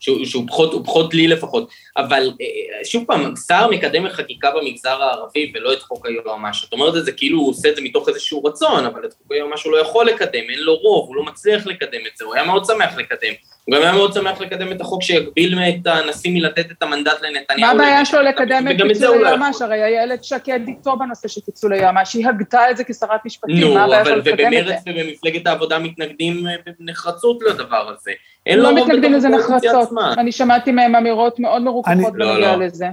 שהוא, 0.00 0.24
שהוא 0.24 0.44
פחות, 0.48 0.72
הוא 0.72 0.84
פחות 0.84 1.14
לי 1.14 1.28
לפחות, 1.28 1.70
אבל 1.96 2.30
אה, 2.40 2.84
שוב 2.84 3.04
פעם, 3.06 3.36
שר 3.36 3.68
מקדם 3.68 4.08
חקיקה 4.08 4.50
במגזר 4.50 5.02
הערבי 5.02 5.52
ולא 5.54 5.72
את 5.72 5.82
חוק 5.82 6.06
היועמ"ש. 6.06 6.64
את 6.64 6.72
אומרת 6.72 6.96
את 6.96 7.04
זה 7.04 7.12
כאילו 7.12 7.38
הוא 7.38 7.50
עושה 7.50 7.68
את 7.68 7.76
זה 7.76 7.82
מתוך 7.82 8.08
איזשהו 8.08 8.44
רצון, 8.44 8.84
אבל 8.84 9.04
את 9.04 9.12
חוק 9.12 9.32
היועמ"ש 9.32 9.64
הוא 9.64 9.72
לא 9.72 9.78
יכול 9.78 10.06
לקדם, 10.06 10.42
אין 10.50 10.58
לו 10.58 10.74
רוב, 10.74 11.08
הוא 11.08 11.16
לא 11.16 11.24
מצליח 11.24 11.66
לקדם 11.66 12.00
את 12.12 12.16
זה, 12.16 12.24
הוא 12.24 12.34
היה 12.34 12.44
מאוד 12.44 12.64
שמח 12.64 12.96
לקדם. 12.96 13.32
הוא 13.64 13.76
גם 13.76 13.82
היה 13.82 13.92
מאוד 13.92 14.12
שמח 14.12 14.40
לקדם 14.40 14.72
את 14.72 14.80
החוק 14.80 15.02
שיגביל 15.02 15.58
את 15.58 15.86
הנשיא 15.86 16.30
מלתת 16.30 16.70
את 16.70 16.82
המנדט 16.82 17.22
לנתניהו. 17.22 17.60
מה 17.60 17.70
הבעיה 17.70 18.04
שלו 18.04 18.22
לקדם 18.22 18.68
את 18.70 18.76
פיצול 18.88 19.18
לא 19.18 19.26
היועמ"ש? 19.26 19.62
הרי 19.62 19.84
איילת 19.84 20.24
שקד 20.24 20.60
איתו 20.68 20.96
בנושא 20.96 21.28
של 21.28 21.40
פיצול 21.40 21.72
היועמ"ש, 21.72 22.14
היא 22.14 22.28
הגתה 22.28 22.70
את 22.70 22.76
זה 22.76 22.84
כשרת 22.84 23.24
משפטים, 23.24 23.74
מה 23.74 23.84
הבעיה 23.84 24.04
שלו 24.04 24.16
לקדם 24.16 24.32
את 24.32 24.36
זה? 24.36 24.46
נו, 24.46 24.52
אבל 24.54 24.64
ובמרצ 24.64 24.82
ובמפלגת 24.86 25.46
העבודה 25.46 25.78
מתנגדים 25.78 26.46
אה, 26.46 26.54
בנחרצות 26.78 27.42
לדבר 27.42 27.88
הזה. 27.88 28.12
לא 28.56 28.74
מתנגדים 28.74 29.12
לזה 29.12 29.28
נחרצות, 29.28 29.88
אני 30.18 30.32
שמעתי 30.32 30.72
מהם 30.72 30.94
אמירות 30.94 31.40
מאוד 31.40 31.62
מרוככות 31.62 32.12
בנוגע 32.12 32.38
לא, 32.38 32.56
לא. 32.56 32.66
לזה. 32.66 32.86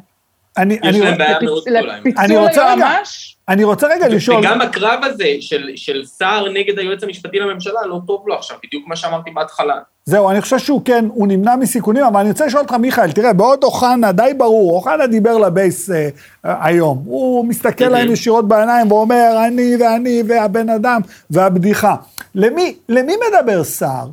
אני, 0.58 0.80
יש 0.84 0.98
להם 0.98 1.18
בעיה 1.18 1.38
מאוד 1.42 1.64
גדולה. 1.66 1.98
לפיצול 1.98 2.24
היועמ"ש? 2.48 3.36
אני 3.50 3.64
רוצה 3.64 3.88
רגע 3.88 4.08
לשאול... 4.08 4.38
וגם 4.38 4.62
הקרב 4.62 5.00
הזה 5.04 5.28
של, 5.40 5.70
של 5.76 6.04
שר 6.20 6.46
נגד 6.54 6.80
היועץ 6.80 7.04
המשפטי 7.04 7.40
לממשלה 7.40 7.86
לא 7.86 8.00
טוב 8.08 8.24
לו 8.28 8.36
עכשיו, 8.36 8.58
בדיוק 8.66 8.88
מה 8.88 8.96
שאמרתי 8.96 9.32
בהתחלה. 9.32 9.76
זהו, 10.06 10.30
אני 10.30 10.42
חושב 10.42 10.60
שהוא 10.60 10.82
כן, 10.86 11.06
הוא 11.14 11.28
נמנע 11.28 11.56
מסיכונים, 11.56 12.04
אבל 12.04 12.20
אני 12.20 12.30
רוצה 12.30 12.46
לשאול 12.46 12.62
אותך, 12.62 12.74
מיכאל, 12.74 13.12
תראה, 13.12 13.34
בעוד 13.34 13.64
אוחנה, 13.64 14.12
די 14.12 14.32
ברור, 14.38 14.76
אוחנה 14.76 15.08
דיבר 15.08 15.38
לבייס 15.38 15.90
אה, 15.90 16.10
היום. 16.44 17.04
הוא 17.06 17.46
מסתכל 17.46 17.86
להם 17.86 18.12
ישירות 18.12 18.48
בעיניים 18.48 18.92
ואומר, 18.92 19.46
אני 19.48 19.76
ואני 19.80 20.24
והבן 20.28 20.70
אדם 20.70 21.02
והבדיחה. 21.30 21.96
למי, 22.36 22.76
למי 22.90 23.14
מדבר 23.28 23.64
סער? 23.64 24.08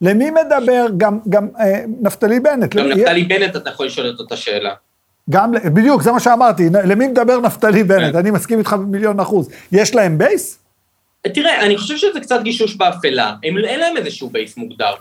למי 0.00 0.30
מדבר 0.30 0.86
גם, 0.96 1.18
גם 1.28 1.48
אה, 1.60 1.84
נפתלי 2.00 2.40
בנט? 2.40 2.74
גם 2.74 2.88
נפתלי 2.88 3.24
בנט, 3.24 3.56
אתה 3.56 3.70
יכול 3.70 3.86
לשאול 3.86 4.10
את 4.10 4.20
אותה 4.20 4.36
שאלה. 4.36 4.74
גם, 5.30 5.52
בדיוק, 5.74 6.02
זה 6.02 6.12
מה 6.12 6.20
שאמרתי, 6.20 6.68
למי 6.84 7.06
מדבר 7.06 7.40
נפתלי 7.40 7.84
בנט? 7.84 8.12
כן. 8.12 8.18
אני 8.18 8.30
מסכים 8.30 8.58
איתך 8.58 8.72
במיליון 8.72 9.20
אחוז. 9.20 9.48
יש 9.72 9.94
להם 9.94 10.18
בייס? 10.18 10.58
תראה, 11.34 11.60
אני 11.66 11.76
חושב 11.76 11.96
שזה 11.96 12.20
קצת 12.20 12.40
גישוש 12.42 12.76
באפלה. 12.76 13.34
הם, 13.44 13.58
אין 13.58 13.80
להם 13.80 13.96
איזשהו 13.96 14.30
בייס 14.30 14.56
מוגדר. 14.56 14.94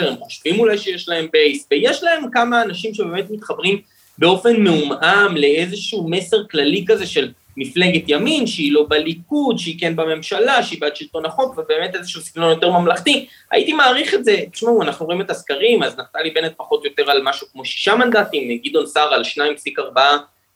הם 0.00 0.16
חושבים 0.20 0.60
אולי 0.60 0.78
שיש 0.78 1.08
להם 1.08 1.26
בייס, 1.32 1.66
ויש 1.70 2.02
להם 2.02 2.30
כמה 2.32 2.62
אנשים 2.62 2.94
שבאמת 2.94 3.30
מתחברים 3.30 3.78
באופן 4.18 4.56
מעומעם 4.56 5.36
לאיזשהו 5.36 6.08
מסר 6.10 6.36
כללי 6.50 6.84
כזה 6.88 7.06
של 7.06 7.32
מפלגת 7.56 8.02
ימין, 8.08 8.46
שהיא 8.46 8.72
לא 8.72 8.86
בליכוד, 8.88 9.58
שהיא 9.58 9.80
כן 9.80 9.96
בממשלה, 9.96 10.62
שהיא 10.62 10.80
בעד 10.80 10.96
שלטון 10.96 11.26
החוק, 11.26 11.58
ובאמת 11.58 11.94
איזשהו 11.94 12.20
סגנון 12.20 12.50
יותר 12.50 12.70
ממלכתי. 12.70 13.26
הייתי 13.50 13.72
מעריך 13.72 14.14
את 14.14 14.24
זה, 14.24 14.36
תשמעו, 14.52 14.82
אנחנו 14.82 15.06
רואים 15.06 15.20
את 15.20 15.30
הסקרים, 15.30 15.82
אז 15.82 15.98
נפתלי 15.98 16.30
בנט 16.30 16.52
פחות 16.56 16.80
או 16.80 16.86
יותר 16.86 17.10
על 17.10 17.22
משהו 17.22 17.46
כמו 17.52 17.64
שישה 17.64 17.94
מנדטים, 17.94 18.58
גדעון 18.64 18.86
סער 18.86 19.14
על 19.14 19.22
2.4 19.22 20.00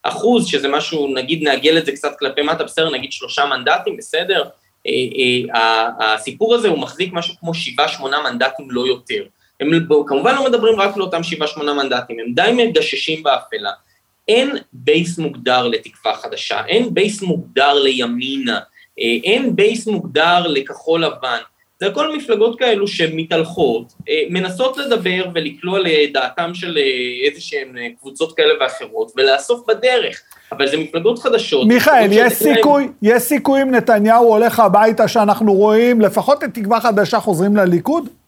אחוז, 0.03 0.47
שזה 0.47 0.67
משהו, 0.67 1.13
נגיד 1.13 1.43
נעגל 1.43 1.77
את 1.77 1.85
זה 1.85 1.91
קצת 1.91 2.19
כלפי 2.19 2.41
מטה, 2.41 2.63
בסדר, 2.63 2.89
נגיד 2.89 3.11
שלושה 3.11 3.45
מנדטים, 3.45 3.97
בסדר? 3.97 4.43
אה, 4.87 4.91
אה, 5.55 5.89
הסיפור 5.99 6.55
הזה 6.55 6.67
הוא 6.67 6.79
מחזיק 6.79 7.13
משהו 7.13 7.35
כמו 7.39 7.53
שבעה, 7.53 7.87
שמונה 7.87 8.17
מנדטים, 8.31 8.71
לא 8.71 8.87
יותר. 8.87 9.23
הם 9.59 9.71
כמובן 10.07 10.35
לא 10.35 10.45
מדברים 10.49 10.79
רק 10.79 10.97
לאותם 10.97 11.23
שבעה, 11.23 11.47
שמונה 11.47 11.73
מנדטים, 11.73 12.19
הם 12.19 12.33
די 12.33 12.51
מגששים 12.53 13.23
באפלה. 13.23 13.71
אין 14.31 14.57
בייס 14.73 15.17
מוגדר 15.17 15.67
לתקווה 15.67 16.15
חדשה, 16.15 16.65
אין 16.67 16.93
בייס 16.93 17.21
מוגדר 17.21 17.73
לימינה, 17.73 18.59
אה, 18.99 19.17
אין 19.23 19.55
בייס 19.55 19.87
מוגדר 19.87 20.47
לכחול 20.47 21.05
לבן. 21.05 21.39
זה 21.79 21.87
הכל 21.87 22.15
מפלגות 22.17 22.59
כאלו 22.59 22.87
שמתהלכות, 22.87 23.93
אה, 24.09 24.21
מנסות 24.29 24.77
לדבר 24.77 25.25
ולקלוע 25.35 25.79
לדעתם 25.79 26.51
של 26.53 26.77
אה, 26.77 27.27
איזה 27.27 27.41
שהן 27.41 27.75
קבוצות 27.99 28.37
כאלה 28.37 28.53
ואחרות, 28.61 29.11
ולאסוף 29.17 29.67
בדרך. 29.67 30.21
אבל 30.51 30.67
זה 30.67 30.77
מפלגות 30.77 31.19
חדשות. 31.19 31.67
מיכאל, 31.67 32.07
יש 32.11 32.33
סיכוי, 32.33 32.83
להם... 32.83 32.91
יש 33.01 33.23
סיכוי 33.23 33.61
אם 33.61 33.71
נתניהו 33.71 34.27
הולך 34.27 34.59
הביתה 34.59 35.07
שאנחנו 35.07 35.53
רואים, 35.53 36.01
לפחות 36.01 36.43
את 36.43 36.53
תקווה 36.53 36.79
חדשה 36.81 37.19
חוזרים 37.19 37.55
לליכוד? 37.55 38.20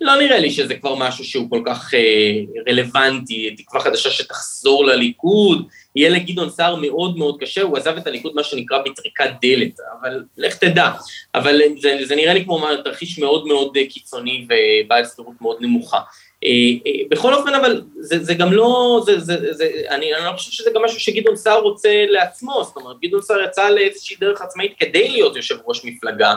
לא 0.00 0.16
נראה 0.16 0.38
לי 0.38 0.50
שזה 0.50 0.74
כבר 0.74 0.94
משהו 0.94 1.24
שהוא 1.24 1.50
כל 1.50 1.62
כך 1.66 1.94
אה, 1.94 2.40
רלוונטי, 2.68 3.54
תקווה 3.56 3.80
חדשה 3.80 4.10
שתחזור 4.10 4.84
לליכוד, 4.84 5.66
יהיה 5.96 6.10
לגדעון 6.10 6.50
סער 6.50 6.76
מאוד 6.76 7.18
מאוד 7.18 7.36
קשה, 7.40 7.62
הוא 7.62 7.76
עזב 7.76 7.96
את 7.96 8.06
הליכוד 8.06 8.32
מה 8.34 8.42
שנקרא 8.42 8.78
בטריקת 8.78 9.30
דלת, 9.42 9.80
אבל 10.00 10.22
לך 10.36 10.54
תדע. 10.54 10.90
אבל 11.34 11.60
זה, 11.80 11.98
זה 12.04 12.16
נראה 12.16 12.34
לי 12.34 12.44
כמו 12.44 12.66
תרחיש 12.84 13.18
מאוד 13.18 13.46
מאוד 13.46 13.76
אה, 13.76 13.86
קיצוני 13.86 14.46
ובעל 14.48 15.04
סבירות 15.04 15.34
מאוד 15.40 15.56
נמוכה. 15.60 15.98
אה, 16.44 16.50
אה, 16.86 17.00
בכל 17.10 17.34
אופן, 17.34 17.54
אבל 17.54 17.82
זה, 17.98 18.24
זה 18.24 18.34
גם 18.34 18.52
לא, 18.52 19.00
זה, 19.06 19.20
זה, 19.20 19.52
זה, 19.52 19.70
אני, 19.88 20.14
אני 20.14 20.24
לא 20.24 20.32
חושב 20.32 20.50
שזה 20.50 20.70
גם 20.74 20.82
משהו 20.84 21.00
שגדעון 21.00 21.36
סער 21.36 21.60
רוצה 21.60 22.04
לעצמו, 22.08 22.62
זאת 22.64 22.76
אומרת, 22.76 22.96
גדעון 23.02 23.22
סער 23.22 23.40
יצא 23.40 23.68
לאיזושהי 23.70 24.16
דרך 24.20 24.42
עצמאית 24.42 24.72
כדי 24.78 25.08
להיות 25.08 25.36
יושב 25.36 25.56
ראש 25.66 25.84
מפלגה, 25.84 26.34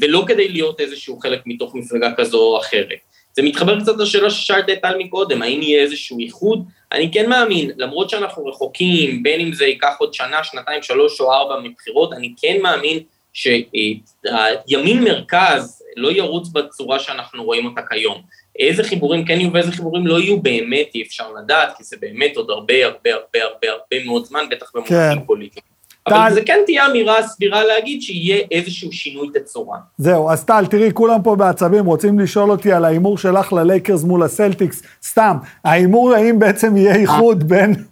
ולא 0.00 0.24
כדי 0.26 0.48
להיות 0.48 0.80
איזשהו 0.80 1.18
חלק 1.18 1.40
מתוך 1.46 1.74
מפלגה 1.74 2.12
כזו 2.16 2.38
או 2.38 2.58
אחרת. 2.60 2.98
זה 3.32 3.42
מתחבר 3.42 3.80
קצת 3.80 3.96
לשאלה 3.98 4.30
ששאלת 4.30 4.70
את 4.70 4.78
טל 4.82 4.98
מקודם, 4.98 5.42
האם 5.42 5.62
יהיה 5.62 5.82
איזשהו 5.82 6.18
איחוד? 6.18 6.64
אני 6.92 7.12
כן 7.12 7.28
מאמין, 7.28 7.70
למרות 7.76 8.10
שאנחנו 8.10 8.46
רחוקים, 8.46 9.22
בין 9.22 9.40
אם 9.40 9.52
זה 9.52 9.64
ייקח 9.64 9.94
עוד 9.98 10.14
שנה, 10.14 10.44
שנתיים, 10.44 10.82
שלוש 10.82 11.20
או 11.20 11.32
ארבע 11.32 11.60
מבחירות, 11.60 12.12
אני 12.12 12.34
כן 12.36 12.56
מאמין 12.62 12.98
שהימין 13.32 15.04
מרכז 15.04 15.82
לא 15.96 16.12
ירוץ 16.12 16.48
בצורה 16.48 16.98
שאנחנו 16.98 17.44
רואים 17.44 17.66
אותה 17.66 17.80
כיום. 17.82 18.22
איזה 18.58 18.84
חיבורים 18.84 19.24
כן 19.24 19.40
יהיו 19.40 19.52
ואיזה 19.52 19.72
חיבורים 19.72 20.06
לא 20.06 20.20
יהיו, 20.20 20.40
באמת 20.40 20.90
אי 20.94 21.02
אפשר 21.02 21.32
לדעת, 21.32 21.76
כי 21.76 21.84
זה 21.84 21.96
באמת 22.00 22.36
עוד 22.36 22.50
הרבה 22.50 22.86
הרבה 22.86 23.14
הרבה 23.14 23.42
הרבה 23.42 23.70
הרבה 23.70 24.04
מאוד 24.04 24.24
זמן, 24.24 24.44
בטח 24.50 24.70
במונחים 24.74 25.18
כן. 25.18 25.26
פוליטיים. 25.26 25.69
טל- 26.10 26.16
אבל 26.16 26.34
זה 26.34 26.40
כן 26.46 26.58
תהיה 26.66 26.86
אמירה 26.86 27.22
סבירה 27.22 27.64
להגיד 27.64 28.02
שיהיה 28.02 28.44
איזשהו 28.50 28.92
שינוי 28.92 29.28
תצורה. 29.34 29.78
זהו, 29.98 30.30
אז 30.30 30.44
טל, 30.44 30.66
תראי, 30.66 30.90
כולם 30.94 31.22
פה 31.22 31.36
בעצבים, 31.36 31.86
רוצים 31.86 32.18
לשאול 32.18 32.50
אותי 32.50 32.72
על 32.72 32.84
ההימור 32.84 33.18
שלך 33.18 33.52
ללייקרס 33.52 34.04
מול 34.04 34.22
הסלטיקס. 34.22 34.82
סתם, 35.04 35.36
ההימור 35.64 36.14
האם 36.14 36.38
בעצם 36.38 36.76
יהיה 36.76 36.94
איחוד 36.94 37.48
בין... 37.48 37.74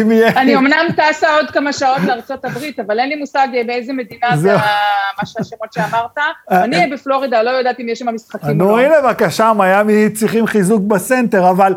אם 0.00 0.10
יהיה... 0.10 0.28
אני 0.28 0.56
אמנם 0.56 0.86
טסה 0.96 1.34
עוד 1.34 1.50
כמה 1.50 1.72
שעות 1.72 1.98
לארצות 2.06 2.44
הברית, 2.44 2.80
אבל 2.80 3.00
אין 3.00 3.08
לי 3.08 3.16
מושג 3.16 3.48
באיזה 3.66 3.92
מדינה 3.92 4.36
זה 4.36 4.52
מה 5.18 5.26
שהשמות 5.26 5.72
שאמרת. 5.74 6.18
אני 6.50 6.76
אהיה 6.76 6.88
בפלורידה, 6.92 7.42
לא 7.42 7.50
יודעת 7.50 7.80
אם 7.80 7.88
יש 7.88 7.98
שם 7.98 8.14
משחקים 8.14 8.48
או 8.48 8.54
נו, 8.54 8.76
לא. 8.76 8.80
הנה 8.80 8.94
בבקשה, 9.02 9.52
מיאמי 9.52 10.10
צריכים 10.10 10.46
חיזוק 10.46 10.82
בסנטר, 10.82 11.50
אבל 11.50 11.74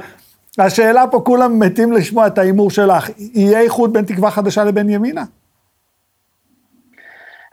השאלה 0.58 1.08
פה, 1.08 1.22
כולם 1.26 1.60
מתים 1.60 1.92
לשמוע 1.92 2.28
את 2.28 2.38
ההימור 2.38 2.72
שלך. 2.72 3.10
יהיה 3.18 3.60
איחוד 3.60 3.94
בין 3.94 4.06
תקווה 4.06 4.32
חדשה 4.32 4.64
לבין 4.64 4.90
ימינה? 4.90 5.24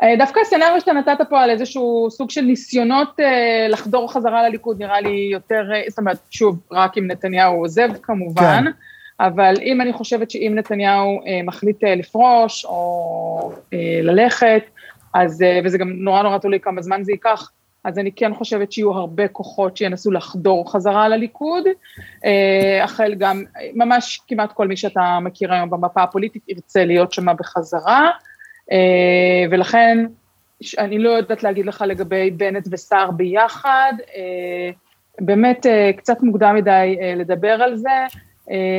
אה, 0.03 0.17
דווקא 0.19 0.41
הסצנריו 0.41 0.81
שאתה 0.81 0.93
נתת 0.93 1.19
פה 1.29 1.41
על 1.41 1.51
איזשהו 1.51 2.09
סוג 2.11 2.31
של 2.31 2.41
ניסיונות 2.41 3.21
אה, 3.21 3.67
לחדור 3.69 4.13
חזרה 4.13 4.49
לליכוד, 4.49 4.83
נראה 4.83 5.01
לי 5.01 5.29
יותר, 5.33 5.63
אה, 5.75 5.83
זאת 5.89 5.99
אומרת, 5.99 6.19
שוב, 6.31 6.59
רק 6.73 6.99
אם 6.99 7.07
נתניהו 7.07 7.61
עוזב 7.61 7.89
כמובן, 8.03 8.65
כן. 8.65 8.71
אבל 9.21 9.55
אם 9.63 9.81
אני 9.81 9.93
חושבת 9.93 10.31
שאם 10.31 10.53
נתניהו 10.55 11.21
מחליט 11.45 11.85
לפרוש 11.85 12.65
או 12.65 13.53
ללכת, 14.03 14.63
אז, 15.15 15.45
וזה 15.65 15.79
גם 15.79 15.89
נורא 15.93 16.23
נורא 16.23 16.39
תלוי 16.39 16.61
כמה 16.61 16.83
זמן 16.83 17.05
זה 17.05 17.13
ייקח, 17.13 17.51
אז 17.89 17.99
אני 17.99 18.13
כן 18.13 18.35
חושבת 18.35 18.73
שיהיו 18.73 18.93
הרבה 18.93 19.29
כוחות 19.29 19.77
שינסו 19.77 20.11
לחדור 20.11 20.73
חזרה 20.73 21.09
לליכוד, 21.09 21.65
אה, 22.25 22.85
החל 22.85 23.15
גם, 23.15 23.43
ממש 23.75 24.21
כמעט 24.29 24.53
כל 24.53 24.69
מי 24.69 24.77
שאתה 24.77 25.19
מכיר 25.23 25.53
היום 25.53 25.71
במפה 25.71 26.03
הפוליטית 26.03 26.43
ירצה 26.49 26.85
להיות 26.85 27.13
שם 27.13 27.27
בחזרה, 27.39 28.11
אה, 28.73 29.47
ולכן 29.51 30.07
אני 30.79 30.99
לא 30.99 31.11
יודעת 31.11 31.43
להגיד 31.43 31.67
לך 31.67 31.85
לגבי 31.87 32.31
בנט 32.31 32.69
וסער 32.71 33.11
ביחד, 33.11 33.93
אה, 34.17 34.71
באמת 35.21 35.67
קצת 35.97 36.23
מוקדם 36.23 36.55
מדי 36.55 36.97
לדבר 37.17 37.63
על 37.63 37.77
זה. 37.77 38.07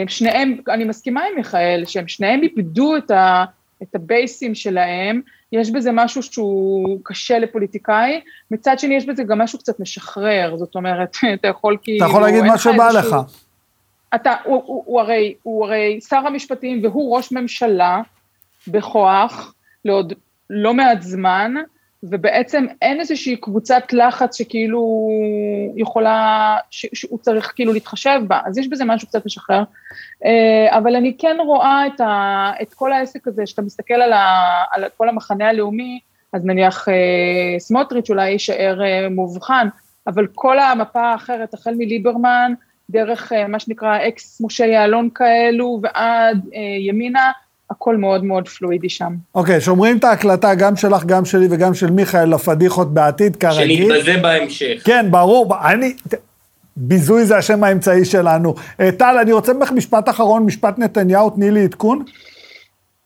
שניהם, 0.07 0.57
אני 0.68 0.84
מסכימה 0.84 1.22
עם 1.22 1.36
מיכאל, 1.36 1.84
שהם 1.86 2.07
שניהם 2.07 2.41
איבדו 2.43 2.97
את, 2.97 3.12
ה, 3.12 3.45
את 3.84 3.95
הבייסים 3.95 4.55
שלהם, 4.55 5.22
יש 5.51 5.71
בזה 5.71 5.91
משהו 5.91 6.23
שהוא 6.23 6.99
קשה 7.03 7.39
לפוליטיקאי, 7.39 8.21
מצד 8.51 8.79
שני 8.79 8.95
יש 8.95 9.05
בזה 9.05 9.23
גם 9.23 9.37
משהו 9.41 9.59
קצת 9.59 9.79
משחרר, 9.79 10.55
זאת 10.57 10.75
אומרת, 10.75 11.15
אתה 11.33 11.47
יכול 11.47 11.77
כאילו... 11.81 12.05
אתה 12.05 12.11
יכול 12.11 12.21
להגיד 12.21 12.43
מה 12.43 12.57
שבא 12.57 12.89
לך. 12.91 13.15
אתה, 14.15 14.35
הוא, 14.43 14.63
הוא, 14.65 14.83
הוא, 14.85 15.01
הרי, 15.01 15.33
הוא 15.43 15.65
הרי 15.65 15.99
שר 16.09 16.27
המשפטים 16.27 16.83
והוא 16.83 17.15
ראש 17.15 17.31
ממשלה 17.31 18.01
בכוח 18.67 19.53
לעוד 19.85 20.13
לא 20.49 20.73
מעט 20.73 21.01
זמן, 21.01 21.53
ובעצם 22.03 22.65
אין 22.81 22.99
איזושהי 22.99 23.35
קבוצת 23.35 23.83
לחץ 23.93 24.37
שכאילו 24.37 25.09
יכולה, 25.75 26.57
ש, 26.69 26.85
שהוא 26.93 27.19
צריך 27.19 27.51
כאילו 27.55 27.73
להתחשב 27.73 28.19
בה, 28.27 28.39
אז 28.45 28.57
יש 28.57 28.67
בזה 28.67 28.85
משהו 28.85 29.07
קצת 29.07 29.25
משחרר. 29.25 29.63
אה, 30.25 30.77
אבל 30.77 30.95
אני 30.95 31.15
כן 31.17 31.37
רואה 31.45 31.87
את, 31.87 32.01
ה, 32.01 32.51
את 32.61 32.73
כל 32.73 32.93
העסק 32.93 33.27
הזה, 33.27 33.45
שאתה 33.45 33.61
מסתכל 33.61 33.93
על, 33.93 34.13
ה, 34.13 34.43
על 34.71 34.83
כל 34.97 35.09
המחנה 35.09 35.49
הלאומי, 35.49 35.99
אז 36.33 36.45
נניח 36.45 36.89
אה, 36.89 37.59
סמוטריץ' 37.59 38.09
אולי 38.09 38.29
יישאר 38.29 38.81
אה, 38.83 39.09
מובחן, 39.09 39.67
אבל 40.07 40.27
כל 40.35 40.59
המפה 40.59 41.01
האחרת, 41.01 41.53
החל 41.53 41.73
מליברמן, 41.77 42.53
דרך 42.89 43.31
מה 43.47 43.59
שנקרא 43.59 44.07
אקס 44.07 44.41
משה 44.41 44.65
יעלון 44.65 45.09
כאלו, 45.15 45.79
ועד 45.83 46.45
ימינה, 46.79 47.31
הכל 47.72 47.97
מאוד 47.97 48.24
מאוד 48.24 48.47
פלואידי 48.47 48.89
שם. 48.89 49.13
אוקיי, 49.36 49.61
שומרים 49.61 49.97
את 49.97 50.03
ההקלטה, 50.03 50.55
גם 50.55 50.76
שלך, 50.76 51.05
גם 51.05 51.26
שלי 51.26 51.47
וגם 51.51 51.74
של 51.74 51.91
מיכאל, 51.91 52.34
לפדיחות 52.34 52.93
בעתיד, 52.93 53.36
כרגיל. 53.36 53.93
שנתבזה 53.93 54.17
בהמשך. 54.22 54.82
כן, 54.86 55.05
ברור, 55.11 55.55
אני... 55.72 55.93
ביזוי 56.78 57.26
זה 57.26 57.38
השם 57.38 57.63
האמצעי 57.63 58.05
שלנו. 58.05 58.55
אה, 58.80 58.91
טל, 58.91 59.17
אני 59.22 59.32
רוצה 59.32 59.53
ממך 59.53 59.72
משפט 59.72 60.09
אחרון, 60.09 60.45
משפט 60.45 60.80
נתניהו, 60.80 61.30
תני 61.30 61.51
לי 61.51 61.63
עדכון. 61.63 62.03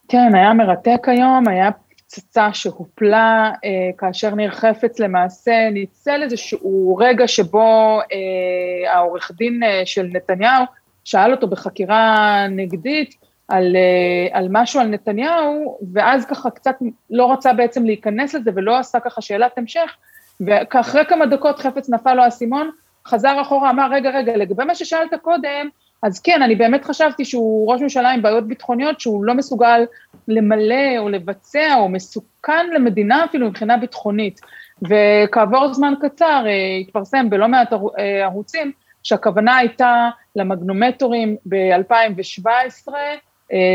כן, 0.08 0.36
היה 0.36 0.54
מרתק 0.54 1.08
היום, 1.08 1.48
היה 1.48 1.70
פצצה 2.14 2.54
שהופלה, 2.54 3.52
אה, 3.66 3.70
כאשר 3.98 4.36
ניר 4.36 4.52
חפץ 4.52 5.00
למעשה 5.00 5.70
ניצל 5.72 6.24
איזשהו 6.24 6.98
רגע 7.00 7.28
שבו 7.28 8.00
אה, 8.00 8.94
העורך 8.94 9.32
דין 9.38 9.64
אה, 9.64 9.82
של 9.86 10.08
נתניהו 10.14 10.66
שאל 11.04 11.32
אותו 11.32 11.48
בחקירה 11.48 12.46
נגדית 12.50 13.16
על, 13.48 13.76
אה, 13.76 14.38
על 14.38 14.48
משהו 14.50 14.80
על 14.80 14.88
נתניהו, 14.88 15.78
ואז 15.94 16.26
ככה 16.26 16.50
קצת 16.50 16.76
לא 17.10 17.32
רצה 17.34 17.54
בעצם 17.54 17.86
להיכנס 17.86 18.34
לזה 18.34 18.52
ולא 18.56 18.78
עשה 18.78 19.00
ככה 19.00 19.22
שאלת 19.22 19.58
המשך, 19.58 19.96
ואחרי 20.42 21.06
כמה 21.06 21.26
דקות 21.26 21.60
חפץ 21.60 21.90
נפל 21.90 22.14
לו 22.14 22.24
האסימון, 22.24 22.70
חזר 23.08 23.42
אחורה, 23.42 23.70
אמר, 23.70 23.88
רגע, 23.92 24.10
רגע, 24.10 24.38
לגבי 24.38 24.64
מה 24.64 24.76
ששאלת 24.76 25.14
קודם, 25.22 25.70
אז 26.04 26.20
כן, 26.20 26.42
אני 26.42 26.56
באמת 26.56 26.86
חשבתי 26.86 27.26
שהוא 27.26 27.72
ראש 27.72 27.82
ממשלה 27.82 28.12
עם 28.12 28.22
בעיות 28.22 28.48
ביטחוניות, 28.48 29.00
שהוא 29.00 29.26
לא 29.26 29.34
מסוגל 29.34 29.86
למלא 30.28 30.98
או 30.98 31.10
לבצע, 31.10 31.76
או 31.76 31.90
מסוכן 31.90 32.70
למדינה 32.74 33.26
אפילו 33.26 33.48
מבחינה 33.48 33.78
ביטחונית. 33.78 34.42
וכעבור 34.82 35.74
זמן 35.74 35.94
קצר 36.02 36.44
אה, 36.48 36.78
התפרסם 36.82 37.30
בלא 37.30 37.48
מעט 37.48 37.74
אה, 37.74 38.24
ערוצים, 38.24 38.72
שהכוונה 39.04 39.58
הייתה 39.58 40.10
למגנומטורים 40.36 41.36
ב-2017, 41.46 42.94
אה, 42.94 43.16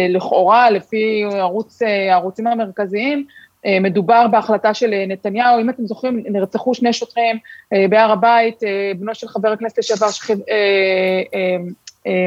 לכאורה, 0.09 0.71
לפי 0.71 1.25
ערוץ, 1.33 1.83
אה, 1.83 2.13
הערוצים 2.13 2.47
המרכזיים, 2.47 3.25
אה, 3.67 3.81
מדובר 3.81 4.27
בהחלטה 4.29 4.75
של 4.75 4.93
אה, 4.93 5.05
נתניהו, 5.09 5.61
אם 5.61 5.71
אתם 5.71 5.87
זוכרים, 5.87 6.23
נרצחו 6.29 6.75
שני 6.75 6.93
שוטרים 6.93 7.39
אה, 7.73 7.85
בהר 7.91 8.11
הבית, 8.13 8.63
אה, 8.65 8.93
בנו 8.99 9.15
של 9.15 9.29
חבר 9.29 9.53
הכנסת 9.53 9.79
לשעבר 9.79 10.11
שכיב- 10.11 10.43
אה, 10.49 11.23
אה, 11.35 11.57
אה, 12.07 12.27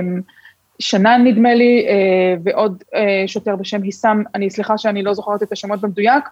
שנן 0.80 1.22
נדמה 1.24 1.54
לי, 1.54 1.86
אה, 1.88 2.36
ועוד 2.44 2.84
אה, 2.96 3.24
שוטר 3.28 3.56
בשם 3.56 3.82
היסאם, 3.84 4.24
אני 4.36 4.50
סליחה 4.50 4.78
שאני 4.78 5.04
לא 5.04 5.14
זוכרת 5.14 5.44
את 5.44 5.52
השמות 5.52 5.82
במדויק, 5.82 6.24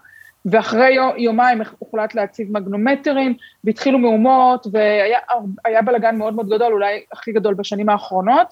ואחרי 0.46 0.94
יו- 0.94 1.18
יומיים 1.18 1.62
הוחלט 1.80 2.16
להציב 2.16 2.52
מגנומטרים, 2.52 3.34
והתחילו 3.64 4.00
מהומות, 4.00 4.68
והיה 4.72 5.20
היה 5.66 5.82
בלאגן 5.82 6.16
מאוד 6.18 6.34
מאוד 6.34 6.50
גדול, 6.50 6.74
אולי 6.74 7.02
הכי 7.12 7.32
גדול 7.32 7.54
בשנים 7.54 7.90
האחרונות, 7.90 8.48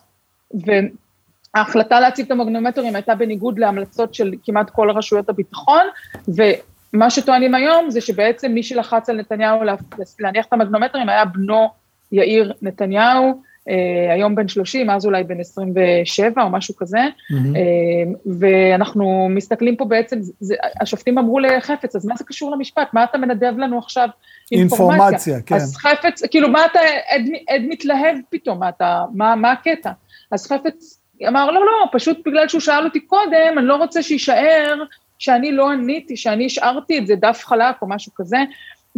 וההחלטה 1.55 1.99
להציב 1.99 2.25
את 2.25 2.31
המגנומטרים 2.31 2.95
הייתה 2.95 3.15
בניגוד 3.15 3.59
להמלצות 3.59 4.13
של 4.13 4.33
כמעט 4.43 4.69
כל 4.69 4.91
רשויות 4.91 5.29
הביטחון, 5.29 5.83
ומה 6.27 7.09
שטוענים 7.09 7.55
היום 7.55 7.89
זה 7.89 8.01
שבעצם 8.01 8.51
מי 8.51 8.63
שלחץ 8.63 9.09
על 9.09 9.17
נתניהו 9.19 9.63
לה- 9.63 9.75
להניח 10.19 10.45
את 10.45 10.53
המגנומטרים 10.53 11.09
היה 11.09 11.25
בנו 11.25 11.69
יאיר 12.11 12.53
נתניהו, 12.61 13.41
אה, 13.69 14.13
היום 14.13 14.35
בן 14.35 14.47
30, 14.47 14.89
אז 14.89 15.05
אולי 15.05 15.23
בן 15.23 15.39
27 15.39 16.43
או 16.43 16.49
משהו 16.49 16.75
כזה, 16.75 16.97
אה, 16.97 18.11
ואנחנו 18.39 19.27
מסתכלים 19.29 19.75
פה 19.75 19.85
בעצם, 19.85 20.19
זה, 20.39 20.55
השופטים 20.81 21.17
אמרו 21.17 21.39
לחפץ, 21.39 21.95
אז 21.95 22.05
מה 22.05 22.15
זה 22.15 22.23
קשור 22.23 22.51
למשפט? 22.51 22.87
מה 22.93 23.03
אתה 23.03 23.17
מנדב 23.17 23.53
לנו 23.57 23.77
עכשיו 23.77 24.09
אינפורמציה? 24.51 24.95
אינפורמציה, 24.95 25.41
כן. 25.41 25.55
אז 25.55 25.75
חפץ, 25.75 26.21
כאילו, 26.31 26.49
מה 26.49 26.65
אתה 26.65 26.79
עד, 27.09 27.21
עד 27.49 27.61
מתלהב 27.67 28.17
פתאום? 28.29 28.59
מה, 28.59 28.69
אתה, 28.69 29.03
מה, 29.13 29.35
מה 29.35 29.51
הקטע? 29.51 29.91
אז 30.31 30.47
חפץ 30.47 30.96
אמר, 31.27 31.51
לא, 31.51 31.65
לא, 31.65 31.85
פשוט 31.91 32.17
בגלל 32.25 32.47
שהוא 32.47 32.61
שאל 32.61 32.83
אותי 32.83 32.99
קודם, 32.99 33.57
אני 33.57 33.65
לא 33.65 33.75
רוצה 33.75 34.03
שיישאר 34.03 34.83
שאני 35.19 35.51
לא 35.51 35.71
עניתי, 35.71 36.17
שאני 36.17 36.45
השארתי 36.45 36.97
את 36.97 37.07
זה 37.07 37.15
דף 37.15 37.41
חלק 37.45 37.81
או 37.81 37.89
משהו 37.89 38.11
כזה. 38.15 38.37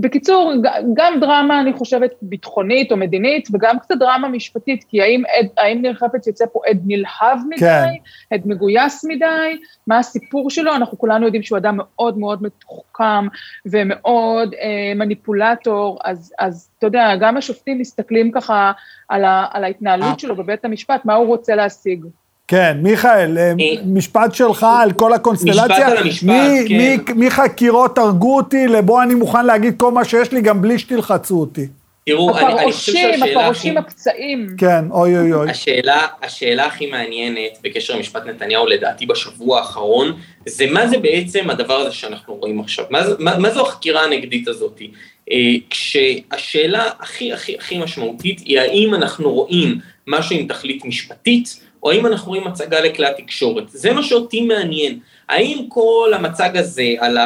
בקיצור, 0.01 0.53
גם 0.93 1.19
דרמה, 1.19 1.61
אני 1.61 1.73
חושבת, 1.73 2.11
ביטחונית 2.21 2.91
או 2.91 2.97
מדינית, 2.97 3.47
וגם 3.53 3.79
קצת 3.79 3.95
דרמה 3.99 4.27
משפטית, 4.27 4.83
כי 4.83 5.01
האם, 5.01 5.23
עד, 5.37 5.47
האם 5.57 5.81
ניר 5.81 5.93
חפץ 5.93 6.27
יוצא 6.27 6.45
פה 6.53 6.59
עד 6.67 6.81
נלהב 6.85 7.39
מדי, 7.49 7.59
כן. 7.59 8.35
עד 8.35 8.41
מגויס 8.45 9.05
מדי, 9.05 9.59
מה 9.87 9.97
הסיפור 9.97 10.49
שלו, 10.49 10.75
אנחנו 10.75 10.97
כולנו 10.97 11.25
יודעים 11.25 11.43
שהוא 11.43 11.57
אדם 11.57 11.77
מאוד 11.77 12.17
מאוד 12.17 12.43
מתוחכם 12.43 13.27
ומאוד 13.65 14.53
אה, 14.53 14.93
מניפולטור, 14.95 15.99
אז, 16.03 16.33
אז 16.39 16.69
אתה 16.77 16.87
יודע, 16.87 17.15
גם 17.19 17.37
השופטים 17.37 17.79
מסתכלים 17.79 18.31
ככה 18.31 18.71
על, 19.09 19.25
ה, 19.25 19.45
על 19.51 19.63
ההתנהלות 19.63 20.19
שלו 20.19 20.35
בבית 20.35 20.65
המשפט, 20.65 21.05
מה 21.05 21.13
הוא 21.13 21.27
רוצה 21.27 21.55
להשיג. 21.55 22.05
כן, 22.49 22.77
מיכאל, 22.81 23.37
אה, 23.37 23.53
משפט 23.85 24.33
שלך 24.35 24.65
על 24.81 24.91
כל 24.91 25.13
הקונסטלציה. 25.13 25.63
משפט 25.63 25.79
על 25.79 25.97
המשפט, 25.97 26.29
כן. 26.67 27.13
מחקירות 27.15 27.97
הרגו 27.97 28.35
אותי, 28.35 28.67
לבוא 28.67 29.03
אני 29.03 29.15
מוכן 29.15 29.45
להגיד 29.45 29.73
כל 29.77 29.91
מה 29.91 30.05
שיש 30.05 30.31
לי, 30.31 30.41
גם 30.41 30.61
בלי 30.61 30.79
שתלחצו 30.79 31.39
אותי. 31.39 31.67
תראו, 32.05 32.37
אני, 32.37 32.53
אני 32.53 32.71
חושב 32.71 32.91
שהשאלה 32.91 33.15
הכי... 33.25 33.31
הפרעושים 33.35 33.77
הפצעים. 33.77 34.47
כן, 34.57 34.85
אוי 34.91 35.17
אוי 35.17 35.33
אוי. 35.33 35.49
השאלה, 35.51 36.07
השאלה 36.23 36.65
הכי 36.65 36.85
מעניינת 36.91 37.57
בקשר 37.63 37.95
למשפט 37.95 38.25
נתניהו, 38.25 38.67
לדעתי 38.67 39.05
בשבוע 39.05 39.59
האחרון, 39.59 40.11
זה 40.45 40.65
מה 40.71 40.87
זה 40.87 40.97
בעצם 40.97 41.49
הדבר 41.49 41.73
הזה 41.73 41.91
שאנחנו 41.91 42.35
רואים 42.35 42.59
עכשיו? 42.59 42.85
מה, 42.89 43.03
זה- 43.07 43.15
מה, 43.19 43.37
מה 43.37 43.49
זו 43.49 43.61
החקירה 43.67 44.03
הנגדית 44.03 44.47
הזאת? 44.47 44.81
אה, 45.31 45.37
כשהשאלה 45.69 46.83
הכי 46.99 47.33
הכי 47.33 47.55
הכי 47.57 47.77
משמעותית 47.77 48.39
היא 48.39 48.59
האם 48.59 48.93
אנחנו 48.93 49.31
רואים 49.31 49.77
משהו 50.07 50.35
עם 50.35 50.47
תכלית 50.47 50.85
משפטית, 50.85 51.59
או 51.83 51.91
האם 51.91 52.05
אנחנו 52.05 52.27
רואים 52.27 52.47
הצגה 52.47 52.79
לכלי 52.79 53.05
התקשורת. 53.05 53.69
זה 53.69 53.93
מה 53.93 54.03
שאותי 54.03 54.41
מעניין. 54.41 54.99
האם 55.29 55.65
כל 55.69 56.11
המצג 56.15 56.57
הזה 56.57 56.93
על 56.99 57.17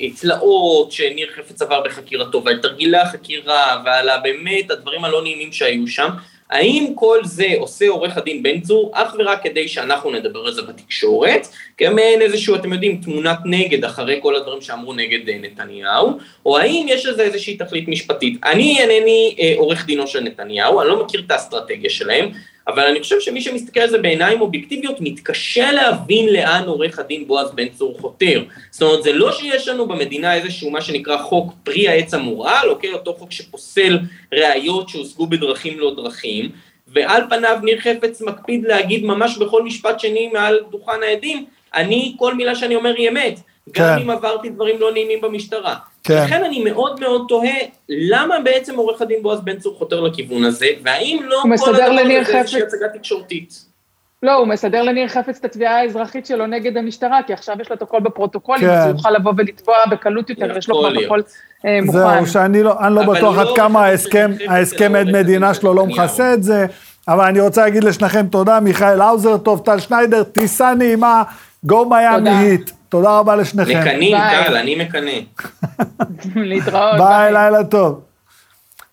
התלאות 0.00 0.92
שניר 0.92 1.28
חפץ 1.36 1.62
עבר 1.62 1.82
בחקירתו 1.84 2.44
ועל 2.44 2.58
תרגילי 2.62 2.98
החקירה 2.98 3.82
ועל 3.84 4.08
באמת 4.22 4.70
הדברים 4.70 5.04
הלא 5.04 5.22
נעימים 5.22 5.52
שהיו 5.52 5.86
שם, 5.86 6.08
האם 6.50 6.92
כל 6.94 7.18
זה 7.24 7.46
עושה 7.58 7.88
עורך 7.88 8.16
הדין 8.16 8.42
בן 8.42 8.60
צור 8.60 8.90
אך 8.94 9.14
ורק 9.18 9.42
כדי 9.42 9.68
שאנחנו 9.68 10.10
נדבר 10.10 10.46
על 10.46 10.52
זה 10.52 10.62
בתקשורת, 10.62 11.48
כמעין 11.78 12.22
איזשהו, 12.22 12.54
אתם 12.54 12.72
יודעים, 12.72 13.00
תמונת 13.04 13.38
נגד 13.44 13.84
אחרי 13.84 14.18
כל 14.22 14.36
הדברים 14.36 14.60
שאמרו 14.60 14.92
נגד 14.92 15.28
אה, 15.28 15.38
נתניהו, 15.40 16.18
או 16.46 16.58
האם 16.58 16.86
יש 16.88 17.06
לזה 17.06 17.22
איזושהי 17.22 17.56
תכלית 17.56 17.88
משפטית. 17.88 18.40
אני 18.44 18.78
אינני 18.80 19.36
אה, 19.38 19.54
עורך 19.56 19.86
דינו 19.86 20.06
של 20.06 20.20
נתניהו, 20.20 20.80
אני 20.80 20.88
לא 20.88 21.04
מכיר 21.04 21.22
את 21.26 21.30
האסטרטגיה 21.30 21.90
שלהם, 21.90 22.30
אבל 22.68 22.82
אני 22.84 23.00
חושב 23.00 23.20
שמי 23.20 23.40
שמסתכל 23.40 23.80
על 23.80 23.88
זה 23.88 23.98
בעיניים 23.98 24.40
אובייקטיביות 24.40 25.00
מתקשה 25.00 25.72
להבין 25.72 26.32
לאן 26.32 26.62
עורך 26.66 26.98
הדין 26.98 27.26
בועז 27.26 27.50
בן 27.54 27.68
צור 27.68 27.98
חותר. 28.00 28.44
זאת 28.70 28.82
אומרת, 28.82 29.02
זה 29.02 29.12
לא 29.12 29.32
שיש 29.32 29.68
לנו 29.68 29.88
במדינה 29.88 30.34
איזשהו 30.34 30.70
מה 30.70 30.80
שנקרא 30.80 31.16
חוק 31.16 31.52
פרי 31.62 31.88
העץ 31.88 32.14
המורעל, 32.14 32.68
אוקיי? 32.68 32.92
אותו 32.92 33.14
חוק 33.14 33.32
שפוסל 33.32 33.98
ראיות 34.34 34.88
שהושגו 34.88 35.26
בדרכים 35.26 35.78
לא 35.78 35.94
דרכים, 35.94 36.50
ועל 36.88 37.22
פניו 37.28 37.58
ניר 37.62 37.80
חפץ 37.80 38.22
מקפיד 38.22 38.64
להגיד 38.64 39.04
ממש 39.04 39.38
בכל 39.38 39.62
משפט 39.62 40.00
שני 40.00 40.28
מעל 40.32 40.60
דוכן 40.70 41.02
העדים, 41.02 41.44
אני, 41.74 42.14
כל 42.18 42.34
מילה 42.34 42.54
שאני 42.54 42.76
אומר 42.76 42.94
היא 42.96 43.08
אמת, 43.08 43.40
גם 43.72 43.96
כן. 43.96 44.02
אם 44.02 44.10
עברתי 44.10 44.48
דברים 44.48 44.80
לא 44.80 44.92
נעימים 44.92 45.20
במשטרה. 45.20 45.74
כן. 46.04 46.24
לכן 46.24 46.44
אני 46.44 46.64
מאוד 46.64 47.00
מאוד 47.00 47.24
תוהה, 47.28 47.58
למה 47.88 48.40
בעצם 48.40 48.76
עורך 48.76 49.02
הדין 49.02 49.22
בועז 49.22 49.40
בן 49.40 49.58
צור 49.58 49.74
חותר 49.78 50.00
לכיוון 50.00 50.44
הזה, 50.44 50.66
והאם 50.84 51.20
לא 51.24 51.42
כל 51.58 51.74
הדבר 51.74 51.84
הזה 51.84 52.02
זה 52.24 52.36
איזושהי 52.36 52.60
חפץ. 52.60 52.74
הצגה 52.74 52.88
תקשורתית. 52.88 53.66
לא, 54.22 54.34
הוא 54.34 54.46
מסדר 54.48 54.82
לניר 54.82 55.08
חפץ 55.08 55.38
את 55.38 55.44
התביעה 55.44 55.80
האזרחית 55.80 56.26
שלו 56.26 56.46
נגד 56.46 56.76
המשטרה, 56.76 57.20
כי 57.26 57.32
עכשיו 57.32 57.56
יש 57.60 57.70
לו 57.70 57.76
את 57.76 57.82
הכל 57.82 58.00
בפרוטוקולים, 58.00 58.68
כן. 58.68 58.70
אז 58.70 58.84
הוא 58.84 58.92
יוכל 58.92 59.10
לבוא 59.10 59.32
ולתבוע 59.36 59.76
בקלות 59.90 60.30
יותר, 60.30 60.58
יש 60.58 60.68
לו. 60.68 60.86
הכל 61.04 61.20
אה, 61.66 61.78
מוכן. 61.82 61.98
זהו, 61.98 62.26
שאני 62.26 62.62
לא, 62.62 62.80
אני 62.80 62.94
לא 62.94 63.02
בטוח 63.02 63.36
לא 63.36 63.40
עד 63.40 63.56
כמה 63.56 63.78
עורך 63.78 63.90
ההסכם, 63.90 64.30
חפץ, 64.34 64.48
ההסכם 64.48 64.94
עד 64.94 65.06
מדינה 65.06 65.54
שלו 65.54 65.74
לא. 65.74 65.86
מכסה 65.86 66.34
את 66.34 66.42
זה, 66.42 66.66
אבל 67.08 67.24
אני 67.24 67.40
רוצה 67.40 67.64
להגיד 67.64 67.84
לשניכם 67.84 68.26
תודה, 68.26 68.60
מיכאל 68.60 69.00
האוזר 69.00 69.36
טוב, 69.36 69.62
טל 69.64 69.78
שניידר, 69.78 70.22
טיסה 70.22 70.74
נעימה, 70.74 71.22
גו 71.66 71.90
מיאמי. 71.90 72.30
היט. 72.30 72.70
תודה 72.88 73.18
רבה 73.18 73.36
לשניכם. 73.36 73.80
מקנאים. 73.80 74.16
טל, 74.46 74.56
אני 74.56 74.84
מקנא. 74.84 75.10
להתראות. 76.50 76.98
ביי, 76.98 77.32
לילה 77.32 77.64
טוב. 77.64 78.00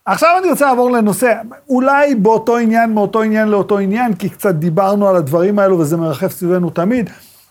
עכשיו 0.06 0.30
אני 0.42 0.50
רוצה 0.50 0.66
לעבור 0.66 0.92
לנושא, 0.92 1.34
אולי 1.70 2.16
באותו 2.16 2.58
עניין, 2.58 2.94
מאותו 2.94 3.22
עניין 3.22 3.48
לאותו 3.48 3.78
עניין, 3.78 4.14
כי 4.14 4.30
קצת 4.30 4.56
דיברנו 4.56 5.10
על 5.10 5.16
הדברים 5.16 5.60
האלו 5.60 5.80
וזה 5.80 5.98
מרחף 5.98 6.32
סביבנו 6.32 6.70
תמיד. 6.70 7.10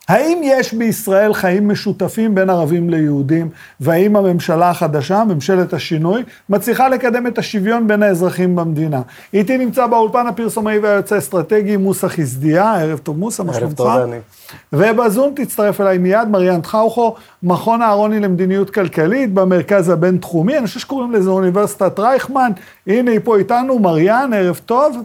האם 0.09 0.41
יש 0.45 0.75
בישראל 0.75 1.35
חיים 1.35 1.69
משותפים 1.69 2.35
בין 2.35 2.51
ערבים 2.51 2.91
ליהודים, 2.91 3.49
והאם 3.81 4.17
הממשלה 4.17 4.71
החדשה, 4.71 5.25
ממשלת 5.25 5.73
השינוי, 5.73 6.23
מצליחה 6.49 6.89
לקדם 6.89 7.27
את 7.27 7.39
השוויון 7.39 7.89
בין 7.89 8.03
האזרחים 8.03 8.57
במדינה? 8.57 9.03
איתי 9.35 9.59
נמצא 9.59 9.87
באולפן 9.87 10.27
הפרסומאי 10.27 10.79
והיועץ 10.79 11.13
האסטרטגי 11.13 11.77
מוסא 11.77 12.09
חסדיה, 12.09 12.75
ערב 12.75 12.99
טוב 12.99 13.19
מוסא, 13.19 13.43
מה 13.43 13.53
ערב 13.53 13.61
שלומך? 13.61 13.75
טוב, 13.77 13.89
אני. 13.89 14.17
ובזום 14.73 15.33
תצטרף 15.37 15.81
אליי 15.81 15.99
מיד 15.99 16.29
מריאן 16.29 16.61
טחאוכו, 16.61 17.15
מכון 17.43 17.83
אהרוני 17.83 18.21
למדיניות 18.21 18.71
כלכלית 18.71 19.35
במרכז 19.35 19.89
הבינתחומי, 19.89 20.59
אני 20.59 20.67
חושב 20.67 20.81
שקוראים 20.81 21.13
לזה 21.13 21.31
אוניברסיטת 21.31 21.99
רייכמן, 21.99 22.51
הנה 22.87 23.11
היא 23.11 23.21
פה 23.25 23.37
איתנו, 23.37 23.79
מריאן, 23.79 24.31
ערב 24.35 24.61
טוב. 24.67 24.97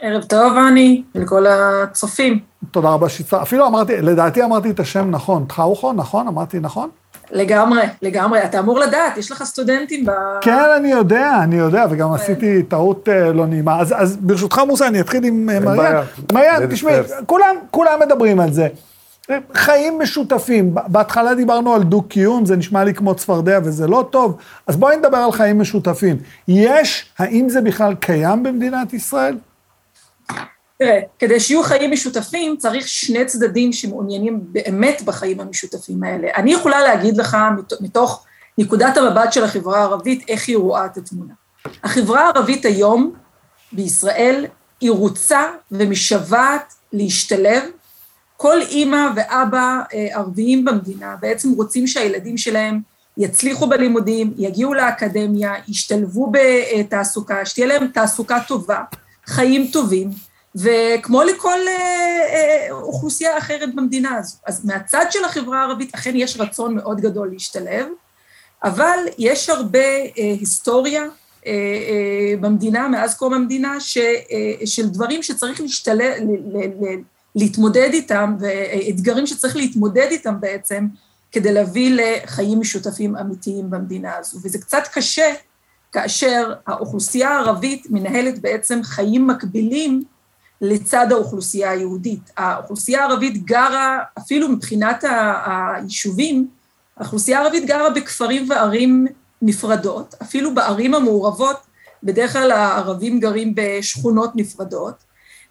ערב 0.00 0.22
טוב, 0.22 0.56
אני, 0.68 1.02
ולכל 1.14 1.46
הצופים. 1.46 2.38
תודה 2.70 2.88
רבה 2.88 3.08
שהצטרפת, 3.08 3.42
אפילו 3.42 3.66
אמרתי, 3.66 3.96
לדעתי 3.96 4.44
אמרתי 4.44 4.70
את 4.70 4.80
השם 4.80 5.10
נכון, 5.10 5.44
טחאוכו, 5.44 5.92
נכון? 5.92 6.28
אמרתי 6.28 6.58
נכון? 6.60 6.88
לגמרי, 7.30 7.82
לגמרי. 8.02 8.44
אתה 8.44 8.58
אמור 8.58 8.78
לדעת, 8.78 9.16
יש 9.16 9.32
לך 9.32 9.44
סטודנטים 9.44 10.06
ב... 10.06 10.10
כן, 10.40 10.64
אני 10.76 10.90
יודע, 10.90 11.32
אני 11.42 11.56
יודע, 11.56 11.86
וגם 11.90 12.12
עשיתי 12.12 12.62
טעות 12.62 13.08
אה, 13.08 13.32
לא 13.32 13.46
נעימה. 13.46 13.80
אז, 13.80 13.94
אז 13.96 14.16
ברשותך, 14.16 14.58
מוסא, 14.66 14.84
אני 14.84 15.00
אתחיל 15.00 15.24
עם 15.24 15.50
אה, 15.50 15.60
מריאן. 15.60 16.02
מריאן, 16.32 16.66
תשמעי. 16.70 16.94
כולם, 17.26 17.56
כולם 17.70 18.00
מדברים 18.06 18.40
על 18.40 18.52
זה. 18.52 18.68
חיים 19.54 19.98
משותפים, 19.98 20.74
בהתחלה 20.86 21.34
דיברנו 21.34 21.74
על 21.74 21.82
דו-קיום, 21.82 22.46
זה 22.46 22.56
נשמע 22.56 22.84
לי 22.84 22.94
כמו 22.94 23.14
צפרדע 23.14 23.58
וזה 23.64 23.86
לא 23.86 24.08
טוב, 24.10 24.36
אז 24.66 24.76
בואי 24.76 24.96
נדבר 24.96 25.16
על 25.16 25.32
חיים 25.32 25.60
משותפים. 25.60 26.16
יש, 26.48 27.10
האם 27.18 27.48
זה 27.48 27.60
בכלל 27.60 27.94
קיים 27.94 28.42
במדינת 28.42 28.92
ישראל? 28.94 29.36
תראה, 30.78 31.00
כדי 31.18 31.40
שיהיו 31.40 31.62
חיים 31.62 31.92
משותפים, 31.92 32.56
צריך 32.56 32.88
שני 32.88 33.24
צדדים 33.24 33.72
שמעוניינים 33.72 34.40
באמת 34.42 35.02
בחיים 35.04 35.40
המשותפים 35.40 36.02
האלה. 36.02 36.28
אני 36.36 36.52
יכולה 36.52 36.80
להגיד 36.82 37.16
לך, 37.16 37.36
מת- 37.58 37.80
מתוך 37.80 38.24
נקודת 38.58 38.96
המבט 38.96 39.32
של 39.32 39.44
החברה 39.44 39.78
הערבית, 39.78 40.24
איך 40.28 40.48
היא 40.48 40.56
רואה 40.56 40.86
את 40.86 40.96
התמונה. 40.96 41.34
החברה 41.84 42.20
הערבית 42.20 42.64
היום 42.64 43.12
בישראל, 43.72 44.46
היא 44.80 44.90
רוצה 44.90 45.50
ומשוועת 45.72 46.74
להשתלב. 46.92 47.62
כל 48.36 48.60
אימא 48.62 49.08
ואבא 49.16 49.80
אה, 49.94 50.08
ערביים 50.12 50.64
במדינה 50.64 51.16
בעצם 51.20 51.52
רוצים 51.52 51.86
שהילדים 51.86 52.38
שלהם 52.38 52.80
יצליחו 53.16 53.66
בלימודים, 53.66 54.34
יגיעו 54.36 54.74
לאקדמיה, 54.74 55.54
ישתלבו 55.68 56.32
בתעסוקה, 56.32 57.46
שתהיה 57.46 57.66
להם 57.66 57.86
תעסוקה 57.88 58.38
טובה, 58.48 58.80
חיים 59.28 59.70
טובים, 59.72 60.10
וכמו 60.56 61.22
לכל 61.22 61.58
אה, 61.68 61.74
אה, 62.34 62.66
אוכלוסייה 62.70 63.38
אחרת 63.38 63.74
במדינה 63.74 64.16
הזו. 64.16 64.36
אז 64.46 64.64
מהצד 64.64 65.06
של 65.10 65.24
החברה 65.24 65.60
הערבית 65.60 65.94
אכן 65.94 66.12
יש 66.16 66.40
רצון 66.40 66.74
מאוד 66.74 67.00
גדול 67.00 67.30
להשתלב, 67.32 67.86
אבל 68.64 68.98
יש 69.18 69.50
הרבה 69.50 69.78
אה, 69.78 70.08
היסטוריה 70.16 71.02
אה, 71.02 71.52
אה, 71.52 72.36
במדינה, 72.40 72.88
מאז 72.88 73.16
קום 73.16 73.34
המדינה, 73.34 73.80
ש, 73.80 73.98
אה, 73.98 74.66
של 74.66 74.88
דברים 74.88 75.22
שצריך 75.22 75.60
להשתלב, 75.60 76.14
ל, 76.20 76.56
ל, 76.56 76.64
ל, 76.66 76.96
להתמודד 77.34 77.90
איתם, 77.92 78.36
ואתגרים 78.40 79.26
שצריך 79.26 79.56
להתמודד 79.56 80.08
איתם 80.10 80.40
בעצם, 80.40 80.86
כדי 81.32 81.52
להביא 81.52 81.96
לחיים 81.96 82.60
משותפים 82.60 83.16
אמיתיים 83.16 83.70
במדינה 83.70 84.16
הזו. 84.16 84.38
וזה 84.42 84.58
קצת 84.58 84.82
קשה 84.92 85.34
כאשר 85.92 86.52
האוכלוסייה 86.66 87.30
הערבית 87.30 87.86
מנהלת 87.90 88.38
בעצם 88.38 88.80
חיים 88.82 89.26
מקבילים 89.26 90.04
לצד 90.60 91.12
האוכלוסייה 91.12 91.70
היהודית. 91.70 92.30
האוכלוסייה 92.36 93.04
הערבית 93.04 93.44
גרה, 93.44 93.98
אפילו 94.18 94.48
מבחינת 94.48 95.04
היישובים, 95.46 96.48
האוכלוסייה 96.96 97.40
הערבית 97.40 97.66
גרה 97.66 97.90
בכפרים 97.90 98.50
וערים 98.50 99.06
נפרדות, 99.42 100.14
אפילו 100.22 100.54
בערים 100.54 100.94
המעורבות, 100.94 101.56
בדרך 102.02 102.32
כלל 102.32 102.50
הערבים 102.50 103.20
גרים 103.20 103.52
בשכונות 103.56 104.30
נפרדות, 104.34 104.94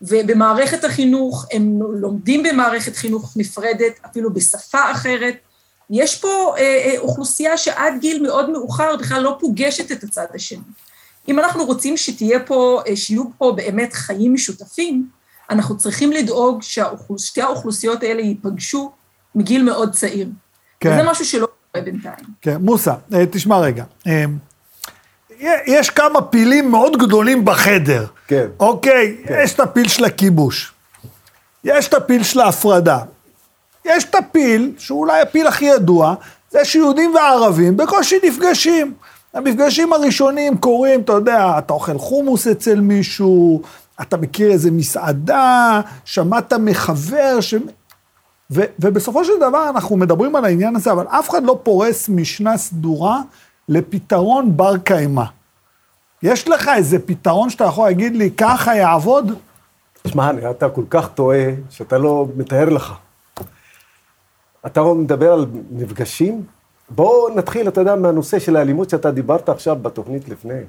ובמערכת 0.02 0.84
החינוך, 0.84 1.46
הם 1.52 1.80
לומדים 1.94 2.44
במערכת 2.44 2.96
חינוך 2.96 3.34
נפרדת, 3.38 3.94
אפילו 4.06 4.34
בשפה 4.34 4.92
אחרת. 4.92 5.36
יש 5.90 6.16
פה 6.16 6.54
אה, 6.58 6.62
אה, 6.62 7.00
אוכלוסייה 7.00 7.58
שעד 7.58 7.94
גיל 8.00 8.24
מאוד 8.24 8.50
מאוחר 8.50 8.96
בכלל 9.00 9.22
לא 9.22 9.38
פוגשת 9.40 9.92
את 9.92 10.04
הצד 10.04 10.26
השני. 10.34 10.60
אם 11.28 11.40
אנחנו 11.40 11.66
רוצים 11.66 11.98
שתהיה 11.98 12.40
פה, 12.40 12.82
אה, 12.88 12.96
שיהיו 12.96 13.24
פה 13.38 13.54
באמת 13.56 13.94
חיים 13.94 14.34
משותפים, 14.34 15.08
אנחנו 15.50 15.78
צריכים 15.78 16.12
לדאוג 16.12 16.62
ששתי 16.62 17.42
האוכלוסיות 17.42 18.04
האלה 18.04 18.22
ייפגשו 18.22 18.92
מגיל 19.36 19.64
מאוד 19.64 19.92
צעיר. 19.94 20.28
כן. 20.80 20.92
וזה 20.94 21.10
משהו 21.10 21.26
שלא 21.26 21.48
קורה 21.72 21.86
בינתיים. 21.86 22.26
כן, 22.42 22.58
מוסא, 22.60 22.94
אה, 23.14 23.26
תשמע 23.32 23.60
רגע. 23.60 23.84
אה, 24.08 24.26
יש 25.68 25.90
כמה 25.90 26.22
פילים 26.22 26.72
מאוד 26.72 26.98
גדולים 26.98 27.46
בחדר. 27.46 28.06
כן. 28.28 28.46
אוקיי, 28.60 29.18
יש 29.44 29.54
את 29.54 29.60
הפיל 29.60 29.88
של 29.88 30.06
הכיבוש. 30.06 30.74
יש 31.64 31.88
את 31.88 31.94
הפיל 31.94 32.24
של 32.24 32.40
ההפרדה. 32.40 33.00
יש 33.88 34.04
את 34.04 34.16
הפיל, 34.16 34.72
שהוא 34.78 35.00
אולי 35.00 35.22
הפיל 35.22 35.48
הכי 35.48 35.66
ידוע, 35.66 36.16
זה 36.52 36.66
שיהודים 36.66 37.16
וערבים 37.16 37.78
בקושי 37.78 38.16
נפגשים. 38.24 38.94
המפגשים 39.34 39.94
הראשונים 39.94 40.58
קורים, 40.58 41.02
אתה 41.02 41.14
יודע, 41.14 41.56
אתה 41.58 41.74
אוכל 41.74 41.98
חומוס 41.98 42.48
אצל 42.48 42.80
מישהו, 42.80 43.62
אתה 44.02 44.18
מכיר 44.18 44.52
איזה 44.52 44.72
מסעדה, 44.72 45.82
שמעת 46.06 46.54
מחבר, 46.54 47.42
ש... 47.42 47.56
ו, 48.52 48.62
ובסופו 48.80 49.26
של 49.26 49.34
דבר 49.40 49.70
אנחנו 49.70 49.98
מדברים 49.98 50.36
על 50.36 50.46
העניין 50.46 50.76
הזה, 50.76 50.92
אבל 50.92 51.06
אף 51.08 51.30
אחד 51.30 51.44
לא 51.44 51.60
פורס 51.64 52.10
משנה 52.10 52.58
סדורה 52.58 53.22
לפתרון 53.70 54.58
בר 54.58 54.78
קיימא. 54.78 55.24
יש 56.24 56.48
לך 56.48 56.72
איזה 56.76 57.00
פתרון 57.00 57.50
שאתה 57.50 57.64
יכול 57.64 57.88
להגיד 57.88 58.16
לי, 58.16 58.32
ככה 58.32 58.76
יעבוד? 58.76 59.32
תשמע, 60.04 60.32
אתה 60.50 60.70
כל 60.70 60.84
כך 60.90 61.10
טועה, 61.16 61.46
שאתה 61.70 61.98
לא 61.98 62.28
מתאר 62.36 62.70
לך. 62.70 62.94
אתה 64.68 64.84
מדבר 64.84 65.34
על 65.34 65.46
מפגשים? 65.72 66.44
בואו 66.90 67.36
נתחיל, 67.36 67.68
אתה 67.68 67.82
יודע, 67.82 67.96
מהנושא 67.96 68.40
של 68.40 68.56
האלימות 68.56 68.90
שאתה 68.90 69.12
דיברת 69.12 69.50
עכשיו 69.50 69.78
בתוכנית 69.82 70.30
לפני. 70.30 70.60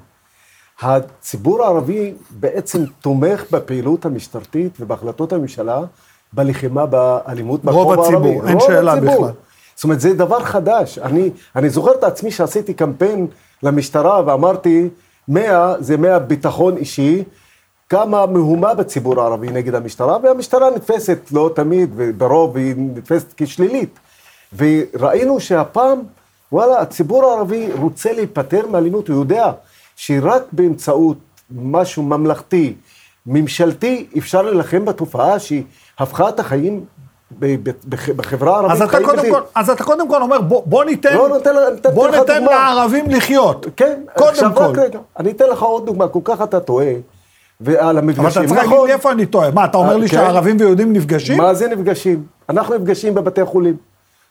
הציבור 0.81 1.63
הערבי 1.63 2.13
בעצם 2.29 2.83
תומך 3.01 3.45
בפעילות 3.51 4.05
המשטרתית 4.05 4.77
ובהחלטות 4.79 5.33
הממשלה 5.33 5.81
בלחימה 6.33 6.85
באלימות 6.85 7.61
רוב 7.65 7.73
ברחוב 7.73 8.13
הערבי. 8.13 8.29
הציבור, 8.29 8.47
אין 8.47 8.59
שאלה 8.59 8.93
הציבור. 8.93 9.15
בכלל. 9.15 9.31
זאת 9.75 9.83
אומרת, 9.83 9.99
זה 9.99 10.13
דבר 10.13 10.43
חדש. 10.43 10.97
אני, 10.99 11.29
אני 11.55 11.69
זוכר 11.69 11.91
את 11.91 12.03
עצמי 12.03 12.31
שעשיתי 12.31 12.73
קמפיין 12.73 13.27
למשטרה 13.63 14.21
ואמרתי, 14.25 14.89
100 15.27 15.73
זה 15.79 15.97
100 15.97 16.19
ביטחון 16.19 16.77
אישי, 16.77 17.23
כמה 17.89 18.25
מהומה 18.25 18.73
בציבור 18.73 19.21
הערבי 19.21 19.47
נגד 19.47 19.75
המשטרה, 19.75 20.17
והמשטרה 20.23 20.69
נתפסת 20.75 21.19
לא 21.31 21.51
תמיד, 21.55 21.89
וברוב 21.95 22.57
היא 22.57 22.75
נתפסת 22.77 23.33
כשלילית. 23.37 23.99
וראינו 24.57 25.39
שהפעם, 25.39 25.99
וואלה, 26.51 26.81
הציבור 26.81 27.25
הערבי 27.25 27.69
רוצה 27.79 28.13
להיפטר 28.13 28.67
מאלימות, 28.67 29.07
הוא 29.07 29.19
יודע 29.19 29.51
שרק 29.95 30.43
באמצעות 30.51 31.17
משהו 31.51 32.03
ממלכתי, 32.03 32.73
ממשלתי, 33.25 34.07
אפשר 34.17 34.41
להילחם 34.41 34.85
בתופעה 34.85 35.39
שהיא 35.39 35.63
הפכה 35.99 36.29
את 36.29 36.39
החיים 36.39 36.85
בחברה 38.15 38.55
הערבית. 38.55 38.81
אז 38.81 38.81
אתה, 38.81 39.05
קודם 39.05 39.31
כל, 39.31 39.41
אז 39.55 39.69
אתה 39.69 39.83
קודם 39.83 40.09
כל 40.09 40.21
אומר, 40.21 40.41
בוא, 40.41 40.61
בוא 40.65 40.83
ניתן, 40.83 41.17
לא, 41.17 41.29
נותן, 41.29 41.51
נתתי 41.73 41.89
בוא 41.93 42.09
ניתן 42.09 42.39
דוגמה. 42.39 42.75
לערבים 42.75 43.05
לחיות. 43.09 43.65
כן, 43.75 44.01
קודם 44.17 44.53
כל. 44.55 44.63
רק 44.63 44.77
רגע, 44.77 44.99
אני 45.19 45.31
אתן 45.31 45.45
לך 45.45 45.61
עוד 45.61 45.85
דוגמה, 45.85 46.07
כל 46.07 46.19
כך 46.23 46.41
אתה 46.41 46.59
טועה, 46.59 46.93
ועל 47.61 47.97
המפגשים, 47.97 48.23
אבל 48.41 48.45
אתה 48.45 48.61
צריך 48.61 48.71
להגיד 48.71 48.85
לי 48.87 48.93
איפה 48.93 49.11
אני 49.11 49.25
טועה. 49.25 49.51
מה, 49.51 49.65
אתה 49.65 49.77
אומר 49.77 49.97
לי 49.97 50.09
כן. 50.09 50.17
שערבים 50.17 50.57
ויהודים 50.59 50.93
נפגשים? 50.93 51.37
מה 51.37 51.53
זה 51.53 51.67
נפגשים? 51.67 52.23
אנחנו 52.49 52.75
נפגשים 52.75 53.15
בבתי 53.15 53.45
חולים. 53.45 53.75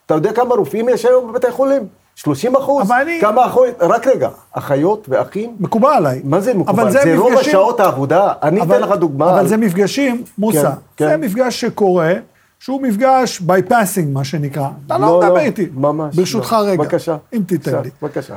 אתה 0.07 0.14
יודע 0.14 0.33
כמה 0.33 0.55
רופאים 0.55 0.89
יש 0.89 1.05
היום 1.05 1.33
בבתי 1.33 1.51
חולים? 1.51 1.83
30 2.14 2.57
אחוז. 2.57 2.87
אבל 2.87 2.97
אני- 3.03 3.18
כמה 3.20 3.47
אחיות? 3.47 3.74
רק 3.81 4.07
רגע, 4.07 4.29
אחיות 4.53 5.07
ואחים? 5.09 5.57
מקובל 5.61 5.89
עליי. 5.97 6.20
מה 6.24 6.41
זה 6.41 6.55
מקובל? 6.55 6.83
אבל 6.83 6.91
זה, 6.93 6.99
זה 7.05 7.16
רוב 7.16 7.33
השעות 7.39 7.81
העבודה. 7.81 8.33
אני 8.43 8.61
אבל- 8.61 8.76
אתן 8.76 8.89
לך 8.89 8.97
דוגמה. 8.97 9.31
אבל 9.31 9.39
על- 9.39 9.47
זה 9.49 9.57
מפגשים, 9.57 10.22
מוסא, 10.39 10.62
כן, 10.62 10.68
כן. 10.97 11.09
זה 11.09 11.16
מפגש 11.16 11.61
שקורה, 11.61 12.12
שהוא 12.59 12.83
מפגש 12.83 13.43
bypassing, 13.49 14.07
מה 14.12 14.24
שנקרא. 14.24 14.68
אתה 14.87 14.99
לא 14.99 15.07
לא, 15.07 15.18
מדבר 15.20 15.35
לא, 15.35 15.39
איתי. 15.39 15.68
ממש 15.74 16.16
ברשותך 16.16 16.53
לא. 16.53 16.66
רגע. 16.66 16.83
בבקשה. 16.83 17.16
אם 17.33 17.43
תיתן 17.47 17.83
לי. 17.83 17.91
בבקשה. 18.03 18.37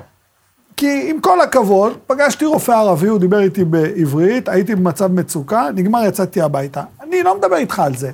כי 0.82 1.10
עם 1.10 1.22
כל 1.22 1.42
הכבוד, 1.42 1.94
פגשתי 2.08 2.46
רופא 2.46 2.72
ערבי, 2.72 3.08
הוא 3.08 3.20
דיבר 3.20 3.40
איתי 3.40 3.64
בעברית, 3.64 4.50
הייתי 4.50 4.76
במצב 4.76 5.12
מצוקה, 5.12 5.70
נגמר, 5.76 6.06
יצאתי 6.06 6.42
הביתה. 6.42 6.84
אני 7.04 7.24
לא 7.24 7.38
מדבר 7.38 7.56
איתך 7.56 7.80
על 7.80 7.96
זה. 7.96 8.12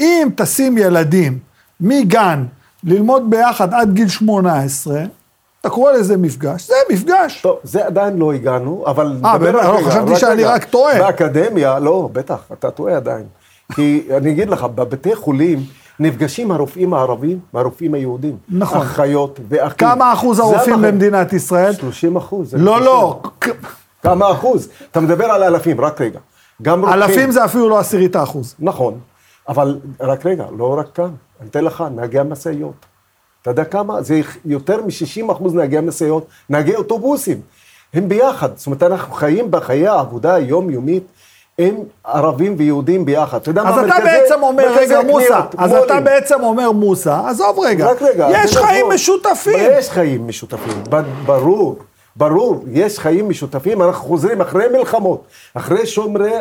אם 0.00 0.28
תשים 0.34 0.78
ילדים 0.78 1.38
מגן 1.80 2.44
ללמוד 2.84 3.30
ביחד 3.30 3.74
עד 3.74 3.94
גיל 3.94 4.08
18, 4.08 5.02
אתה 5.60 5.70
קורא 5.70 5.92
לזה 5.92 6.16
מפגש, 6.16 6.68
זה 6.68 6.74
מפגש. 6.90 7.40
טוב, 7.42 7.58
זה 7.62 7.86
עדיין 7.86 8.16
לא 8.16 8.32
הגענו, 8.32 8.84
אבל... 8.86 9.16
אה, 9.24 9.38
באמת? 9.38 9.54
לא, 9.54 9.80
חשבתי 9.86 10.16
שאני. 10.16 10.44
רק 10.44 10.64
טועה. 10.64 10.98
באקדמיה, 10.98 11.78
לא, 11.78 12.08
בטח, 12.12 12.38
אתה 12.52 12.70
טועה 12.70 12.96
עדיין. 12.96 13.24
כי 13.74 14.08
אני 14.16 14.30
אגיד 14.30 14.50
לך, 14.50 14.64
בבתי 14.64 15.16
חולים 15.16 15.58
נפגשים 16.00 16.50
הרופאים 16.50 16.94
הערבים 16.94 17.38
והרופאים 17.54 17.94
היהודים. 17.94 18.36
נכון. 18.48 18.80
אחיות 18.80 19.40
ואחים. 19.48 19.78
כמה 19.78 20.12
אחוז 20.12 20.38
הרופאים 20.38 20.82
במדינת 20.82 21.32
ישראל? 21.32 21.72
30 21.72 22.16
אחוז. 22.16 22.54
לא. 22.54 22.80
לא, 22.80 23.20
כמה 24.02 24.32
אחוז? 24.32 24.68
אתה 24.90 25.00
מדבר 25.00 25.24
על 25.24 25.42
אלפים, 25.42 25.80
רק 25.80 26.00
רגע. 26.00 26.18
גם 26.62 26.80
רופאים. 26.80 27.02
אלפים 27.02 27.30
זה 27.30 27.44
אפילו 27.44 27.68
לא 27.68 27.78
עשירית 27.78 28.16
האחוז. 28.16 28.54
נכון, 28.58 28.98
אבל 29.48 29.78
רק 30.00 30.26
רגע, 30.26 30.44
לא 30.58 30.78
רק 30.78 30.86
כאן. 30.94 31.10
אני 31.40 31.48
אתן 31.48 31.64
לך, 31.64 31.84
נהגי 31.94 32.18
המשאיות. 32.18 32.86
אתה 33.42 33.50
יודע 33.50 33.64
כמה? 33.64 34.02
זה 34.02 34.20
יותר 34.44 34.82
מ-60 34.82 35.32
אחוז 35.32 35.54
נהגי 35.54 35.78
המשאיות, 35.78 36.26
נהגי 36.50 36.74
אוטובוסים. 36.74 37.40
הם 37.94 38.08
ביחד. 38.08 38.48
זאת 38.56 38.66
אומרת, 38.66 38.82
אנחנו 38.82 39.14
חיים 39.14 39.50
בחיי 39.50 39.88
העבודה 39.88 40.34
היומיומית. 40.34 41.04
הם 41.60 41.74
ערבים 42.04 42.54
ויהודים 42.58 43.04
ביחד. 43.04 43.38
אתה 43.40 43.50
יודע 43.50 43.62
אז 43.62 43.66
מה 43.74 43.80
אתה 43.80 43.86
מרכזי- 43.88 44.04
בעצם 44.04 44.42
אומר, 44.42 44.74
רגע, 44.76 45.00
מוסא, 45.02 45.40
אז 45.58 45.70
מו"לים. 45.70 45.84
אתה 45.86 46.00
בעצם 46.00 46.42
אומר, 46.42 46.72
מוסא, 46.72 47.20
עזוב 47.26 47.58
רגע, 47.64 47.90
רק 47.90 48.02
רגע. 48.02 48.28
יש 48.32 48.50
אתה 48.50 48.60
יודע, 48.60 48.68
חיים. 48.68 48.86
משותפים. 48.94 49.54
יש 49.78 49.90
חיים 49.90 50.26
משותפים, 50.28 50.82
ברור. 51.26 51.76
ברור, 52.16 52.64
יש 52.70 52.98
חיים 52.98 53.28
משותפים, 53.28 53.82
אנחנו 53.82 54.08
חוזרים 54.08 54.40
אחרי 54.40 54.64
מלחמות, 54.72 55.24
אחרי 55.54 55.86
שומרי, 55.86 56.32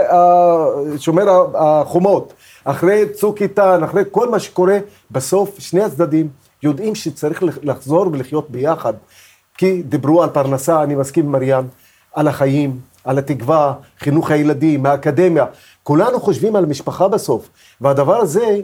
שומר 0.97 1.25
החומות, 1.55 2.33
אחרי 2.63 3.09
צוק 3.09 3.41
איתן, 3.41 3.83
אחרי 3.83 4.03
כל 4.11 4.29
מה 4.29 4.39
שקורה, 4.39 4.77
בסוף 5.11 5.59
שני 5.59 5.83
הצדדים 5.83 6.27
יודעים 6.63 6.95
שצריך 6.95 7.43
לח- 7.43 7.57
לחזור 7.63 8.07
ולחיות 8.11 8.49
ביחד. 8.49 8.93
כי 9.57 9.81
דיברו 9.85 10.23
על 10.23 10.29
פרנסה, 10.29 10.83
אני 10.83 10.95
מסכים 10.95 11.25
עם 11.25 11.31
מריאן, 11.31 11.63
על 12.15 12.27
החיים, 12.27 12.79
על 13.09 13.17
התקווה, 13.17 13.73
חינוך 13.99 14.31
הילדים, 14.31 14.85
האקדמיה. 14.85 15.45
כולנו 15.83 16.19
חושבים 16.19 16.55
על 16.55 16.65
משפחה 16.65 17.07
בסוף, 17.07 17.49
והדבר 17.81 18.17
הזה 18.17 18.57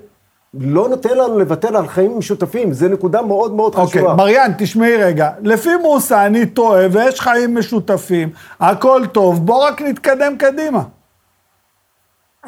לא 0.53 0.89
נותן 0.89 1.17
לנו 1.17 1.39
לוותר 1.39 1.77
על 1.77 1.87
חיים 1.87 2.17
משותפים, 2.17 2.73
זו 2.73 2.87
נקודה 2.87 3.21
מאוד 3.21 3.53
מאוד 3.53 3.75
אוקיי, 3.75 4.01
חשובה. 4.01 4.13
מריאן, 4.13 4.51
תשמעי 4.57 4.97
רגע, 4.97 5.29
לפי 5.41 5.69
מוסא 5.81 6.25
אני 6.25 6.45
טועה 6.45 6.85
ויש 6.91 7.21
חיים 7.21 7.57
משותפים, 7.57 8.29
הכל 8.59 9.01
טוב, 9.11 9.45
בוא 9.45 9.67
רק 9.67 9.81
נתקדם 9.81 10.37
קדימה. 10.37 10.81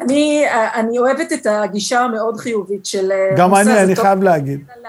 אני, 0.00 0.44
אני 0.74 0.98
אוהבת 0.98 1.32
את 1.32 1.46
הגישה 1.50 2.00
המאוד 2.00 2.36
חיובית 2.36 2.86
של... 2.86 3.12
אה, 3.12 3.36
גם 3.36 3.50
מוסא, 3.50 3.62
אני, 3.62 3.82
אני 3.82 3.94
טוב 3.94 4.04
חייב 4.04 4.22
להגיד. 4.22 4.60
על 4.76 4.86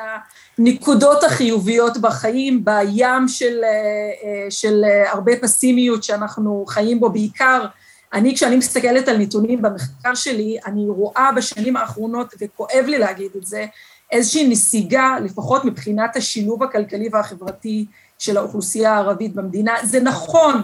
הנקודות 0.59 1.23
החיוביות 1.23 1.97
בחיים, 1.97 2.65
בים 2.65 3.27
של, 3.27 3.61
אה, 3.63 3.69
אה, 3.69 4.51
של 4.51 4.83
אה, 4.83 5.11
הרבה 5.11 5.31
פסימיות 5.41 6.03
שאנחנו 6.03 6.65
חיים 6.67 6.99
בו, 6.99 7.09
בעיקר 7.09 7.65
אני, 8.13 8.35
כשאני 8.35 8.55
מסתכלת 8.55 9.07
על 9.07 9.17
נתונים 9.17 9.61
במחקר 9.61 10.15
שלי, 10.15 10.57
אני 10.65 10.85
רואה 10.87 11.29
בשנים 11.35 11.77
האחרונות, 11.77 12.33
וכואב 12.41 12.85
לי 12.87 12.97
להגיד 12.97 13.31
את 13.37 13.45
זה, 13.45 13.65
איזושהי 14.11 14.47
נסיגה, 14.47 15.17
לפחות 15.23 15.65
מבחינת 15.65 16.15
השילוב 16.15 16.63
הכלכלי 16.63 17.09
והחברתי 17.11 17.85
של 18.19 18.37
האוכלוסייה 18.37 18.93
הערבית 18.93 19.35
במדינה. 19.35 19.73
זה 19.83 19.99
נכון 19.99 20.61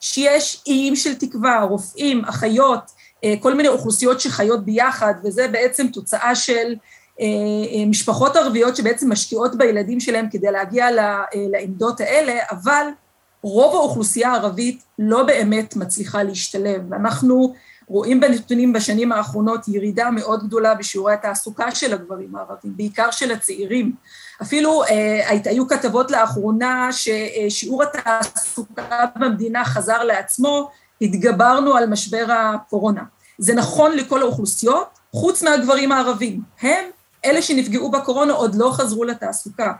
שיש 0.00 0.62
איים 0.66 0.96
של 0.96 1.14
תקווה, 1.14 1.62
רופאים, 1.62 2.24
אחיות, 2.24 2.80
כל 3.40 3.54
מיני 3.54 3.68
אוכלוסיות 3.68 4.20
שחיות 4.20 4.64
ביחד, 4.64 5.14
וזה 5.24 5.48
בעצם 5.48 5.86
תוצאה 5.88 6.34
של 6.34 6.74
משפחות 7.86 8.36
ערביות 8.36 8.76
שבעצם 8.76 9.12
משקיעות 9.12 9.58
בילדים 9.58 10.00
שלהם 10.00 10.26
כדי 10.30 10.50
להגיע 10.50 10.86
אה, 10.86 11.22
לעמדות 11.34 12.00
האלה, 12.00 12.34
אבל 12.50 12.86
רוב 13.42 13.74
האוכלוסייה 13.74 14.30
הערבית 14.30 14.82
לא 14.98 15.22
באמת 15.22 15.76
מצליחה 15.76 16.22
להשתלב. 16.22 16.82
ואנחנו 16.90 17.54
רואים 17.88 18.20
בנתונים 18.20 18.72
בשנים 18.72 19.12
האחרונות 19.12 19.68
ירידה 19.68 20.10
מאוד 20.10 20.46
גדולה 20.46 20.74
בשיעורי 20.74 21.12
התעסוקה 21.12 21.70
של 21.70 21.92
הגברים 21.92 22.36
הערבים, 22.36 22.76
בעיקר 22.76 23.10
של 23.10 23.32
הצעירים. 23.32 23.92
אפילו 24.42 24.84
אה, 24.84 25.38
היו 25.44 25.68
כתבות 25.68 26.10
לאחרונה 26.10 26.88
ששיעור 26.92 27.82
התעסוקה 27.82 29.04
במדינה 29.16 29.64
חזר 29.64 30.04
לעצמו, 30.04 30.70
התגברנו 31.00 31.76
על 31.76 31.86
משבר 31.86 32.26
הקורונה. 32.28 33.02
זה 33.38 33.54
נכון 33.54 33.92
לכל 33.92 34.22
האוכלוסיות, 34.22 34.98
חוץ 35.12 35.42
מהגברים 35.42 35.92
הערבים. 35.92 36.40
הם, 36.60 36.84
אלה 37.26 37.42
שנפגעו 37.42 37.90
בקורונה, 37.90 38.32
עוד 38.32 38.54
לא 38.54 38.70
חזרו 38.72 39.04
לתעסוקה. 39.04 39.72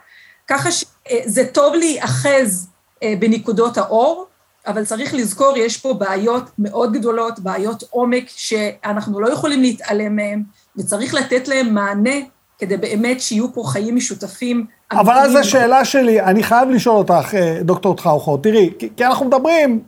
ככה 0.46 0.68
שזה 0.70 1.46
טוב 1.52 1.74
להיאחז 1.74 2.68
אה, 3.02 3.14
בנקודות 3.18 3.78
האור, 3.78 4.26
אבל 4.66 4.84
צריך 4.84 5.14
לזכור, 5.14 5.56
יש 5.56 5.76
פה 5.76 5.94
בעיות 5.94 6.50
מאוד 6.58 6.92
גדולות, 6.92 7.40
בעיות 7.40 7.84
עומק, 7.90 8.24
שאנחנו 8.28 9.20
לא 9.20 9.32
יכולים 9.32 9.62
להתעלם 9.62 10.16
מהן, 10.16 10.42
וצריך 10.76 11.14
לתת 11.14 11.48
להן 11.48 11.74
מענה 11.74 12.14
כדי 12.58 12.76
באמת 12.76 13.20
שיהיו 13.20 13.52
פה 13.54 13.62
חיים 13.66 13.96
משותפים. 13.96 14.66
אבל 14.92 15.14
אז. 15.14 15.34
השאלה 15.34 15.84
שלי, 15.84 16.20
אני 16.20 16.42
חייב 16.42 16.70
לשאול 16.70 16.96
אותך, 16.96 17.34
אה, 17.34 17.58
דוקטור 17.62 17.96
טחאוכו, 17.96 18.36
תראי, 18.36 18.70
כי, 18.78 18.88
כי 18.96 19.04
אנחנו 19.04 19.26
מדברים, 19.26 19.80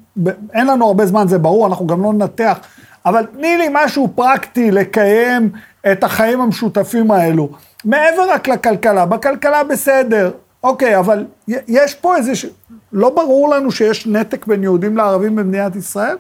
אין 0.54 0.66
לנו 0.66 0.86
הרבה 0.86 1.06
זמן, 1.06 1.28
זה 1.28 1.38
ברור, 1.38 1.66
אנחנו 1.66 1.86
גם 1.86 2.02
לא 2.02 2.12
ננתח, 2.12 2.58
אבל 3.06 3.26
תני 3.26 3.56
לי 3.56 3.66
משהו 3.72 4.08
פרקטי 4.14 4.70
לקיים 4.70 5.50
את 5.92 6.04
החיים 6.04 6.40
המשותפים 6.40 7.10
האלו. 7.10 7.48
מעבר 7.84 8.30
רק 8.30 8.48
לכלכלה, 8.48 9.06
בכלכלה 9.06 9.64
בסדר, 9.64 10.30
אוקיי, 10.62 10.98
אבל 10.98 11.26
יש 11.68 11.94
פה 11.94 12.16
איזה, 12.16 12.36
ש... 12.36 12.46
לא 12.92 13.10
ברור 13.10 13.48
לנו 13.48 13.72
שיש 13.72 14.06
נתק 14.06 14.46
בין 14.46 14.62
יהודים 14.62 14.96
לערבים 14.96 15.36
במדינת 15.36 15.76
ישראל? 15.76 16.16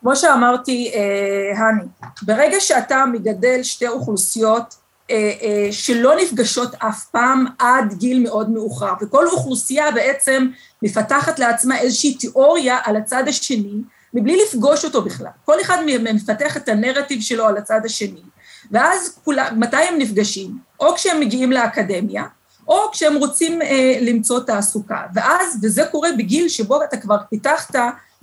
כמו 0.00 0.16
שאמרתי, 0.16 0.92
אה, 0.94 1.58
הני, 1.58 1.82
ברגע 2.22 2.60
שאתה 2.60 3.04
מגדל 3.12 3.62
שתי 3.62 3.88
אוכלוסיות 3.88 4.74
אה, 5.10 5.32
אה, 5.42 5.68
שלא 5.72 6.14
נפגשות 6.22 6.74
אף 6.74 7.04
פעם 7.04 7.44
עד 7.58 7.94
גיל 7.94 8.22
מאוד 8.22 8.50
מאוחר, 8.50 8.92
וכל 9.00 9.26
אוכלוסייה 9.26 9.90
בעצם 9.90 10.46
מפתחת 10.82 11.38
לעצמה 11.38 11.78
איזושהי 11.78 12.14
תיאוריה 12.14 12.78
על 12.84 12.96
הצד 12.96 13.28
השני, 13.28 13.80
מבלי 14.14 14.42
לפגוש 14.46 14.84
אותו 14.84 15.02
בכלל. 15.02 15.30
כל 15.44 15.60
אחד 15.60 15.78
מפתח 16.14 16.56
את 16.56 16.68
הנרטיב 16.68 17.20
שלו 17.20 17.46
על 17.46 17.56
הצד 17.56 17.80
השני, 17.84 18.22
ואז 18.70 19.18
כולם, 19.24 19.60
מתי 19.60 19.76
הם 19.76 19.98
נפגשים? 19.98 20.58
או 20.80 20.94
כשהם 20.94 21.20
מגיעים 21.20 21.52
לאקדמיה, 21.52 22.24
או 22.68 22.90
כשהם 22.92 23.14
רוצים 23.14 23.62
אה, 23.62 23.98
למצוא 24.00 24.40
תעסוקה. 24.40 25.02
ואז, 25.14 25.58
וזה 25.62 25.84
קורה 25.90 26.08
בגיל 26.18 26.48
שבו 26.48 26.84
אתה 26.84 26.96
כבר 26.96 27.16
פיתחת 27.30 27.76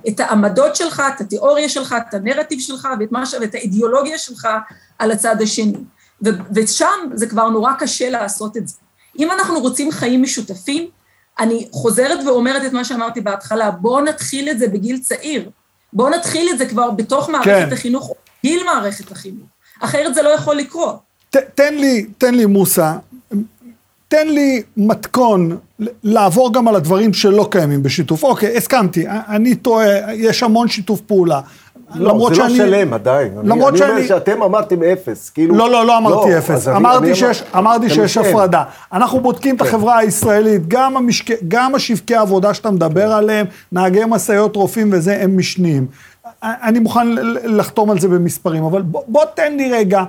את 0.07 0.19
העמדות 0.19 0.75
שלך, 0.75 1.03
את 1.15 1.21
התיאוריה 1.21 1.69
שלך, 1.69 1.95
את 2.09 2.13
הנרטיב 2.13 2.59
שלך 2.59 2.87
ואת, 2.99 3.11
מה, 3.11 3.23
ואת 3.41 3.55
האידיאולוגיה 3.55 4.17
שלך 4.17 4.47
על 4.99 5.11
הצד 5.11 5.41
השני. 5.41 5.83
ו, 6.25 6.29
ושם 6.55 7.09
זה 7.13 7.27
כבר 7.27 7.49
נורא 7.49 7.71
קשה 7.79 8.09
לעשות 8.09 8.57
את 8.57 8.67
זה. 8.67 8.75
אם 9.19 9.31
אנחנו 9.31 9.59
רוצים 9.59 9.91
חיים 9.91 10.21
משותפים, 10.21 10.89
אני 11.39 11.67
חוזרת 11.71 12.19
ואומרת 12.25 12.65
את 12.65 12.73
מה 12.73 12.85
שאמרתי 12.85 13.21
בהתחלה, 13.21 13.71
בואו 13.71 14.01
נתחיל 14.01 14.49
את 14.49 14.59
זה 14.59 14.67
בגיל 14.67 14.99
צעיר. 14.99 15.49
בואו 15.95 16.09
נתחיל 16.09 16.49
את 16.51 16.57
זה 16.57 16.65
כבר 16.65 16.91
בתוך 16.91 17.29
מערכת 17.29 17.45
כן. 17.45 17.73
החינוך, 17.73 18.09
או 18.09 18.15
גיל 18.43 18.63
מערכת 18.63 19.11
החינוך. 19.11 19.47
אחרת 19.79 20.15
זה 20.15 20.21
לא 20.21 20.29
יכול 20.29 20.55
לקרות. 20.55 20.99
ת, 21.29 21.37
תן 21.37 21.75
לי, 21.75 22.05
תן 22.17 22.35
לי 22.35 22.45
מוסא, 22.45 22.93
תן 24.07 24.27
לי 24.27 24.63
מתכון 24.77 25.57
לעבור 26.03 26.53
גם 26.53 26.67
על 26.67 26.75
הדברים 26.75 27.13
שלא 27.13 27.47
קיימים 27.51 27.83
בשיתוף. 27.83 28.23
אוקיי, 28.23 28.57
הסכמתי, 28.57 29.05
אני 29.07 29.55
טועה, 29.55 30.13
יש 30.13 30.43
המון 30.43 30.67
שיתוף 30.67 31.01
פעולה. 31.01 31.41
לא, 31.95 32.09
למרות 32.09 32.35
זה 32.35 32.41
לא 32.41 32.49
שאני... 32.49 32.59
לא 32.59 32.65
שלם 32.65 32.93
עדיין. 32.93 33.33
למרות 33.43 33.69
אני, 33.69 33.77
שאני... 33.77 33.91
אני 33.91 34.01
אומר 34.01 34.07
שאתם 34.07 34.41
אמרתם 34.41 34.83
אפס, 34.83 35.29
כאילו... 35.29 35.55
לא, 35.55 35.69
לא, 35.69 35.85
לא 35.85 35.97
אמרתי 35.97 36.31
לא, 36.31 36.37
אפס. 36.37 36.67
אמרתי 36.67 37.05
אני, 37.05 37.15
שיש, 37.15 37.41
אני... 37.41 37.49
אמרתי 37.59 37.89
שיש 37.89 38.17
הפרדה. 38.17 38.63
אנחנו 38.93 39.19
בודקים 39.19 39.57
כן. 39.57 39.63
את 39.63 39.69
החברה 39.69 39.97
הישראלית, 39.97 40.67
גם, 40.67 40.97
המשק... 40.97 41.29
גם 41.47 41.75
השבקי 41.75 42.15
העבודה 42.15 42.53
שאתה 42.53 42.71
מדבר 42.71 43.13
עליהם, 43.13 43.45
נהגי 43.71 44.01
משאיות, 44.07 44.55
רופאים 44.55 44.89
וזה, 44.93 45.23
הם 45.23 45.37
משניים. 45.37 45.87
אני 46.43 46.79
מוכן 46.79 47.07
לחתום 47.43 47.89
על 47.89 47.99
זה 47.99 48.07
במספרים, 48.07 48.63
אבל 48.63 48.81
בוא, 48.81 49.01
בוא 49.07 49.25
תן 49.33 49.57
לי 49.57 49.71
רגע 49.71 50.03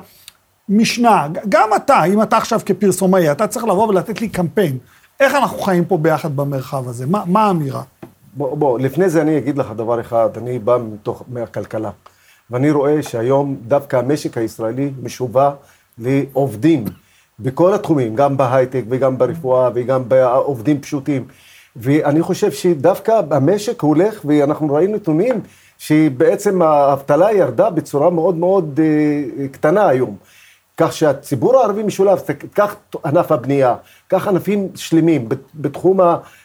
משנה. 0.69 1.27
גם 1.49 1.69
אתה, 1.77 2.05
אם 2.05 2.23
אתה 2.23 2.37
עכשיו 2.37 2.61
כפרסומאי, 2.67 3.31
אתה 3.31 3.47
צריך 3.47 3.65
לבוא 3.65 3.89
ולתת 3.89 4.21
לי 4.21 4.29
קמפיין. 4.29 4.79
איך 5.21 5.35
אנחנו 5.35 5.59
חיים 5.59 5.85
פה 5.85 5.99
ביחד 5.99 6.37
במרחב 6.37 6.89
הזה? 6.89 7.07
מה, 7.07 7.23
מה 7.27 7.45
האמירה? 7.45 7.83
בוא, 8.37 8.57
בוא, 8.57 8.79
לפני 8.79 9.09
זה 9.09 9.23
אני 9.23 9.39
אגיד 9.39 9.59
לך 9.59 9.73
דבר 9.77 10.01
אחד, 10.01 10.29
אני 10.37 10.59
בא 10.59 10.79
מתוך, 10.93 11.23
מהכלכלה, 11.29 11.91
ואני 12.51 12.71
רואה 12.71 13.03
שהיום 13.03 13.57
דווקא 13.69 13.97
המשק 13.97 14.39
הישראלי 14.39 14.91
משובה 15.03 15.51
לעובדים 15.99 16.85
בכל 17.39 17.75
התחומים, 17.75 18.15
גם 18.15 18.37
בהייטק 18.37 18.83
וגם 18.89 19.19
ברפואה 19.19 19.71
וגם 19.75 20.09
בעובדים 20.09 20.81
פשוטים. 20.81 21.25
ואני 21.77 22.23
חושב 22.23 22.53
שדווקא 22.53 23.21
המשק 23.31 23.83
הולך, 23.83 24.21
ואנחנו 24.25 24.75
ראינו 24.75 24.97
נתונים 24.97 25.41
שבעצם 25.79 26.63
האבטלה 26.63 27.33
ירדה 27.33 27.71
בצורה 27.71 28.11
מאוד 28.11 28.37
מאוד 28.37 28.81
אה, 28.83 29.49
קטנה 29.49 29.89
היום. 29.89 30.17
כך 30.77 30.93
שהציבור 30.93 31.57
הערבי 31.57 31.83
משולב, 31.83 32.19
קח 32.53 32.77
ענף 33.05 33.33
הבנייה, 33.33 33.75
קח 34.09 34.29
ענפים 34.29 34.69
שלמים 34.75 35.29
בתחום 35.55 36.01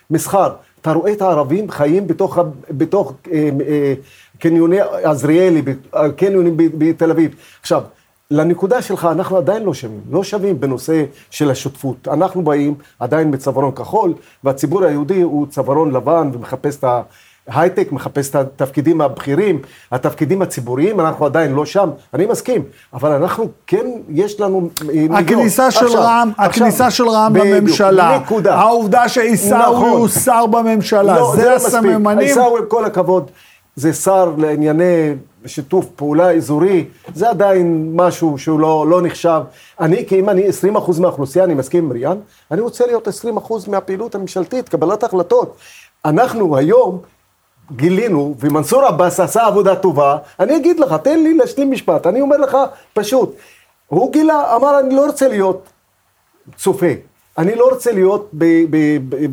המסחר, 0.10 0.54
אתה 0.82 0.92
רואה 0.92 1.12
את 1.12 1.22
הערבים 1.22 1.72
חיים 1.72 2.08
בתוך, 2.08 2.38
בתוך 2.72 3.14
אה, 3.32 3.50
אה, 3.68 3.94
קניוני 4.40 4.80
עזריאלי, 5.04 5.62
אה, 5.96 6.12
קניונים 6.12 6.54
בתל 6.58 7.12
אביב. 7.12 7.36
עכשיו, 7.62 7.82
לנקודה 8.32 8.82
שלך, 8.82 9.08
אנחנו 9.12 9.38
עדיין 9.38 9.64
לא 9.64 9.74
שווים, 9.74 10.02
לא 10.12 10.24
שווים 10.24 10.60
בנושא 10.60 11.04
של 11.30 11.52
השותפות. 11.52 12.08
אנחנו 12.08 12.42
באים 12.42 12.76
עדיין 13.00 13.32
בצווארון 13.32 13.72
כחול, 13.72 14.14
והציבור 14.44 14.84
היהודי 14.84 15.22
הוא 15.22 15.48
צווארון 15.48 15.92
לבן 15.92 16.30
ומחפש 16.34 16.78
את 16.78 16.84
ה... 16.84 17.02
הייטק 17.48 17.92
מחפש 17.92 18.30
את 18.30 18.36
התפקידים 18.36 19.02
הבכירים, 19.02 19.62
התפקידים 19.92 20.42
הציבוריים, 20.42 21.00
אנחנו 21.00 21.26
עדיין 21.26 21.54
לא 21.54 21.66
שם, 21.66 21.90
אני 22.14 22.26
מסכים, 22.26 22.64
אבל 22.94 23.12
אנחנו 23.12 23.48
כן, 23.68 23.86
יש 24.10 24.40
לנו 24.40 24.70
הכניסה 25.12 25.72
של 25.72 25.88
רע"מ, 25.88 26.32
הכניסה 26.38 26.92
של 26.92 27.08
רע"מ 27.10 27.34
בממשלה, 27.34 28.20
נקודה. 28.20 28.56
העובדה 28.56 29.10
שעיסאווי 29.10 29.76
נכון. 29.76 29.90
הוא 29.90 30.08
שר 30.08 30.46
בממשלה, 30.46 31.20
לא, 31.20 31.34
זה, 31.36 31.42
זה 31.42 31.56
הסממנים. 31.56 32.20
עיסאווי, 32.20 32.60
עם 32.60 32.66
כל 32.68 32.86
הכבוד, 32.86 33.32
זה 33.76 33.94
שר 33.94 34.34
לענייני 34.38 35.14
שיתוף 35.46 35.86
פעולה 35.96 36.32
אזורי, 36.32 36.86
זה 37.16 37.30
עדיין 37.30 37.92
משהו 37.96 38.38
שהוא 38.38 38.60
לא, 38.60 38.86
לא 38.90 39.02
נחשב. 39.02 39.42
אני, 39.80 40.06
כי 40.08 40.20
אם 40.20 40.30
אני 40.30 40.44
20% 40.76 41.02
מהאוכלוסייה, 41.02 41.46
אני 41.46 41.54
מסכים 41.54 41.84
עם 41.84 41.92
ריאן, 41.92 42.18
אני 42.52 42.62
רוצה 42.62 42.86
להיות 42.86 43.08
20% 43.08 43.12
מהפעילות 43.68 44.16
הממשלתית, 44.16 44.70
קבלת 44.70 45.04
החלטות. 45.04 45.56
אנחנו 46.06 46.58
היום 46.58 47.02
גילינו, 47.76 48.36
ומנסור 48.40 48.86
עבאס 48.86 49.20
עשה 49.20 49.46
עבודה 49.46 49.76
טובה, 49.76 50.18
אני 50.40 50.56
אגיד 50.56 50.80
לך, 50.80 50.94
תן 51.04 51.24
לי 51.24 51.34
להשלים 51.34 51.72
משפט, 51.72 52.08
אני 52.08 52.22
אומר 52.22 52.38
לך 52.38 52.58
פשוט, 52.94 53.36
הוא 53.88 54.12
גילה, 54.12 54.56
אמר, 54.56 54.80
אני 54.80 54.96
לא 54.96 55.06
רוצה 55.06 55.28
להיות 55.28 55.70
צופה, 56.56 56.92
אני 57.38 57.56
לא 57.56 57.70
רוצה 57.72 57.92
להיות 57.92 58.30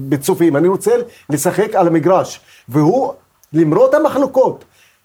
בצופים, 0.08 0.56
אני 0.56 0.68
רוצה 0.68 0.90
לשחק 1.30 1.74
על 1.74 1.86
המגרש, 1.86 2.40
והוא, 2.68 3.12
למרות 3.52 3.94
המחלוקות, 3.94 4.64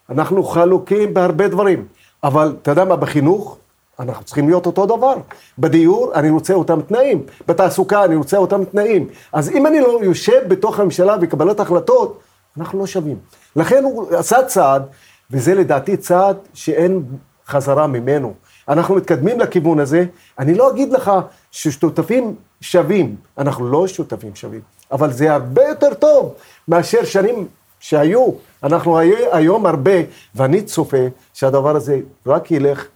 אנחנו 0.09 0.43
חלוקים 0.43 1.13
בהרבה 1.13 1.47
דברים, 1.47 1.86
אבל 2.23 2.55
אתה 2.61 2.71
יודע 2.71 2.86
מה, 2.86 2.95
בחינוך, 2.95 3.57
אנחנו 3.99 4.23
צריכים 4.23 4.47
להיות 4.47 4.65
אותו 4.65 4.86
דבר. 4.86 5.13
בדיור, 5.59 6.11
אני 6.15 6.29
רוצה 6.29 6.53
אותם 6.53 6.81
תנאים. 6.81 7.23
בתעסוקה, 7.47 8.05
אני 8.05 8.15
רוצה 8.15 8.38
אותם 8.38 8.65
תנאים. 8.65 9.07
אז 9.34 9.49
אם 9.49 9.67
אני 9.67 9.79
לא 9.79 9.99
יושב 10.03 10.41
בתוך 10.47 10.79
הממשלה 10.79 11.15
וקבלת 11.21 11.59
החלטות, 11.59 12.19
אנחנו 12.57 12.79
לא 12.79 12.87
שווים. 12.87 13.17
לכן 13.55 13.83
הוא 13.83 14.15
עשה 14.15 14.45
צעד, 14.45 14.83
וזה 15.31 15.55
לדעתי 15.55 15.97
צעד 15.97 16.37
שאין 16.53 17.03
חזרה 17.47 17.87
ממנו. 17.87 18.33
אנחנו 18.67 18.95
מתקדמים 18.95 19.39
לכיוון 19.39 19.79
הזה. 19.79 20.05
אני 20.39 20.53
לא 20.53 20.71
אגיד 20.71 20.91
לך 20.91 21.11
ששותפים 21.51 22.35
שווים, 22.61 23.15
אנחנו 23.37 23.67
לא 23.67 23.87
שותפים 23.87 24.35
שווים, 24.35 24.61
אבל 24.91 25.11
זה 25.11 25.33
הרבה 25.33 25.63
יותר 25.63 25.93
טוב 25.93 26.33
מאשר 26.67 27.03
שנים 27.03 27.47
שהיו. 27.79 28.29
אנחנו 28.63 28.99
היום 29.31 29.65
הרבה, 29.65 29.91
ואני 30.35 30.61
צופה 30.61 31.07
שהדבר 31.33 31.75
הזה 31.75 31.99
רק 32.27 32.51
ילך 32.51 32.87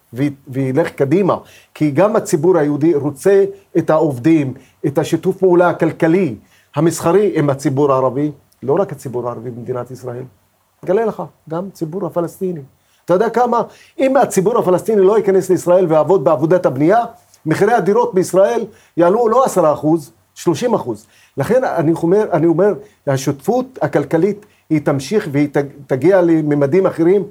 וילך 0.47 0.89
קדימה, 0.89 1.37
כי 1.73 1.91
גם 1.91 2.15
הציבור 2.15 2.57
היהודי 2.57 2.93
רוצה 2.93 3.45
את 3.77 3.89
העובדים, 3.89 4.53
את 4.85 4.97
השיתוף 4.97 5.37
פעולה 5.37 5.69
הכלכלי, 5.69 6.35
המסחרי 6.75 7.31
עם 7.35 7.49
הציבור 7.49 7.93
הערבי, 7.93 8.31
לא 8.63 8.73
רק 8.73 8.91
הציבור 8.91 9.27
הערבי 9.27 9.51
במדינת 9.51 9.91
ישראל, 9.91 10.23
אגלה 10.83 11.05
לך, 11.05 11.23
גם 11.49 11.69
ציבור 11.69 12.05
הפלסטיני. 12.05 12.61
אתה 13.05 13.13
יודע 13.13 13.29
כמה, 13.29 13.61
אם 13.99 14.17
הציבור 14.17 14.59
הפלסטיני 14.59 15.01
לא 15.01 15.17
ייכנס 15.17 15.49
לישראל 15.49 15.85
ויעבוד 15.85 16.23
בעבודת 16.23 16.65
הבנייה, 16.65 17.05
מחירי 17.45 17.73
הדירות 17.73 18.13
בישראל 18.13 18.65
יעלו 18.97 19.27
לא 19.27 19.45
עשרה 19.45 19.73
אחוז, 19.73 20.11
שלושים 20.35 20.73
אחוז. 20.73 21.07
לכן 21.37 21.63
אני 21.63 21.93
אומר, 22.03 22.25
אני 22.31 22.47
אומר, 22.47 22.73
השותפות 23.07 23.79
הכלכלית 23.81 24.45
היא 24.69 24.81
תמשיך 24.85 25.27
והיא 25.31 25.49
תגיע 25.87 26.21
לממדים 26.21 26.85
אחרים. 26.85 27.23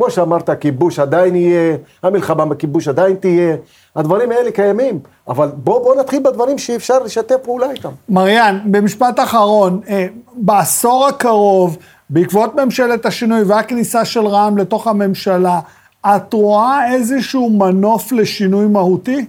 כמו 0.00 0.10
שאמרת, 0.10 0.48
הכיבוש 0.48 0.98
עדיין 0.98 1.36
יהיה, 1.36 1.76
המלחמה 2.02 2.44
בכיבוש 2.44 2.88
עדיין 2.88 3.16
תהיה, 3.16 3.56
הדברים 3.96 4.32
האלה 4.32 4.50
קיימים, 4.50 4.98
אבל 5.28 5.48
בואו 5.54 5.82
בוא 5.82 5.94
נתחיל 5.94 6.22
בדברים 6.22 6.58
שאפשר 6.58 6.98
לשתף 6.98 7.36
פעולה 7.42 7.70
איתם. 7.70 7.88
מריאן, 8.08 8.60
במשפט 8.64 9.20
אחרון, 9.20 9.80
אה, 9.88 10.06
בעשור 10.34 11.06
הקרוב, 11.06 11.78
בעקבות 12.10 12.54
ממשלת 12.54 13.06
השינוי 13.06 13.42
והכניסה 13.42 14.04
של 14.04 14.26
רע"מ 14.26 14.58
לתוך 14.58 14.86
הממשלה, 14.86 15.60
את 16.06 16.32
רואה 16.32 16.94
איזשהו 16.94 17.50
מנוף 17.50 18.12
לשינוי 18.12 18.66
מהותי? 18.66 19.26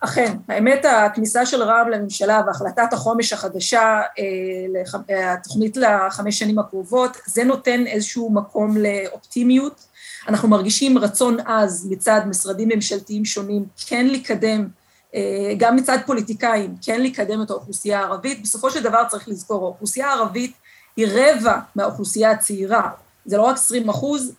אכן, 0.00 0.36
האמת 0.48 0.84
הכניסה 0.84 1.46
של 1.46 1.62
רע"מ 1.62 1.88
לממשלה 1.88 2.40
והחלטת 2.46 2.92
החומש 2.92 3.32
החדשה, 3.32 4.00
אה, 4.18 5.32
התוכנית 5.32 5.76
לחמש 5.76 6.38
שנים 6.38 6.58
הקרובות, 6.58 7.16
זה 7.26 7.44
נותן 7.44 7.86
איזשהו 7.86 8.30
מקום 8.30 8.76
לאופטימיות. 8.76 9.84
אנחנו 10.28 10.48
מרגישים 10.48 10.98
רצון 10.98 11.40
עז 11.40 11.86
מצד 11.90 12.20
משרדים 12.26 12.68
ממשלתיים 12.68 13.24
שונים 13.24 13.64
כן 13.86 14.06
לקדם, 14.06 14.68
אה, 15.14 15.54
גם 15.58 15.76
מצד 15.76 15.98
פוליטיקאים, 16.06 16.74
כן 16.82 17.02
לקדם 17.02 17.42
את 17.42 17.50
האוכלוסייה 17.50 18.00
הערבית. 18.00 18.42
בסופו 18.42 18.70
של 18.70 18.82
דבר 18.82 19.02
צריך 19.08 19.28
לזכור, 19.28 19.64
האוכלוסייה 19.64 20.08
הערבית 20.08 20.52
היא 20.96 21.06
רבע 21.10 21.58
מהאוכלוסייה 21.76 22.30
הצעירה. 22.30 22.90
זה 23.26 23.36
לא 23.36 23.42
רק 23.42 23.54
20 23.54 23.88
אחוז, 23.88 24.32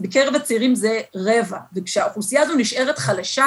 בקרב 0.00 0.34
הצעירים 0.34 0.74
זה 0.74 1.00
רבע. 1.14 1.58
וכשהאוכלוסייה 1.74 2.42
הזו 2.42 2.54
נשארת 2.54 2.98
חלשה, 2.98 3.46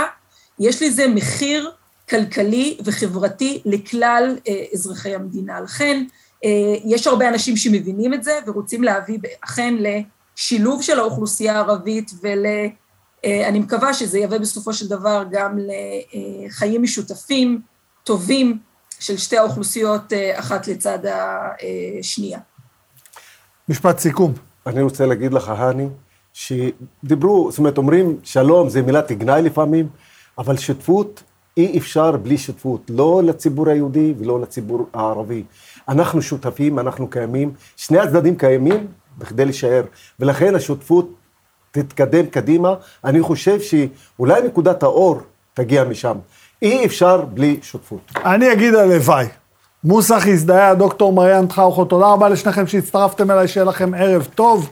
יש 0.62 0.82
לזה 0.82 1.08
מחיר 1.08 1.72
כלכלי 2.10 2.78
וחברתי 2.86 3.62
לכלל 3.66 4.38
אה, 4.48 4.64
אזרחי 4.74 5.16
המדינה. 5.16 5.62
לכן, 5.62 6.06
אה, 6.44 6.50
יש 6.86 7.08
הרבה 7.08 7.30
אנשים 7.30 7.58
שמבינים 7.58 8.14
את 8.14 8.24
זה 8.24 8.40
ורוצים 8.48 8.84
להביא 8.84 9.18
אכן 9.44 9.76
לשילוב 9.80 10.82
של 10.82 11.00
האוכלוסייה 11.00 11.56
הערבית 11.56 12.12
ול... 12.24 12.46
אה, 13.26 13.48
אני 13.48 13.60
מקווה 13.60 13.94
שזה 13.94 14.20
יביא 14.20 14.38
בסופו 14.38 14.74
של 14.74 14.88
דבר 14.88 15.24
גם 15.32 15.58
לחיים 16.48 16.84
משותפים, 16.84 17.62
טובים, 18.04 18.60
של 19.02 19.18
שתי 19.18 19.38
האוכלוסיות 19.38 20.14
אה, 20.14 20.40
אחת 20.40 20.68
לצד 20.68 21.00
השנייה. 22.00 22.40
משפט 23.70 24.00
סיכום. 24.00 24.34
אני 24.68 24.82
רוצה 24.82 25.06
להגיד 25.06 25.34
לך, 25.34 25.50
האני, 25.50 25.88
שדיברו, 26.34 27.52
זאת 27.52 27.60
אומרת, 27.60 27.78
אומרים 27.78 28.20
שלום 28.24 28.70
זה 28.70 28.82
מילת 28.82 29.12
גנאי 29.12 29.42
לפעמים, 29.42 29.90
אבל 30.42 30.58
שותפות, 30.58 31.24
אי 31.58 31.78
אפשר 31.78 32.12
בלי 32.12 32.38
שותפות, 32.38 32.82
לא 32.90 33.22
לציבור 33.24 33.70
היהודי 33.70 34.14
ולא 34.20 34.42
לציבור 34.42 34.88
הערבי. 34.94 35.44
אנחנו 35.90 36.22
שותפים, 36.22 36.80
אנחנו 36.80 37.08
קיימים, 37.08 37.52
שני 37.78 38.00
הצדדים 38.00 38.36
קיימים 38.36 38.88
בכדי 39.18 39.46
להישאר, 39.46 39.84
ולכן 40.20 40.56
השותפות 40.56 41.14
תתקדם 41.72 42.26
קדימה. 42.26 42.74
אני 43.06 43.22
חושב 43.22 43.60
שאולי 43.62 44.42
נקודת 44.42 44.84
האור 44.84 45.20
תגיע 45.54 45.84
משם. 45.84 46.18
אי 46.62 46.86
אפשר 46.86 47.22
בלי 47.22 47.60
שותפות. 47.62 48.12
אני 48.16 48.54
אגיד 48.54 48.76
הלוואי. 48.76 49.26
מוסך 49.84 50.28
הזדהה, 50.28 50.76
דוקטור 50.76 51.14
מריאן 51.14 51.48
טחאוכו, 51.48 51.86
תודה 51.86 52.06
רבה 52.08 52.30
לשניכם 52.30 52.68
שהצטרפתם 52.68 53.32
אליי, 53.32 53.48
שיהיה 53.48 53.66
לכם 53.66 53.94
ערב 53.94 54.28
טוב. 54.36 54.70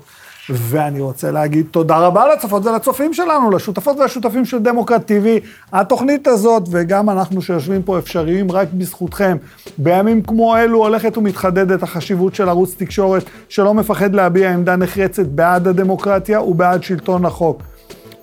ואני 0.49 1.01
רוצה 1.01 1.31
להגיד 1.31 1.65
תודה 1.71 1.97
רבה 1.97 2.33
לצופות 2.33 2.65
ולצופים 2.65 3.13
שלנו, 3.13 3.51
לשותפות 3.51 3.97
והשותפים 3.99 4.45
של 4.45 4.59
דמוקרט 4.59 5.11
TV. 5.11 5.45
התוכנית 5.73 6.27
הזאת, 6.27 6.63
וגם 6.71 7.09
אנחנו 7.09 7.41
שיושבים 7.41 7.83
פה 7.83 7.97
אפשריים 7.99 8.51
רק 8.51 8.67
בזכותכם. 8.73 9.37
בימים 9.77 10.21
כמו 10.21 10.57
אלו 10.57 10.77
הולכת 10.83 11.17
ומתחדדת 11.17 11.83
החשיבות 11.83 12.35
של 12.35 12.49
ערוץ 12.49 12.75
תקשורת 12.77 13.23
שלא 13.49 13.73
מפחד 13.73 14.15
להביע 14.15 14.53
עמדה 14.53 14.75
נחרצת 14.75 15.25
בעד 15.25 15.67
הדמוקרטיה 15.67 16.41
ובעד 16.41 16.83
שלטון 16.83 17.25
החוק. 17.25 17.61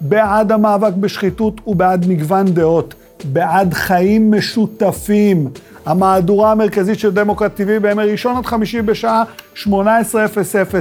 בעד 0.00 0.52
המאבק 0.52 0.92
בשחיתות 0.92 1.60
ובעד 1.66 2.06
מגוון 2.08 2.46
דעות. 2.46 2.94
בעד 3.32 3.74
חיים 3.74 4.32
משותפים. 4.32 5.48
המהדורה 5.86 6.52
המרכזית 6.52 6.98
של 6.98 7.10
דמוקרט 7.10 7.60
TV 7.60 7.80
בימי 7.82 8.02
ראשון 8.02 8.36
עד 8.36 8.46
חמישי 8.46 8.82
בשעה 8.82 9.22
18:00. 9.56 9.66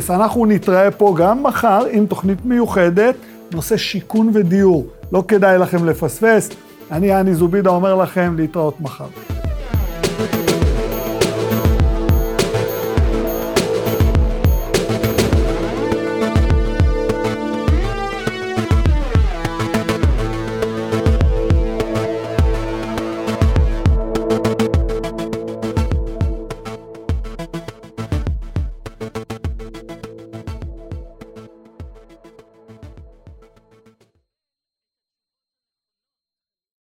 אנחנו 0.10 0.46
נתראה 0.46 0.92
פה 0.92 1.16
גם 1.18 1.44
מחר 1.44 1.84
עם 1.92 2.06
תוכנית 2.06 2.46
מיוחדת, 2.46 3.16
נושא 3.52 3.78
שיכון 3.78 4.30
ודיור. 4.34 4.88
לא 5.12 5.24
כדאי 5.28 5.58
לכם 5.58 5.86
לפספס. 5.86 6.50
אני, 6.92 7.20
אני 7.20 7.36
זובידה, 7.36 7.70
אומר 7.70 7.96
לכם 7.96 8.34
להתראות 8.38 8.82
מחר. 8.82 9.06